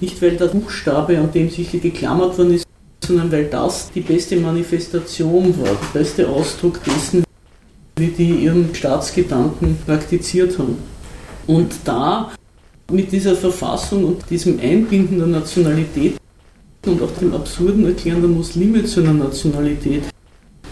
Nicht, 0.00 0.22
weil 0.22 0.36
der 0.36 0.46
Buchstabe, 0.46 1.18
an 1.18 1.32
dem 1.32 1.50
sich 1.50 1.72
geklammert 1.72 2.38
worden 2.38 2.54
ist, 2.54 2.64
sondern 3.04 3.32
weil 3.32 3.46
das 3.46 3.90
die 3.90 4.00
beste 4.00 4.36
Manifestation 4.36 5.58
war, 5.58 5.76
der 5.92 5.98
beste 5.98 6.28
Ausdruck 6.28 6.82
dessen, 6.84 7.24
wie 7.98 8.08
die 8.08 8.30
ihren 8.44 8.74
Staatsgedanken 8.74 9.76
praktiziert 9.84 10.58
haben. 10.58 10.76
Und 11.46 11.72
da 11.84 12.32
mit 12.90 13.12
dieser 13.12 13.34
Verfassung 13.34 14.04
und 14.04 14.30
diesem 14.30 14.58
Einbinden 14.60 15.18
der 15.18 15.26
Nationalität 15.26 16.16
und 16.86 17.02
auch 17.02 17.10
dem 17.20 17.34
absurden 17.34 17.86
Erklären 17.86 18.20
der 18.20 18.30
Muslime 18.30 18.84
zu 18.84 19.00
einer 19.00 19.12
Nationalität, 19.12 20.04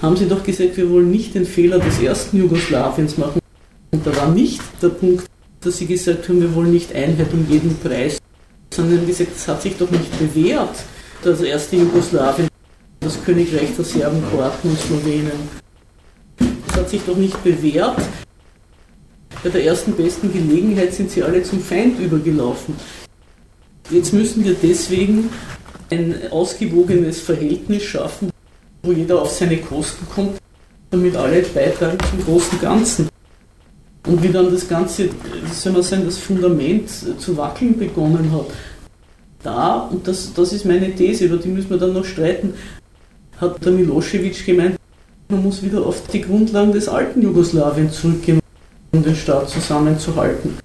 haben 0.01 0.17
sie 0.17 0.29
doch 0.29 0.43
gesagt, 0.43 0.77
wir 0.77 0.91
wollen 0.91 1.11
nicht 1.11 1.35
den 1.35 1.45
Fehler 1.45 1.79
des 1.79 2.01
ersten 2.01 2.39
Jugoslawiens 2.39 3.19
machen. 3.19 3.41
Und 3.91 4.07
da 4.07 4.15
war 4.17 4.29
nicht 4.31 4.61
der 4.83 4.91
Punkt, 4.91 5.27
dass 5.61 5.79
sie 5.79 5.87
gesagt 5.87 6.29
haben, 6.29 6.41
wir 6.41 6.55
wollen 6.55 6.73
nicht 6.73 6.95
Einheit 6.95 7.33
um 7.33 7.47
jeden 7.51 7.77
Preis, 7.79 8.19
sondern 8.73 9.07
gesagt, 9.07 9.31
es 9.37 9.49
hat 9.49 9.63
sich 9.63 9.77
doch 9.77 9.91
nicht 9.91 10.19
bewährt, 10.19 10.77
das 11.23 11.41
erste 11.41 11.77
Jugoslawien, 11.77 12.49
das 13.01 13.23
Königreich 13.25 13.75
der 13.77 13.85
Serben, 13.85 14.23
Kroaten 14.31 14.71
und 14.71 14.79
Slowenen 14.79 15.66
hat 16.87 16.91
sich 16.91 17.03
doch 17.05 17.17
nicht 17.17 17.43
bewährt. 17.43 17.97
Bei 19.43 19.51
der 19.51 19.65
ersten 19.65 19.93
besten 19.95 20.33
Gelegenheit 20.33 20.95
sind 20.95 21.11
sie 21.11 21.21
alle 21.21 21.43
zum 21.43 21.59
Feind 21.59 21.99
übergelaufen. 21.99 22.77
Jetzt 23.91 24.13
müssen 24.13 24.45
wir 24.45 24.55
deswegen 24.55 25.29
ein 25.91 26.31
ausgewogenes 26.31 27.21
Verhältnis 27.21 27.83
schaffen, 27.83 28.31
wo 28.85 28.93
jeder 28.93 29.21
auf 29.21 29.33
seine 29.33 29.57
Kosten 29.57 30.07
kommt, 30.15 30.39
damit 30.93 31.17
alle 31.17 31.43
beitragen 31.43 31.99
zum 32.09 32.25
großen 32.25 32.61
Ganzen. 32.61 33.09
Und 34.07 34.23
wie 34.23 34.29
dann 34.29 34.53
das 34.53 34.69
Ganze, 34.69 35.09
wie 35.09 35.55
soll 35.55 35.73
man 35.73 35.83
sagen, 35.83 36.05
das 36.05 36.19
Fundament 36.19 36.89
zu 36.89 37.37
wackeln 37.37 37.77
begonnen 37.77 38.31
hat, 38.31 38.47
da, 39.43 39.89
und 39.91 40.07
das, 40.07 40.33
das 40.33 40.53
ist 40.53 40.65
meine 40.65 40.95
These, 40.95 41.25
über 41.25 41.37
die 41.37 41.49
müssen 41.49 41.71
wir 41.71 41.79
dann 41.79 41.95
noch 41.95 42.05
streiten, 42.05 42.55
hat 43.41 43.65
der 43.65 43.73
Milosevic 43.73 44.47
gemeint, 44.47 44.77
man 45.29 45.43
muss 45.43 45.63
wieder 45.63 45.85
auf 45.85 46.07
die 46.09 46.21
Grundlagen 46.21 46.73
des 46.73 46.89
alten 46.89 47.23
Jugoslawien 47.23 47.91
zurückgehen, 47.91 48.41
um 48.93 49.03
den 49.03 49.17
Staat 49.17 49.49
zusammenzuhalten. 49.49 50.59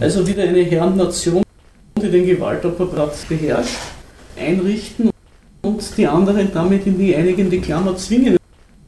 Also 0.00 0.26
wieder 0.26 0.42
eine 0.42 0.62
Herrennation, 0.62 1.42
die 2.00 2.10
den 2.10 2.26
Gewaltapparat 2.26 3.14
beherrscht, 3.28 3.78
einrichten 4.38 5.10
und 5.62 5.96
die 5.96 6.06
anderen 6.06 6.52
damit 6.52 6.86
in 6.86 6.98
die 6.98 7.14
einigende 7.14 7.60
Klammer 7.60 7.96
zwingen. 7.96 8.36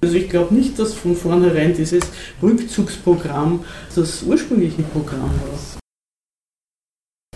Also 0.00 0.14
ich 0.14 0.28
glaube 0.28 0.54
nicht, 0.54 0.78
dass 0.78 0.94
von 0.94 1.16
vornherein 1.16 1.74
dieses 1.74 2.04
Rückzugsprogramm 2.42 3.64
das 3.94 4.22
ursprüngliche 4.22 4.82
Programm 4.82 5.22
war. 5.22 5.78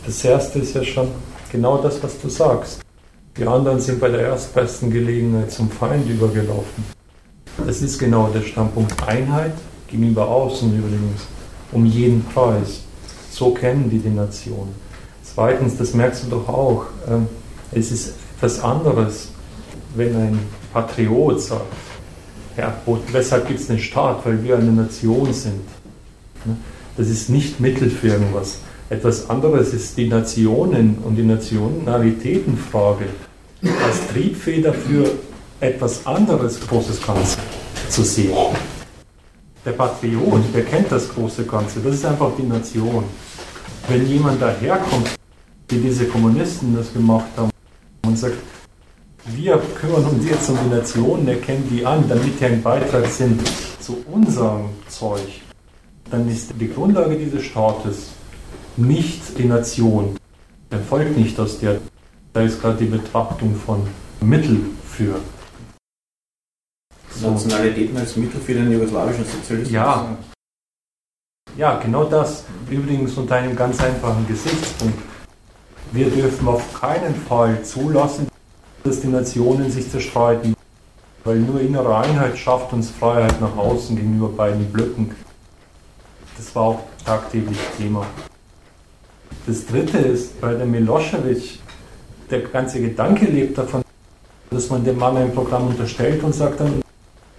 Das 0.07 0.25
erste 0.25 0.61
ist 0.61 0.75
ja 0.75 0.85
schon 0.85 1.09
genau 1.51 1.79
das, 1.79 2.03
was 2.03 2.21
du 2.21 2.29
sagst. 2.29 2.81
Die 3.37 3.47
anderen 3.47 3.81
sind 3.81 3.99
bei 4.01 4.09
der 4.09 4.21
erstbesten 4.21 4.91
Gelegenheit 4.91 5.51
zum 5.51 5.71
Feind 5.71 6.09
übergelaufen. 6.09 7.02
Das 7.67 7.83
ist 7.83 7.99
genau 7.99 8.29
der 8.29 8.43
Standpunkt 8.43 9.07
Einheit 9.07 9.53
gegenüber 9.89 10.27
außen 10.27 10.77
übrigens, 10.77 11.23
um 11.71 11.87
jeden 11.87 12.25
Preis. 12.25 12.83
So 13.31 13.53
kennen 13.53 13.89
die 13.91 13.99
die 13.99 14.11
Nation. 14.11 14.69
Zweitens, 15.23 15.77
das 15.77 15.95
merkst 15.95 16.25
du 16.25 16.31
doch 16.31 16.49
auch, 16.49 16.87
ähm, 17.09 17.27
es 17.71 17.93
ist 17.93 18.15
etwas 18.37 18.61
anderes, 18.61 19.29
wenn 19.95 20.17
ein 20.17 20.39
Patriot 20.73 21.41
sagt, 21.41 21.73
ja, 22.57 22.75
weshalb 23.13 23.49
gibt 23.49 23.61
es 23.61 23.71
einen 23.71 23.79
Staat? 23.79 24.27
Weil 24.27 24.43
wir 24.43 24.59
eine 24.59 24.73
Nation 24.73 25.33
sind. 25.33 25.63
Ne? 26.45 26.57
Das 26.97 27.09
ist 27.09 27.31
nicht 27.31 27.61
Mittel 27.61 27.89
für 27.89 28.09
irgendwas. 28.09 28.59
Etwas 28.91 29.31
anderes 29.31 29.73
ist 29.73 29.97
die 29.97 30.09
Nationen 30.09 30.99
und 31.03 31.17
die 31.17 31.23
Nationalitätenfrage 31.23 33.07
als 33.63 34.09
Triebfeder 34.13 34.75
für 34.75 35.11
etwas 35.63 36.05
anderes 36.05 36.61
großes 36.61 37.07
Ganze 37.07 37.39
zu 37.89 38.03
sehen. 38.03 38.35
Der 39.65 39.73
Patriot, 39.73 40.43
der 40.53 40.65
kennt 40.65 40.91
das 40.91 41.09
große 41.09 41.45
Ganze, 41.45 41.79
das 41.81 41.95
ist 41.95 42.05
einfach 42.05 42.33
die 42.37 42.43
Nation. 42.43 43.05
Wenn 43.89 44.07
jemand 44.09 44.43
daherkommt, 44.43 45.11
wie 45.69 45.79
diese 45.79 46.07
Kommunisten 46.07 46.75
das 46.75 46.93
gemacht 46.93 47.29
haben, 47.37 47.51
und 48.05 48.19
sagt, 48.19 48.39
wir 49.27 49.63
kümmern 49.81 50.05
uns 50.07 50.29
jetzt 50.29 50.51
um 50.51 50.59
die 50.65 50.75
Nation, 50.75 51.29
erkennen 51.29 51.69
die 51.71 51.87
an, 51.87 52.09
damit 52.09 52.41
die 52.41 52.45
ein 52.45 52.61
Beitrag 52.61 53.07
sind 53.07 53.41
zu 53.79 53.99
unserem 54.13 54.71
Zeug, 54.89 55.29
dann 56.11 56.29
ist 56.29 56.53
die 56.59 56.69
Grundlage 56.69 57.17
dieses 57.17 57.45
Staates 57.45 58.09
nicht 58.77 59.39
die 59.39 59.45
Nation. 59.45 60.17
Der 60.73 60.81
folgt 60.81 61.17
nicht 61.17 61.39
aus 61.39 61.61
der, 61.61 61.79
da 62.33 62.41
ist 62.41 62.61
gerade 62.61 62.79
die 62.79 62.91
Betrachtung 62.91 63.55
von 63.55 63.87
Mittel 64.21 64.59
für 64.85 65.21
Nationalitäten 67.21 67.97
als 67.97 68.17
Mittel 68.17 68.41
für 68.41 68.55
den 68.55 68.73
jugoslawischen 68.73 69.25
Sozialismus. 69.25 69.73
Ja. 69.73 70.17
Ja, 71.57 71.79
genau 71.79 72.05
das. 72.05 72.45
Übrigens 72.71 73.17
unter 73.17 73.37
einem 73.37 73.55
ganz 73.55 73.81
einfachen 73.83 74.27
Gesichtspunkt. 74.27 74.99
Wir 75.93 76.09
dürfen 76.09 76.49
auf 76.49 76.81
keinen 76.81 77.15
Fall 77.15 77.63
zulassen, 77.63 78.29
dass 78.83 79.01
die 79.01 79.09
Nationen 79.09 79.71
sich 79.71 79.91
zerstreiten, 79.91 80.55
weil 81.25 81.37
nur 81.37 81.61
innere 81.61 81.99
Einheit 81.99 82.39
schafft 82.39 82.73
uns 82.73 82.91
Freiheit 82.91 83.41
nach 83.41 83.57
außen 83.57 83.95
gegenüber 83.95 84.29
beiden 84.31 84.73
Blöcken. 84.73 85.15
Das 86.37 86.55
war 86.55 86.63
auch 86.63 86.81
tagtäglich 87.05 87.59
Thema. 87.77 88.07
Das 89.47 89.67
dritte 89.67 89.99
ist, 89.99 90.41
bei 90.41 90.55
der 90.55 90.67
Milosevic, 90.67 91.59
der 92.31 92.41
ganze 92.41 92.81
Gedanke 92.81 93.27
lebt 93.27 93.59
davon, 93.59 93.83
dass 94.51 94.71
man 94.71 94.85
dem 94.85 94.99
Mann 94.99 95.17
ein 95.17 95.35
Programm 95.35 95.69
unterstellt 95.69 96.23
und 96.23 96.35
sagt 96.35 96.61
dann, 96.61 96.82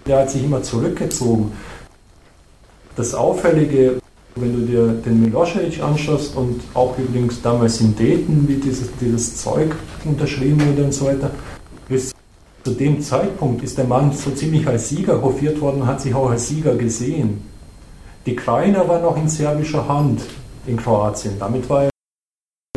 der 0.06 0.18
hat 0.20 0.30
sich 0.30 0.44
immer 0.44 0.62
zurückgezogen. 0.62 1.52
Das 2.96 3.14
Auffällige, 3.14 4.00
wenn 4.36 4.52
du 4.52 4.66
dir 4.66 4.86
den 4.88 5.20
Milosevic 5.22 5.82
anschaust 5.82 6.36
und 6.36 6.60
auch 6.74 6.96
übrigens 6.98 7.42
damals 7.42 7.80
in 7.80 7.96
Dayton, 7.96 8.46
wie 8.46 8.56
dieses, 8.56 8.88
dieses 9.00 9.36
Zeug 9.36 9.74
unterschrieben 10.04 10.60
wurde 10.66 10.84
und 10.84 10.94
so 10.94 11.06
weiter, 11.06 11.30
ist 11.88 12.14
zu 12.64 12.72
dem 12.72 13.00
Zeitpunkt 13.02 13.62
ist 13.62 13.76
der 13.76 13.84
Mann 13.84 14.12
so 14.12 14.30
ziemlich 14.30 14.66
als 14.66 14.88
Sieger 14.88 15.20
hofiert 15.20 15.60
worden 15.60 15.82
und 15.82 15.86
hat 15.86 16.00
sich 16.00 16.14
auch 16.14 16.30
als 16.30 16.48
Sieger 16.48 16.74
gesehen. 16.74 17.42
Die 18.24 18.34
Krajina 18.34 18.88
war 18.88 19.00
noch 19.00 19.18
in 19.18 19.28
serbischer 19.28 19.86
Hand 19.86 20.22
in 20.66 20.78
Kroatien. 20.78 21.34
Damit 21.38 21.68
war 21.68 21.84
er. 21.84 21.90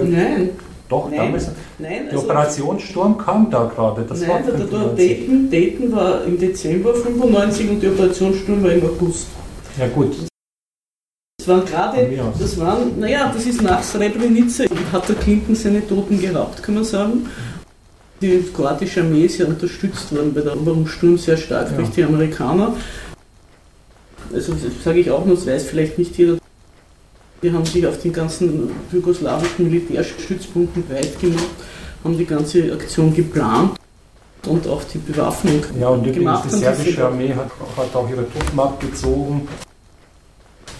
Nein. 0.04 0.50
Doch, 0.90 1.10
nein, 1.10 1.18
damals. 1.18 1.52
Nein, 1.80 2.08
die 2.10 2.16
also, 2.16 2.24
Operation 2.24 2.80
Sturm 2.80 3.18
kam 3.18 3.52
da 3.52 3.66
gerade. 3.66 4.04
Das 4.04 4.22
nein, 4.22 4.30
war 4.30 4.42
der, 4.42 4.66
der 4.66 4.88
Dayton, 4.96 5.50
Dayton 5.50 5.92
war 5.92 6.24
im 6.24 6.40
Dezember 6.40 6.94
95 6.94 7.70
und 7.70 7.80
die 7.82 7.88
Operation 7.88 8.34
Sturm 8.34 8.64
war 8.64 8.72
im 8.72 8.84
August. 8.84 9.28
Ja 9.78 9.88
gut. 9.88 10.16
Das 11.38 11.48
waren 11.48 11.66
gerade, 11.66 12.10
das 12.40 12.60
waren, 12.60 13.00
naja, 13.00 13.32
das 13.34 13.46
ist 13.46 13.62
nach 13.62 13.84
Srebrenica, 13.84 14.66
hat 14.92 15.08
der 15.08 15.16
Clinton 15.16 15.56
seine 15.56 15.88
Toten 15.88 16.20
gehabt, 16.20 16.64
kann 16.64 16.76
man 16.76 16.84
sagen. 16.84 17.28
Die 18.22 18.44
kroatische 18.52 19.02
Armee 19.02 19.26
ist 19.26 19.38
ja 19.38 19.46
unterstützt 19.46 20.14
worden 20.16 20.34
bei 20.34 20.42
der 20.42 20.54
Eroberungssturm 20.54 21.20
sehr 21.20 21.38
stark 21.38 21.70
ja. 21.70 21.78
durch 21.78 21.90
die 21.92 22.04
Amerikaner. 22.04 22.74
Also 24.34 24.56
sage 24.84 25.00
ich 25.00 25.12
auch 25.12 25.24
nur, 25.26 25.36
das 25.36 25.46
weiß 25.46 25.66
vielleicht 25.66 26.00
nicht 26.00 26.18
jeder. 26.18 26.38
Die 27.44 27.52
haben 27.52 27.66
sich 27.66 27.86
auf 27.86 28.00
den 28.02 28.14
ganzen 28.14 28.72
jugoslawischen 28.92 29.66
Militärstützpunkten 29.66 30.90
weit 30.90 31.20
gemacht, 31.20 31.46
haben 32.04 32.18
die 32.18 32.26
ganze 32.26 32.74
Aktion 32.74 33.14
geplant 33.14 33.78
und 34.48 34.68
auch 34.68 34.84
die 34.84 34.98
Bewaffnung 34.98 35.64
ja, 35.80 35.90
und 35.90 36.12
gemacht. 36.12 36.46
Die 36.46 36.56
serbische 36.56 37.06
Armee 37.06 37.34
hat, 37.34 37.52
hat, 37.78 37.96
auch 37.96 38.10
ihre 38.10 38.30
Truppen 38.32 38.60
abgezogen. 38.60 39.48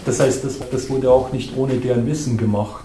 Das 0.04 0.18
heißt, 0.18 0.44
das, 0.44 0.58
das 0.70 0.90
wurde 0.90 1.10
auch 1.10 1.32
nicht 1.32 1.56
ohne 1.56 1.74
deren 1.74 2.06
Wissen 2.06 2.36
gemacht. 2.36 2.84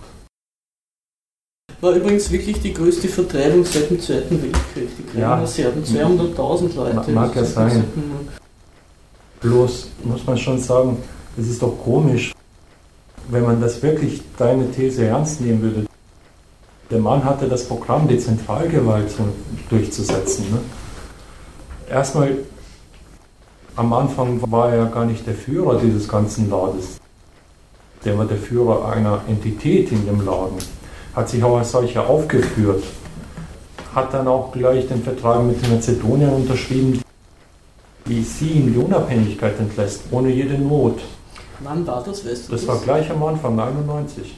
War 1.81 1.93
übrigens 1.93 2.31
wirklich 2.31 2.61
die 2.61 2.73
größte 2.73 3.07
Vertreibung 3.07 3.65
seit 3.65 3.89
dem 3.89 3.99
Zweiten 3.99 4.41
Weltkrieg. 4.41 4.97
Die 4.97 5.03
kleinen 5.03 5.41
ja. 5.41 5.47
Serben, 5.47 5.83
200.000 5.83 6.75
Leute. 6.75 7.11
Mag 7.11 7.35
ja 7.35 7.43
sein. 7.43 7.83
Bloß 9.41 9.87
muss 10.03 10.25
man 10.25 10.37
schon 10.37 10.59
sagen, 10.59 10.97
es 11.37 11.49
ist 11.49 11.61
doch 11.61 11.75
komisch, 11.83 12.31
wenn 13.29 13.43
man 13.43 13.61
das 13.61 13.81
wirklich 13.81 14.21
deine 14.37 14.71
These 14.71 15.05
ernst 15.05 15.41
nehmen 15.41 15.61
würde. 15.61 15.85
Der 16.91 16.99
Mann 16.99 17.23
hatte 17.23 17.47
das 17.47 17.67
Programm, 17.67 18.07
die 18.07 18.19
Zentralgewalt 18.19 19.11
durchzusetzen. 19.69 20.45
Ne? 20.51 20.59
Erstmal, 21.89 22.37
am 23.75 23.93
Anfang 23.93 24.39
war 24.51 24.71
er 24.71 24.85
gar 24.85 25.05
nicht 25.05 25.25
der 25.25 25.33
Führer 25.33 25.79
dieses 25.79 26.07
ganzen 26.07 26.49
Lades. 26.49 26.99
Der 28.05 28.17
war 28.17 28.25
der 28.25 28.37
Führer 28.37 28.89
einer 28.89 29.21
Entität 29.27 29.91
in 29.91 30.05
dem 30.05 30.25
Laden. 30.25 30.57
Hat 31.15 31.29
sich 31.29 31.43
auch 31.43 31.57
als 31.57 31.71
solcher 31.71 32.07
aufgeführt. 32.07 32.83
Hat 33.95 34.13
dann 34.13 34.27
auch 34.27 34.51
gleich 34.51 34.87
den 34.87 35.01
Vertrag 35.01 35.43
mit 35.43 35.63
den 35.63 35.75
Mazedonien 35.75 36.31
unterschrieben, 36.31 37.01
die 38.05 38.23
sie 38.23 38.51
in 38.51 38.73
die 38.73 38.79
Unabhängigkeit 38.79 39.57
entlässt, 39.59 40.03
ohne 40.11 40.29
jede 40.29 40.57
Not. 40.57 40.99
Wann 41.63 41.87
war 41.87 42.03
das, 42.03 42.25
weißt 42.25 42.47
du 42.47 42.51
Das, 42.51 42.61
das 42.61 42.67
war 42.67 42.77
gleich 42.77 43.09
am 43.09 43.23
Anfang, 43.23 43.59
91. 43.59 44.35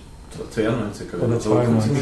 92 0.51 1.07
oder 1.13 1.39
92. 1.39 1.97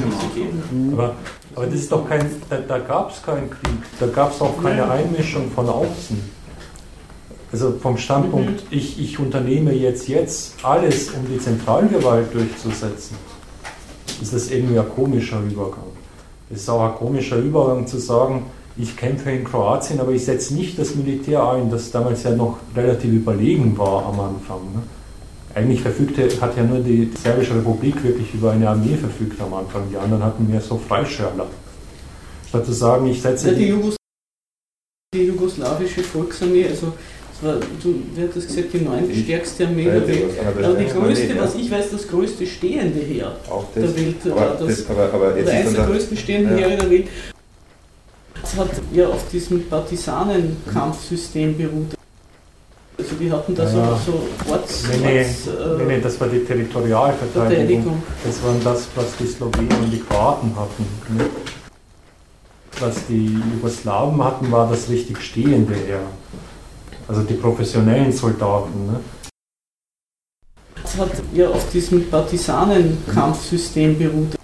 Aber, 0.91 1.15
aber 1.55 1.65
das 1.65 1.76
ist 1.76 1.91
doch 1.91 2.07
kein, 2.07 2.26
da, 2.49 2.57
da 2.57 2.80
gab 2.80 3.11
es 3.11 3.21
keinen 3.21 3.49
Krieg, 3.49 3.78
da 3.99 4.07
gab 4.07 4.34
es 4.34 4.41
auch 4.41 4.61
keine 4.61 4.89
Einmischung 4.89 5.51
von 5.51 5.69
außen. 5.69 6.43
Also 7.51 7.74
vom 7.80 7.97
Standpunkt, 7.97 8.71
mhm. 8.71 8.78
ich, 8.78 8.99
ich 8.99 9.19
unternehme 9.19 9.74
jetzt, 9.74 10.07
jetzt 10.07 10.55
alles, 10.65 11.11
um 11.11 11.28
die 11.32 11.38
Zentralgewalt 11.38 12.34
durchzusetzen, 12.34 13.15
ist 14.19 14.34
das 14.34 14.49
irgendwie 14.49 14.80
ein 14.80 14.89
komischer 14.89 15.39
Übergang. 15.39 15.91
Es 16.49 16.61
ist 16.61 16.69
auch 16.69 16.82
ein 16.82 16.95
komischer 16.95 17.38
Übergang 17.38 17.86
zu 17.86 17.99
sagen, 17.99 18.47
ich 18.76 18.97
kämpfe 18.97 19.30
in 19.30 19.43
Kroatien, 19.43 19.99
aber 19.99 20.11
ich 20.13 20.26
setze 20.26 20.55
nicht 20.55 20.80
das 20.80 20.95
Militär 20.95 21.47
ein, 21.47 21.69
das 21.69 21.91
damals 21.91 22.24
ja 22.24 22.32
noch 22.32 22.57
relativ 22.76 23.13
überlegen 23.13 23.78
war 23.78 24.03
am 24.07 24.19
Anfang. 24.19 24.61
Ne? 24.74 24.82
Eigentlich 25.56 25.82
verfügte, 25.82 26.30
hat 26.41 26.58
ja 26.58 26.64
nur 26.64 26.80
die 26.80 27.12
Serbische 27.22 27.56
Republik 27.56 28.04
wirklich 28.04 28.34
über 28.34 28.51
eine 28.51 28.70
Armee 28.70 28.95
verfügt 28.95 29.39
am 29.39 29.54
Anfang. 29.54 29.84
Die 29.91 29.97
anderen 29.97 30.24
hatten 30.24 30.49
mehr 30.49 30.62
so 30.62 30.78
Freischärler. 30.78 31.47
Statt 32.47 32.66
zu 32.66 32.74
sagen, 32.74 33.06
ich 33.08 33.22
setze. 33.22 33.51
Ja, 33.51 33.54
die, 33.54 33.68
Jugos 33.68 33.95
die 35.14 35.26
jugoslawische 35.26 36.01
Volksarmee, 36.01 36.68
also 36.68 36.93
war, 37.43 37.58
du, 37.82 38.01
wer 38.16 38.28
hat 38.28 38.36
das 38.36 38.47
gesagt, 38.47 38.74
die 38.74 38.80
neuntstärkste 38.80 39.68
Armee 39.68 39.84
der 39.84 40.08
Welt. 40.08 40.32
Aber 40.45 40.74
die 40.74 40.86
größte, 40.86 41.38
was 41.38 41.56
ich 41.56 41.70
weiß, 41.70 41.91
das 41.91 42.08
größte 42.08 42.45
stehende 42.47 42.99
Heer 42.99 43.36
der 43.76 43.95
Welt. 43.95 44.16
Aber, 44.32 44.66
das, 44.66 44.89
aber, 44.89 45.14
aber 45.14 45.38
jetzt 45.38 45.49
eines 45.49 45.74
der 45.74 45.86
größten 45.86 46.18
stehenden 46.18 46.58
ja. 46.58 46.68
Heere 46.68 46.78
der 46.78 46.89
Welt. 46.89 47.08
Das 48.41 48.56
hat 48.56 48.72
ja 48.93 49.08
auf 49.08 49.30
diesem 49.30 49.64
Partisanenkampfsystem 49.68 51.58
beruht. 51.58 51.95
Also 52.98 53.16
die 53.16 53.32
hatten 53.32 53.56
da 53.56 53.64
ja. 53.64 53.70
so, 53.98 54.12
so 54.12 54.52
Orts, 54.52 54.84
nee, 55.02 55.20
Orts, 55.20 55.48
äh, 55.48 55.84
nee, 55.86 56.00
das 56.00 56.20
war 56.22 56.28
die 56.28 56.39
Territorialverteidigung. 56.46 58.04
Das 58.24 58.44
waren 58.44 58.64
das, 58.64 58.88
was 58.96 59.18
die 59.18 59.26
Slowenen 59.26 59.76
und 59.84 59.91
die 59.91 60.00
Kroaten 60.00 60.56
hatten. 60.56 60.86
Ne? 61.18 61.26
Was 62.80 63.06
die 63.08 63.39
Jugoslawen 63.56 64.24
hatten, 64.24 64.52
war 64.52 64.70
das 64.70 64.89
richtig 64.89 65.22
stehende 65.22 65.74
Heer. 65.74 66.02
Also 67.08 67.24
die 67.24 67.34
professionellen 67.34 68.12
Soldaten. 68.12 68.86
Ne? 68.86 69.00
Das 70.82 70.98
hat 70.98 71.12
ja 71.34 71.50
auf 71.50 71.70
diesem 71.72 72.08
Partisanenkampfsystem 72.10 73.98
beruht. 73.98 74.36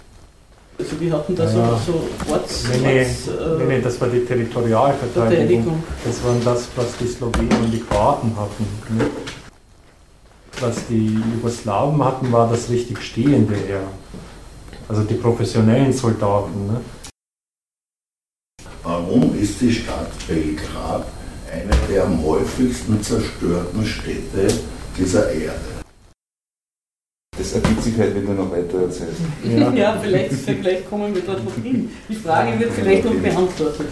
Also 0.80 0.96
die 0.96 1.12
hatten 1.12 1.36
da 1.36 1.44
ja. 1.44 1.50
so, 1.50 1.92
so 1.92 2.32
Orts... 2.32 2.64
Nee 2.72 2.78
nee, 2.80 3.00
Orts, 3.00 3.28
äh, 3.28 3.58
nee, 3.58 3.76
nee, 3.76 3.80
das 3.82 4.00
war 4.00 4.08
die 4.08 4.24
Territorialverteidigung. 4.24 5.82
Das 6.04 6.24
waren 6.24 6.42
das, 6.42 6.68
was 6.74 6.96
die 6.96 7.06
Slowenen 7.06 7.52
und 7.64 7.70
die 7.70 7.80
Kroaten 7.80 8.34
hatten. 8.34 8.66
Ne? 8.96 9.10
Was 10.58 10.86
die 10.88 11.20
Jugoslawen 11.34 12.02
hatten, 12.02 12.32
war 12.32 12.48
das 12.48 12.70
richtig 12.70 13.02
stehende 13.02 13.54
Heer. 13.54 13.82
Also 14.88 15.02
die 15.02 15.14
professionellen 15.14 15.92
Soldaten. 15.92 16.66
Ne? 16.66 16.80
Warum 18.82 19.38
ist 19.38 19.60
die 19.60 19.72
Stadt 19.72 20.10
Belgrad 20.26 21.06
eine 21.52 21.76
der 21.90 22.04
am 22.04 22.24
häufigsten 22.24 23.02
zerstörten 23.02 23.84
Städte 23.84 24.48
dieser 24.96 25.30
Erde? 25.30 25.79
Das 27.36 27.54
ergibt 27.54 27.82
sich 27.82 27.96
halt, 27.96 28.14
wenn 28.14 28.26
du 28.26 28.32
noch 28.32 28.50
weiter 28.50 28.82
erzählst. 28.82 29.20
Ja, 29.44 29.72
ja 29.74 29.98
vielleicht, 29.98 30.32
vielleicht 30.32 30.90
kommen 30.90 31.14
wir 31.14 31.22
dort 31.22 31.42
noch 31.44 31.54
hin. 31.54 31.90
Die 32.08 32.14
Frage 32.14 32.60
wird 32.60 32.72
vielleicht 32.72 33.04
noch 33.04 33.14
beantwortet. 33.14 33.86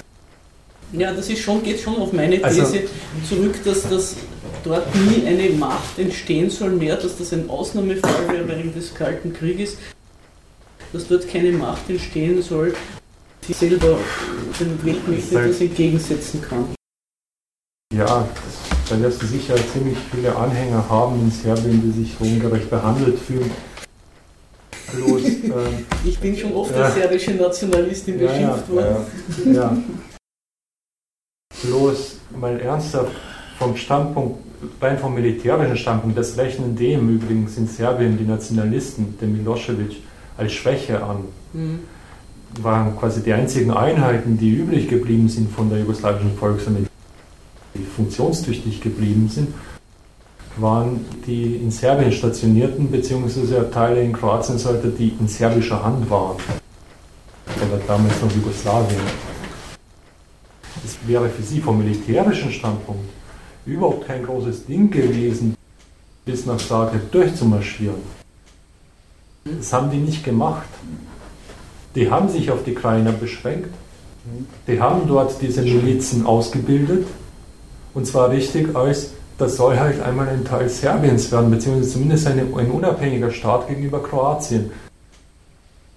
Ja, 0.92 1.12
das 1.12 1.28
ist 1.28 1.40
schon, 1.40 1.62
geht 1.62 1.80
schon 1.80 1.96
auf 1.96 2.12
meine 2.12 2.42
also 2.42 2.60
These 2.60 2.78
also, 2.78 3.36
zurück, 3.36 3.54
dass 3.64 3.88
das 3.88 4.16
dort 4.64 4.86
nie 4.94 5.26
eine 5.26 5.50
Macht 5.50 5.98
entstehen 5.98 6.50
soll 6.50 6.70
mehr, 6.70 6.96
dass 6.96 7.16
das 7.16 7.32
ein 7.32 7.48
Ausnahmefall 7.48 8.28
wäre 8.28 8.48
während 8.48 8.74
des 8.74 8.94
Kalten 8.94 9.32
Krieges, 9.32 9.76
dass 10.92 11.08
dort 11.08 11.28
keine 11.28 11.52
Macht 11.52 11.88
entstehen 11.88 12.42
soll, 12.42 12.74
die 13.46 13.52
selber 13.52 13.98
den 14.58 14.84
Weltmächten 14.84 15.38
etwas 15.38 15.60
entgegensetzen 15.60 16.42
kann. 16.42 16.74
Ja, 17.94 18.28
da 18.88 18.98
wirst 19.00 19.22
du 19.22 19.26
sicher 19.26 19.54
ziemlich 19.72 19.98
viele 20.10 20.34
Anhänger 20.34 20.88
haben 20.88 21.20
in 21.20 21.30
Serbien, 21.30 21.82
die 21.82 22.00
sich 22.00 22.16
ungerecht 22.20 22.70
behandelt 22.70 23.18
fühlen. 23.18 23.50
Bloß, 24.94 25.22
ähm, 25.22 25.52
ich 26.04 26.18
bin 26.18 26.36
schon 26.36 26.54
oft 26.54 26.72
als 26.74 26.94
serbische 26.94 27.32
Nationalistin 27.32 28.18
ja, 28.18 28.26
beschimpft 28.26 28.70
worden. 28.70 28.96
Ja, 29.44 29.52
ja. 29.52 29.76
Bloß 31.62 32.16
mal 32.40 32.58
ernsthaft 32.60 33.12
vom 33.58 33.76
Standpunkt, 33.76 34.38
rein 34.80 34.98
vom 34.98 35.14
militärischen 35.14 35.76
Standpunkt, 35.76 36.16
das 36.16 36.38
rechnen 36.38 36.74
dem 36.74 37.16
übrigens 37.16 37.58
in 37.58 37.66
Serbien 37.66 38.16
die 38.16 38.24
Nationalisten, 38.24 39.18
den 39.20 39.36
Milosevic, 39.36 39.96
als 40.38 40.52
Schwäche 40.52 41.02
an. 41.02 41.24
Mhm. 41.52 41.80
Waren 42.62 42.96
quasi 42.96 43.22
die 43.22 43.32
einzigen 43.34 43.72
Einheiten, 43.72 44.38
die 44.38 44.54
übrig 44.54 44.88
geblieben 44.88 45.28
sind 45.28 45.50
von 45.50 45.68
der 45.68 45.80
jugoslawischen 45.80 46.34
Volksarmee, 46.38 46.87
die 47.78 47.84
funktionstüchtig 47.84 48.80
geblieben 48.80 49.28
sind, 49.28 49.54
waren 50.56 51.04
die 51.26 51.56
in 51.56 51.70
Serbien 51.70 52.12
stationierten, 52.12 52.90
beziehungsweise 52.90 53.70
Teile 53.70 54.02
in 54.02 54.12
Kroatien 54.12 54.58
sollte, 54.58 54.88
die 54.88 55.14
in 55.20 55.28
serbischer 55.28 55.82
Hand 55.84 56.10
waren. 56.10 56.36
Oder 57.46 57.80
damals 57.86 58.20
noch 58.20 58.34
Jugoslawien. 58.34 59.00
Es 60.84 60.96
wäre 61.06 61.28
für 61.28 61.42
sie 61.42 61.60
vom 61.60 61.78
militärischen 61.78 62.52
Standpunkt 62.52 63.08
überhaupt 63.66 64.06
kein 64.06 64.24
großes 64.24 64.66
Ding 64.66 64.90
gewesen, 64.90 65.54
bis 66.24 66.46
nach 66.46 66.58
Zagreb 66.58 67.10
durchzumarschieren. 67.12 68.18
Das 69.44 69.72
haben 69.72 69.90
die 69.90 69.98
nicht 69.98 70.24
gemacht. 70.24 70.68
Die 71.94 72.10
haben 72.10 72.28
sich 72.28 72.50
auf 72.50 72.64
die 72.64 72.74
Krainer 72.74 73.12
beschränkt. 73.12 73.70
Die 74.66 74.80
haben 74.80 75.08
dort 75.08 75.40
diese 75.40 75.62
Milizen 75.62 76.26
ausgebildet 76.26 77.06
und 77.98 78.06
zwar 78.06 78.30
richtig 78.30 78.76
als, 78.76 79.10
das 79.38 79.56
soll 79.56 79.76
halt 79.76 80.00
einmal 80.00 80.28
ein 80.28 80.44
Teil 80.44 80.68
Serbiens 80.68 81.32
werden, 81.32 81.50
beziehungsweise 81.50 81.90
zumindest 81.94 82.28
eine, 82.28 82.42
ein 82.42 82.70
unabhängiger 82.70 83.32
Staat 83.32 83.66
gegenüber 83.66 84.00
Kroatien. 84.00 84.70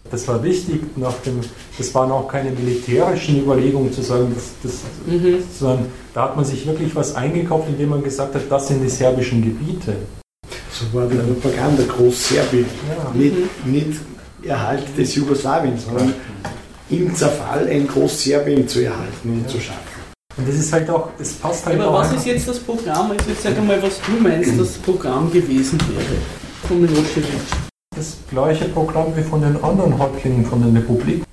Das 0.10 0.28
war 0.28 0.44
wichtig, 0.44 0.82
nach 0.98 1.14
dem, 1.24 1.42
das 1.78 1.94
waren 1.94 2.12
auch 2.12 2.28
keine 2.28 2.50
militärischen 2.50 3.40
Überlegungen 3.44 3.94
zu 3.94 4.02
sagen, 4.02 4.34
das, 4.34 4.50
das, 4.64 4.82
mhm. 5.06 5.44
sondern 5.58 5.86
da 6.16 6.24
hat 6.24 6.36
man 6.36 6.44
sich 6.44 6.66
wirklich 6.66 6.96
was 6.96 7.14
eingekauft, 7.14 7.70
indem 7.70 7.90
man 7.90 8.04
gesagt 8.04 8.34
hat, 8.34 8.42
das 8.50 8.68
sind 8.68 8.82
die 8.84 8.90
serbischen 8.90 9.44
Gebiete. 9.44 9.96
So 10.72 10.98
war 10.98 11.06
die 11.06 11.18
Propaganda 11.18 11.84
Großserbien. 11.84 12.66
Ja. 12.90 13.12
Nicht, 13.14 13.66
nicht 13.66 14.00
Erhalt 14.44 14.98
des 14.98 15.14
Jugoslawiens, 15.14 15.86
sondern 15.86 16.16
im 16.90 17.14
Zerfall 17.14 17.68
ein 17.68 17.88
Großserbien 17.88 18.68
zu 18.68 18.84
erhalten 18.84 19.30
und 19.30 19.42
ja. 19.44 19.48
zu 19.48 19.60
schaffen. 19.60 20.01
Und 20.38 20.48
das 20.48 20.56
ist 20.56 20.72
halt 20.72 20.90
auch, 20.90 21.10
es 21.20 21.34
passt 21.34 21.66
halt 21.66 21.80
Aber 21.80 21.94
was 22.00 22.14
ist 22.14 22.26
jetzt 22.26 22.48
das 22.48 22.60
Programm? 22.60 23.12
Also 23.12 23.30
jetzt 23.30 23.44
sag 23.44 23.58
einmal, 23.58 23.82
was 23.84 24.00
du 24.02 24.12
meinst, 24.24 24.60
das 24.60 24.74
Programm 24.78 25.32
gewesen 25.32 25.78
wäre. 25.90 26.22
von 26.68 26.82
Milosevic. 26.82 27.26
Das 27.96 28.16
gleiche 28.30 28.66
Programm 28.70 29.08
wie 29.16 29.24
von 29.24 29.42
den 29.42 29.62
anderen 29.64 29.98
Häuptlingen 30.00 30.46
von 30.46 30.62
den 30.62 30.76
Republiken. 30.78 31.26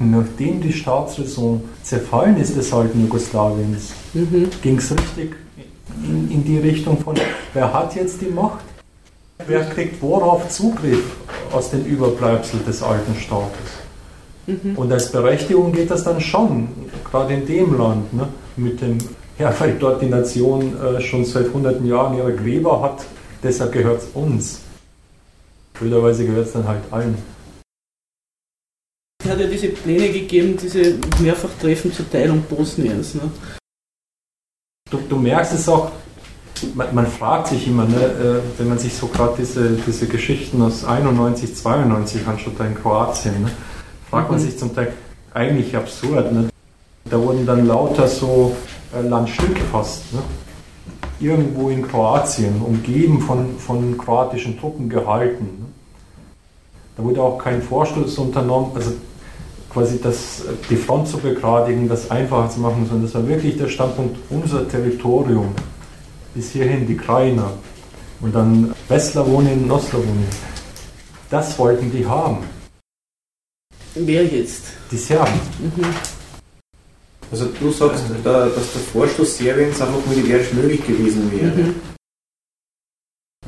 Nachdem 0.00 0.60
die 0.60 0.72
Staatsräson 0.72 1.62
zerfallen 1.82 2.36
ist 2.38 2.56
des 2.56 2.72
alten 2.72 3.02
Jugoslawiens, 3.02 3.90
Mhm. 4.14 4.48
ging 4.62 4.78
es 4.78 4.90
richtig 4.92 5.34
in, 6.04 6.30
in 6.30 6.44
die 6.44 6.58
Richtung 6.58 6.98
von, 7.00 7.16
wer 7.52 7.72
hat 7.72 7.94
jetzt 7.96 8.20
die 8.20 8.30
Macht? 8.32 8.60
Wer 9.46 9.64
kriegt 9.70 10.00
worauf 10.00 10.48
Zugriff 10.48 11.02
aus 11.52 11.70
den 11.70 11.84
Überbleibseln 11.84 12.64
des 12.64 12.82
alten 12.82 13.14
Staates? 13.20 13.50
Mhm. 14.48 14.76
Und 14.76 14.90
als 14.90 15.12
Berechtigung 15.12 15.72
geht 15.72 15.90
das 15.90 16.04
dann 16.04 16.20
schon, 16.20 16.68
gerade 17.10 17.34
in 17.34 17.46
dem 17.46 17.76
Land, 17.76 18.14
ne, 18.14 18.28
mit 18.56 18.80
dem, 18.80 18.96
ja, 19.38 19.54
weil 19.60 19.76
dort 19.78 20.00
die 20.00 20.06
Nation 20.06 20.74
äh, 20.80 21.00
schon 21.02 21.24
seit 21.24 21.52
hunderten 21.52 21.86
Jahren 21.86 22.16
ihre 22.16 22.34
Gräber 22.34 22.80
hat, 22.80 23.04
deshalb 23.42 23.72
gehört 23.72 24.02
es 24.02 24.08
uns. 24.14 24.62
Blöderweise 25.78 26.24
gehört 26.24 26.46
es 26.46 26.54
dann 26.54 26.66
halt 26.66 26.80
allen. 26.90 27.18
Es 29.22 29.30
hat 29.30 29.38
ja 29.38 29.46
diese 29.46 29.68
Pläne 29.68 30.08
gegeben, 30.10 30.56
diese 30.56 30.94
Mehrfachtreffen 31.20 31.92
zur 31.92 32.10
Teilung 32.10 32.40
Bosniens. 32.42 33.16
Ne? 33.16 33.30
Du, 34.90 34.98
du 35.06 35.16
merkst 35.16 35.52
es 35.52 35.68
auch, 35.68 35.92
man, 36.74 36.94
man 36.94 37.06
fragt 37.06 37.48
sich 37.48 37.68
immer, 37.68 37.84
ne, 37.84 38.02
äh, 38.02 38.58
wenn 38.58 38.68
man 38.68 38.78
sich 38.78 38.94
so 38.94 39.08
gerade 39.08 39.34
diese, 39.38 39.72
diese 39.86 40.06
Geschichten 40.06 40.62
aus 40.62 40.86
91, 40.86 41.54
92 41.54 42.26
anschaut, 42.26 42.54
da 42.56 42.64
in 42.64 42.74
Kroatien, 42.74 43.42
ne, 43.42 43.50
fragt 44.10 44.30
man 44.30 44.38
Mhm. 44.40 44.44
sich 44.44 44.58
zum 44.58 44.74
Teil 44.74 44.92
eigentlich 45.34 45.76
absurd. 45.76 46.32
Ne? 46.32 46.48
Da 47.10 47.20
wurden 47.20 47.46
dann 47.46 47.66
lauter 47.66 48.08
so 48.08 48.54
äh, 48.94 49.06
Landstücke 49.06 49.60
fast, 49.70 50.12
ne? 50.12 50.20
irgendwo 51.20 51.68
in 51.70 51.86
Kroatien, 51.86 52.60
umgeben 52.62 53.20
von, 53.20 53.58
von 53.58 53.98
kroatischen 53.98 54.58
Truppen 54.58 54.88
gehalten. 54.88 55.44
Ne? 55.44 55.66
Da 56.96 57.04
wurde 57.04 57.22
auch 57.22 57.38
kein 57.38 57.62
Vorstoß 57.62 58.18
unternommen, 58.18 58.72
also 58.74 58.92
quasi 59.70 60.00
das, 60.00 60.42
die 60.70 60.76
Front 60.76 61.08
zu 61.08 61.18
begradigen, 61.18 61.88
das 61.88 62.10
einfacher 62.10 62.50
zu 62.50 62.60
machen, 62.60 62.86
sondern 62.88 63.04
das 63.04 63.14
war 63.14 63.28
wirklich 63.28 63.56
der 63.58 63.68
Standpunkt, 63.68 64.16
unser 64.30 64.68
Territorium 64.68 65.54
bis 66.34 66.50
hierhin 66.50 66.86
die 66.86 66.96
Krainer 66.96 67.50
und 68.20 68.34
dann 68.34 68.74
Westslawonien 68.88 69.64
und 69.64 69.70
Ostslawonien. 69.70 70.26
Das 71.30 71.58
wollten 71.58 71.92
die 71.92 72.06
haben, 72.06 72.38
Wer 74.00 74.24
jetzt? 74.24 74.64
die 74.90 74.96
Serben. 74.96 75.32
Mhm. 75.58 75.84
Also 77.30 77.46
du 77.60 77.70
sagst, 77.70 78.04
da, 78.24 78.46
dass 78.46 78.72
der 78.72 78.82
Vorstoß 78.92 79.36
Serbiens 79.36 79.80
einfach 79.80 80.04
militärisch 80.06 80.52
möglich 80.52 80.86
gewesen 80.86 81.30
wäre. 81.30 81.54
Mhm. 81.54 81.74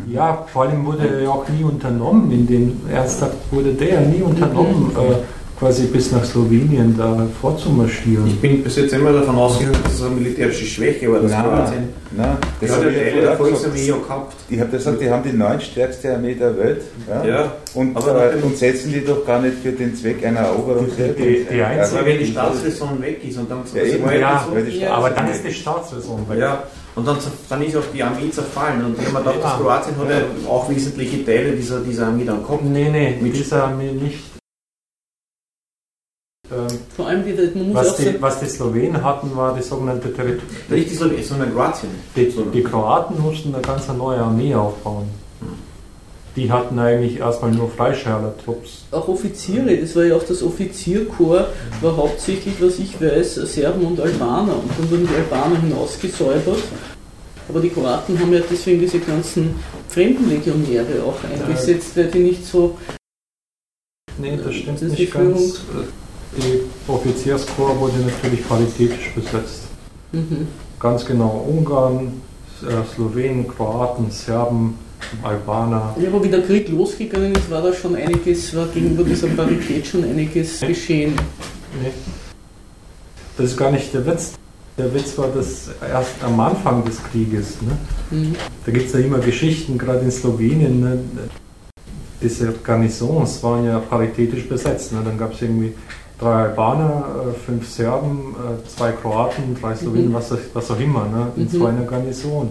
Ja, 0.07 0.47
vor 0.53 0.63
allem 0.63 0.85
wurde 0.85 1.09
er 1.09 1.23
ja 1.23 1.31
auch 1.31 1.49
nie 1.49 1.65
unternommen, 1.65 2.31
in 2.31 2.47
dem 2.47 2.81
ernsthaft 2.91 3.37
wurde 3.51 3.73
der 3.75 3.95
ja 3.95 4.01
nie 4.01 4.23
unternommen, 4.23 4.93
äh, 4.97 5.17
quasi 5.61 5.85
bis 5.89 6.11
nach 6.11 6.25
Slowenien 6.25 6.97
da 6.97 7.27
vorzumarschieren. 7.41 8.27
Ich 8.27 8.41
bin 8.41 8.63
bis 8.65 8.77
jetzt 8.77 8.95
immer 8.95 9.13
davon 9.13 9.37
ausgegangen, 9.37 9.77
dass 9.85 9.93
es 9.93 10.03
eine 10.03 10.15
militärische 10.15 10.65
Schwäche 10.65 11.13
war, 11.13 11.21
dass 11.21 11.31
Nein, 11.33 11.43
Kroatien 11.45 11.89
nein, 12.17 12.37
das 12.41 12.71
das 12.71 12.79
hat 12.79 12.85
habe 12.87 12.93
ja 12.95 13.21
der 13.21 13.37
Volksarmee 13.37 13.79
ja 13.79 13.85
gesagt. 13.85 14.09
gehabt. 14.09 14.37
Ich 14.49 14.59
habe 14.61 14.71
gesagt, 14.71 15.01
die 15.03 15.11
haben 15.11 15.23
die 15.23 15.37
neuntstärkste 15.37 16.15
Armee 16.15 16.35
der 16.35 16.57
Welt 16.57 16.81
ja? 17.09 17.25
Ja, 17.27 17.53
und, 17.75 17.95
aber 17.95 18.33
äh, 18.33 18.37
und 18.43 18.57
setzen 18.57 18.91
die 18.93 19.05
doch 19.05 19.25
gar 19.27 19.43
nicht 19.43 19.57
für 19.63 19.73
den 19.73 19.95
Zweck 19.95 20.25
einer 20.25 20.41
Eroberung 20.41 20.87
Die- 20.97 21.23
die- 21.23 21.47
die 21.53 21.63
ein. 21.63 21.79
einzige- 21.79 21.99
aber 22.01 22.07
wenn 22.09 22.19
die 22.19 22.27
Staatsräson 22.27 23.03
weg 23.03 23.21
ist 23.29 23.39
und 23.39 23.51
dann 23.51 23.59
Ja, 23.75 23.83
eben, 23.83 24.05
war 24.05 24.15
ja, 24.15 24.47
Ja, 24.81 24.95
Aber 24.95 25.11
dann 25.11 25.31
ist 25.31 25.45
die 25.47 25.53
Staatsräson 25.53 26.27
weg. 26.31 26.39
Ja, 26.39 26.63
und 26.97 27.07
dann, 27.07 27.19
dann 27.51 27.63
ist 27.63 27.77
auch 27.77 27.83
die 27.95 28.03
Armee 28.03 28.31
zerfallen. 28.31 28.83
Und 28.83 28.97
ich 28.99 29.13
habe 29.15 29.25
mir 29.29 29.33
gedacht. 29.35 29.61
Kroatien 29.61 29.95
hat 29.99 30.09
ja 30.11 30.51
auch 30.51 30.71
wesentliche 30.71 31.23
Teile 31.25 31.53
dieser, 31.53 31.81
dieser 31.81 32.07
Armee 32.07 32.25
dann 32.25 32.43
gehabt. 32.43 32.65
Nee, 32.65 32.89
nee, 32.91 33.19
mit 33.21 33.37
dieser 33.37 33.65
Armee 33.65 33.93
nicht. 33.93 34.30
Ähm, 36.53 36.79
Vor 36.97 37.07
allem, 37.07 37.25
die, 37.25 37.33
man 37.33 37.69
muss 37.69 37.77
was, 37.77 37.89
auch 37.91 37.97
die, 37.97 38.21
was 38.21 38.41
die 38.41 38.47
Slowenen 38.47 39.03
hatten, 39.05 39.37
war 39.37 39.55
die 39.55 39.63
sogenannte 39.63 40.13
Territorial. 40.13 40.43
Nicht 40.69 40.91
die 40.91 40.95
Slowenien, 40.97 41.25
sondern 41.25 41.53
Kroatien. 41.53 41.91
Die, 42.17 42.35
die 42.53 42.63
Kroaten 42.63 43.21
mussten 43.21 43.55
eine 43.55 43.63
ganz 43.63 43.87
neue 43.89 44.19
Armee 44.19 44.55
aufbauen. 44.55 45.09
Die 46.37 46.51
hatten 46.51 46.79
eigentlich 46.79 47.19
erstmal 47.19 47.51
nur 47.51 47.69
Freischärler-Trupps. 47.71 48.85
auch 48.93 49.09
Offiziere, 49.09 49.77
das 49.77 49.97
war 49.97 50.05
ja 50.05 50.17
auch 50.17 50.23
das 50.23 50.43
Offizierkorps, 50.43 51.49
war 51.81 51.97
hauptsächlich, 51.97 52.55
was 52.61 52.79
ich 52.79 53.01
weiß, 53.01 53.35
Serben 53.35 53.85
und 53.85 54.01
Albaner. 54.01 54.55
Und 54.55 54.71
dann 54.79 54.91
wurden 54.91 55.09
die 55.09 55.15
Albaner 55.15 55.61
hinausgesäubert. 55.61 56.63
Aber 57.49 57.61
die 57.61 57.71
Kroaten 57.71 58.19
haben 58.19 58.33
ja 58.33 58.41
deswegen 58.49 58.79
diese 58.81 59.01
ganzen 59.01 59.57
Fremdenlegionäre 59.89 61.03
auch 61.05 61.17
eingesetzt, 61.25 61.97
weil 61.97 62.07
die 62.07 62.21
nicht 62.21 62.47
so. 62.47 62.79
Nee, 64.19 64.39
das 64.43 64.55
stimmt 64.55 64.77
Das 64.77 64.83
ist 64.83 64.99
die 64.99 65.03
nicht 65.03 65.13
ganz. 65.13 65.61
Die 66.37 66.61
Offizierskorps 66.91 67.81
wurde 67.81 67.99
natürlich 67.99 68.47
paritätisch 68.49 69.13
besetzt. 69.15 69.63
Mhm. 70.13 70.47
Ganz 70.79 71.05
genau 71.05 71.47
Ungarn, 71.49 72.21
äh, 72.63 72.95
Slowenen, 72.95 73.49
Kroaten, 73.49 74.11
Serben, 74.11 74.79
Albaner. 75.23 75.97
Ja, 76.01 76.09
aber 76.09 76.23
wie 76.23 76.29
der 76.29 76.43
Krieg 76.43 76.69
losgegangen 76.69 77.35
ist, 77.35 77.51
war 77.51 77.63
da 77.63 77.73
schon 77.73 77.97
einiges, 77.97 78.55
war 78.55 78.67
gegenüber 78.67 79.05
dieser 79.05 79.29
Parität 79.29 79.87
schon 79.87 80.05
einiges 80.05 80.61
geschehen. 80.61 81.15
Nee. 81.83 81.91
Das 83.37 83.47
ist 83.47 83.57
gar 83.57 83.71
nicht 83.71 83.93
der 83.93 84.07
Witz. 84.07 84.33
Der 84.79 84.93
Witz 84.95 85.17
war 85.19 85.29
das 85.29 85.69
erst 85.81 86.23
am 86.23 86.39
Anfang 86.41 86.85
des 86.85 87.03
Krieges. 87.11 87.57
Ne? 87.63 87.77
Mhm. 88.11 88.37
Da 88.65 88.73
gibt 88.73 88.87
es 88.87 88.93
ja 88.93 89.01
immer 89.01 89.19
Geschichten, 89.19 89.77
gerade 89.77 90.01
in 90.01 90.11
Slowenien. 90.11 90.81
Ne? 90.81 90.99
Diese 92.23 92.53
Garnisons 92.53 93.43
waren 93.43 93.65
ja 93.65 93.79
paritätisch 93.79 94.49
besetzt. 94.49 94.93
Ne? 94.93 95.01
Dann 95.05 95.19
gab 95.19 95.33
es 95.33 95.43
irgendwie 95.43 95.73
drei 96.21 96.45
Albaner, 96.45 97.05
äh, 97.31 97.39
fünf 97.47 97.69
Serben, 97.69 98.35
äh, 98.37 98.69
zwei 98.69 98.93
Kroaten, 98.93 99.57
drei 99.61 99.75
Slowenen, 99.75 100.09
Mhm. 100.11 100.15
was, 100.15 100.33
was 100.53 100.71
auch 100.71 100.79
immer, 100.79 101.07
ne? 101.07 101.29
in 101.37 101.45
Mhm. 101.45 101.49
so 101.49 101.67
einer 101.67 101.83
Garnison. 101.83 102.51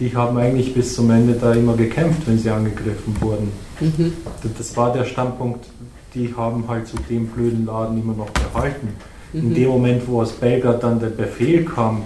Die 0.00 0.16
haben 0.16 0.36
eigentlich 0.38 0.74
bis 0.74 0.94
zum 0.94 1.10
Ende 1.10 1.34
da 1.34 1.52
immer 1.52 1.74
gekämpft, 1.76 2.22
wenn 2.26 2.38
sie 2.38 2.50
angegriffen 2.50 3.14
wurden. 3.20 3.52
Mhm. 3.80 4.12
Das 4.58 4.76
war 4.76 4.92
der 4.92 5.04
Standpunkt, 5.04 5.66
die 6.14 6.34
haben 6.36 6.64
halt 6.66 6.86
zu 6.88 6.96
dem 7.08 7.26
blöden 7.26 7.66
Laden 7.66 8.00
immer 8.00 8.14
noch 8.14 8.30
gehalten. 8.32 8.88
In 9.32 9.50
Mhm. 9.50 9.54
dem 9.54 9.68
Moment, 9.68 10.02
wo 10.08 10.20
aus 10.22 10.32
Belgrad 10.32 10.82
dann 10.82 10.98
der 10.98 11.08
Befehl 11.08 11.64
kam, 11.64 12.02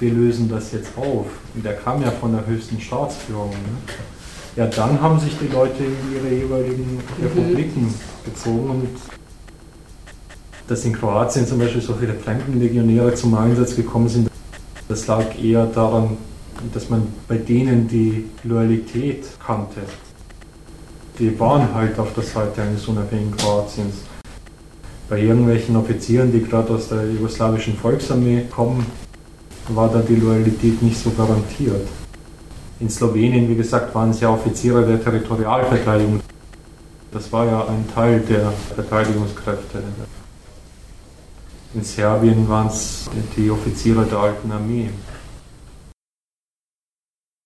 wir 0.00 0.12
lösen 0.12 0.48
das 0.48 0.72
jetzt 0.72 0.90
auf, 0.96 1.26
und 1.54 1.64
der 1.64 1.74
kam 1.74 2.02
ja 2.02 2.10
von 2.10 2.32
der 2.32 2.46
höchsten 2.46 2.80
Staatsführung, 2.80 3.50
ne? 3.50 3.92
ja, 4.56 4.66
dann 4.66 5.00
haben 5.00 5.18
sich 5.18 5.36
die 5.40 5.52
Leute 5.52 5.82
in 5.84 5.96
ihre 6.14 6.34
jeweiligen 6.34 7.00
Republiken 7.22 7.94
gezogen 8.24 8.70
und 8.70 8.88
dass 10.68 10.84
in 10.84 10.92
Kroatien 10.92 11.46
zum 11.46 11.58
Beispiel 11.58 11.80
so 11.80 11.94
viele 11.94 12.14
Fremdenlegionäre 12.14 13.14
zum 13.14 13.34
Einsatz 13.34 13.74
gekommen 13.74 14.08
sind, 14.08 14.30
das 14.86 15.06
lag 15.06 15.24
eher 15.42 15.66
daran, 15.66 16.18
dass 16.72 16.90
man 16.90 17.06
bei 17.26 17.38
denen 17.38 17.88
die 17.88 18.26
Loyalität 18.44 19.24
kannte. 19.44 19.80
Die 21.18 21.38
waren 21.40 21.74
halt 21.74 21.98
auf 21.98 22.12
der 22.14 22.22
Seite 22.22 22.62
eines 22.62 22.86
unabhängigen 22.86 23.36
Kroatiens. 23.36 23.94
Bei 25.08 25.18
irgendwelchen 25.20 25.74
Offizieren, 25.74 26.30
die 26.30 26.42
gerade 26.42 26.74
aus 26.74 26.90
der 26.90 27.10
jugoslawischen 27.10 27.74
Volksarmee 27.76 28.44
kommen, 28.50 28.84
war 29.68 29.88
da 29.90 30.00
die 30.00 30.16
Loyalität 30.16 30.82
nicht 30.82 30.98
so 30.98 31.10
garantiert. 31.10 31.88
In 32.80 32.90
Slowenien, 32.90 33.48
wie 33.48 33.56
gesagt, 33.56 33.94
waren 33.94 34.10
es 34.10 34.20
ja 34.20 34.30
Offiziere 34.30 34.86
der 34.86 35.02
Territorialverteidigung. 35.02 36.20
Das 37.10 37.32
war 37.32 37.46
ja 37.46 37.66
ein 37.66 37.86
Teil 37.92 38.20
der 38.20 38.52
Verteidigungskräfte. 38.74 39.82
In 41.74 41.84
Serbien 41.84 42.48
waren 42.48 42.68
es 42.68 43.10
die 43.36 43.50
Offiziere 43.50 44.06
der 44.06 44.18
alten 44.18 44.50
Armee. 44.50 44.88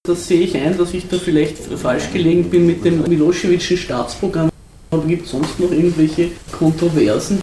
Das 0.05 0.27
sehe 0.29 0.41
ich 0.41 0.57
ein, 0.57 0.79
dass 0.79 0.95
ich 0.95 1.09
da 1.09 1.19
vielleicht 1.19 1.59
falsch 1.59 2.13
gelegen 2.13 2.49
bin 2.51 2.67
mit 2.67 2.85
dem 2.85 3.03
Miloševićschen 3.03 3.77
Staatsprogramm. 3.77 4.51
Aber 4.91 5.05
gibt 5.07 5.27
es 5.27 5.33
sonst 5.33 5.59
noch 5.59 5.73
irgendwelche 5.73 6.31
Kontroversen? 6.53 7.41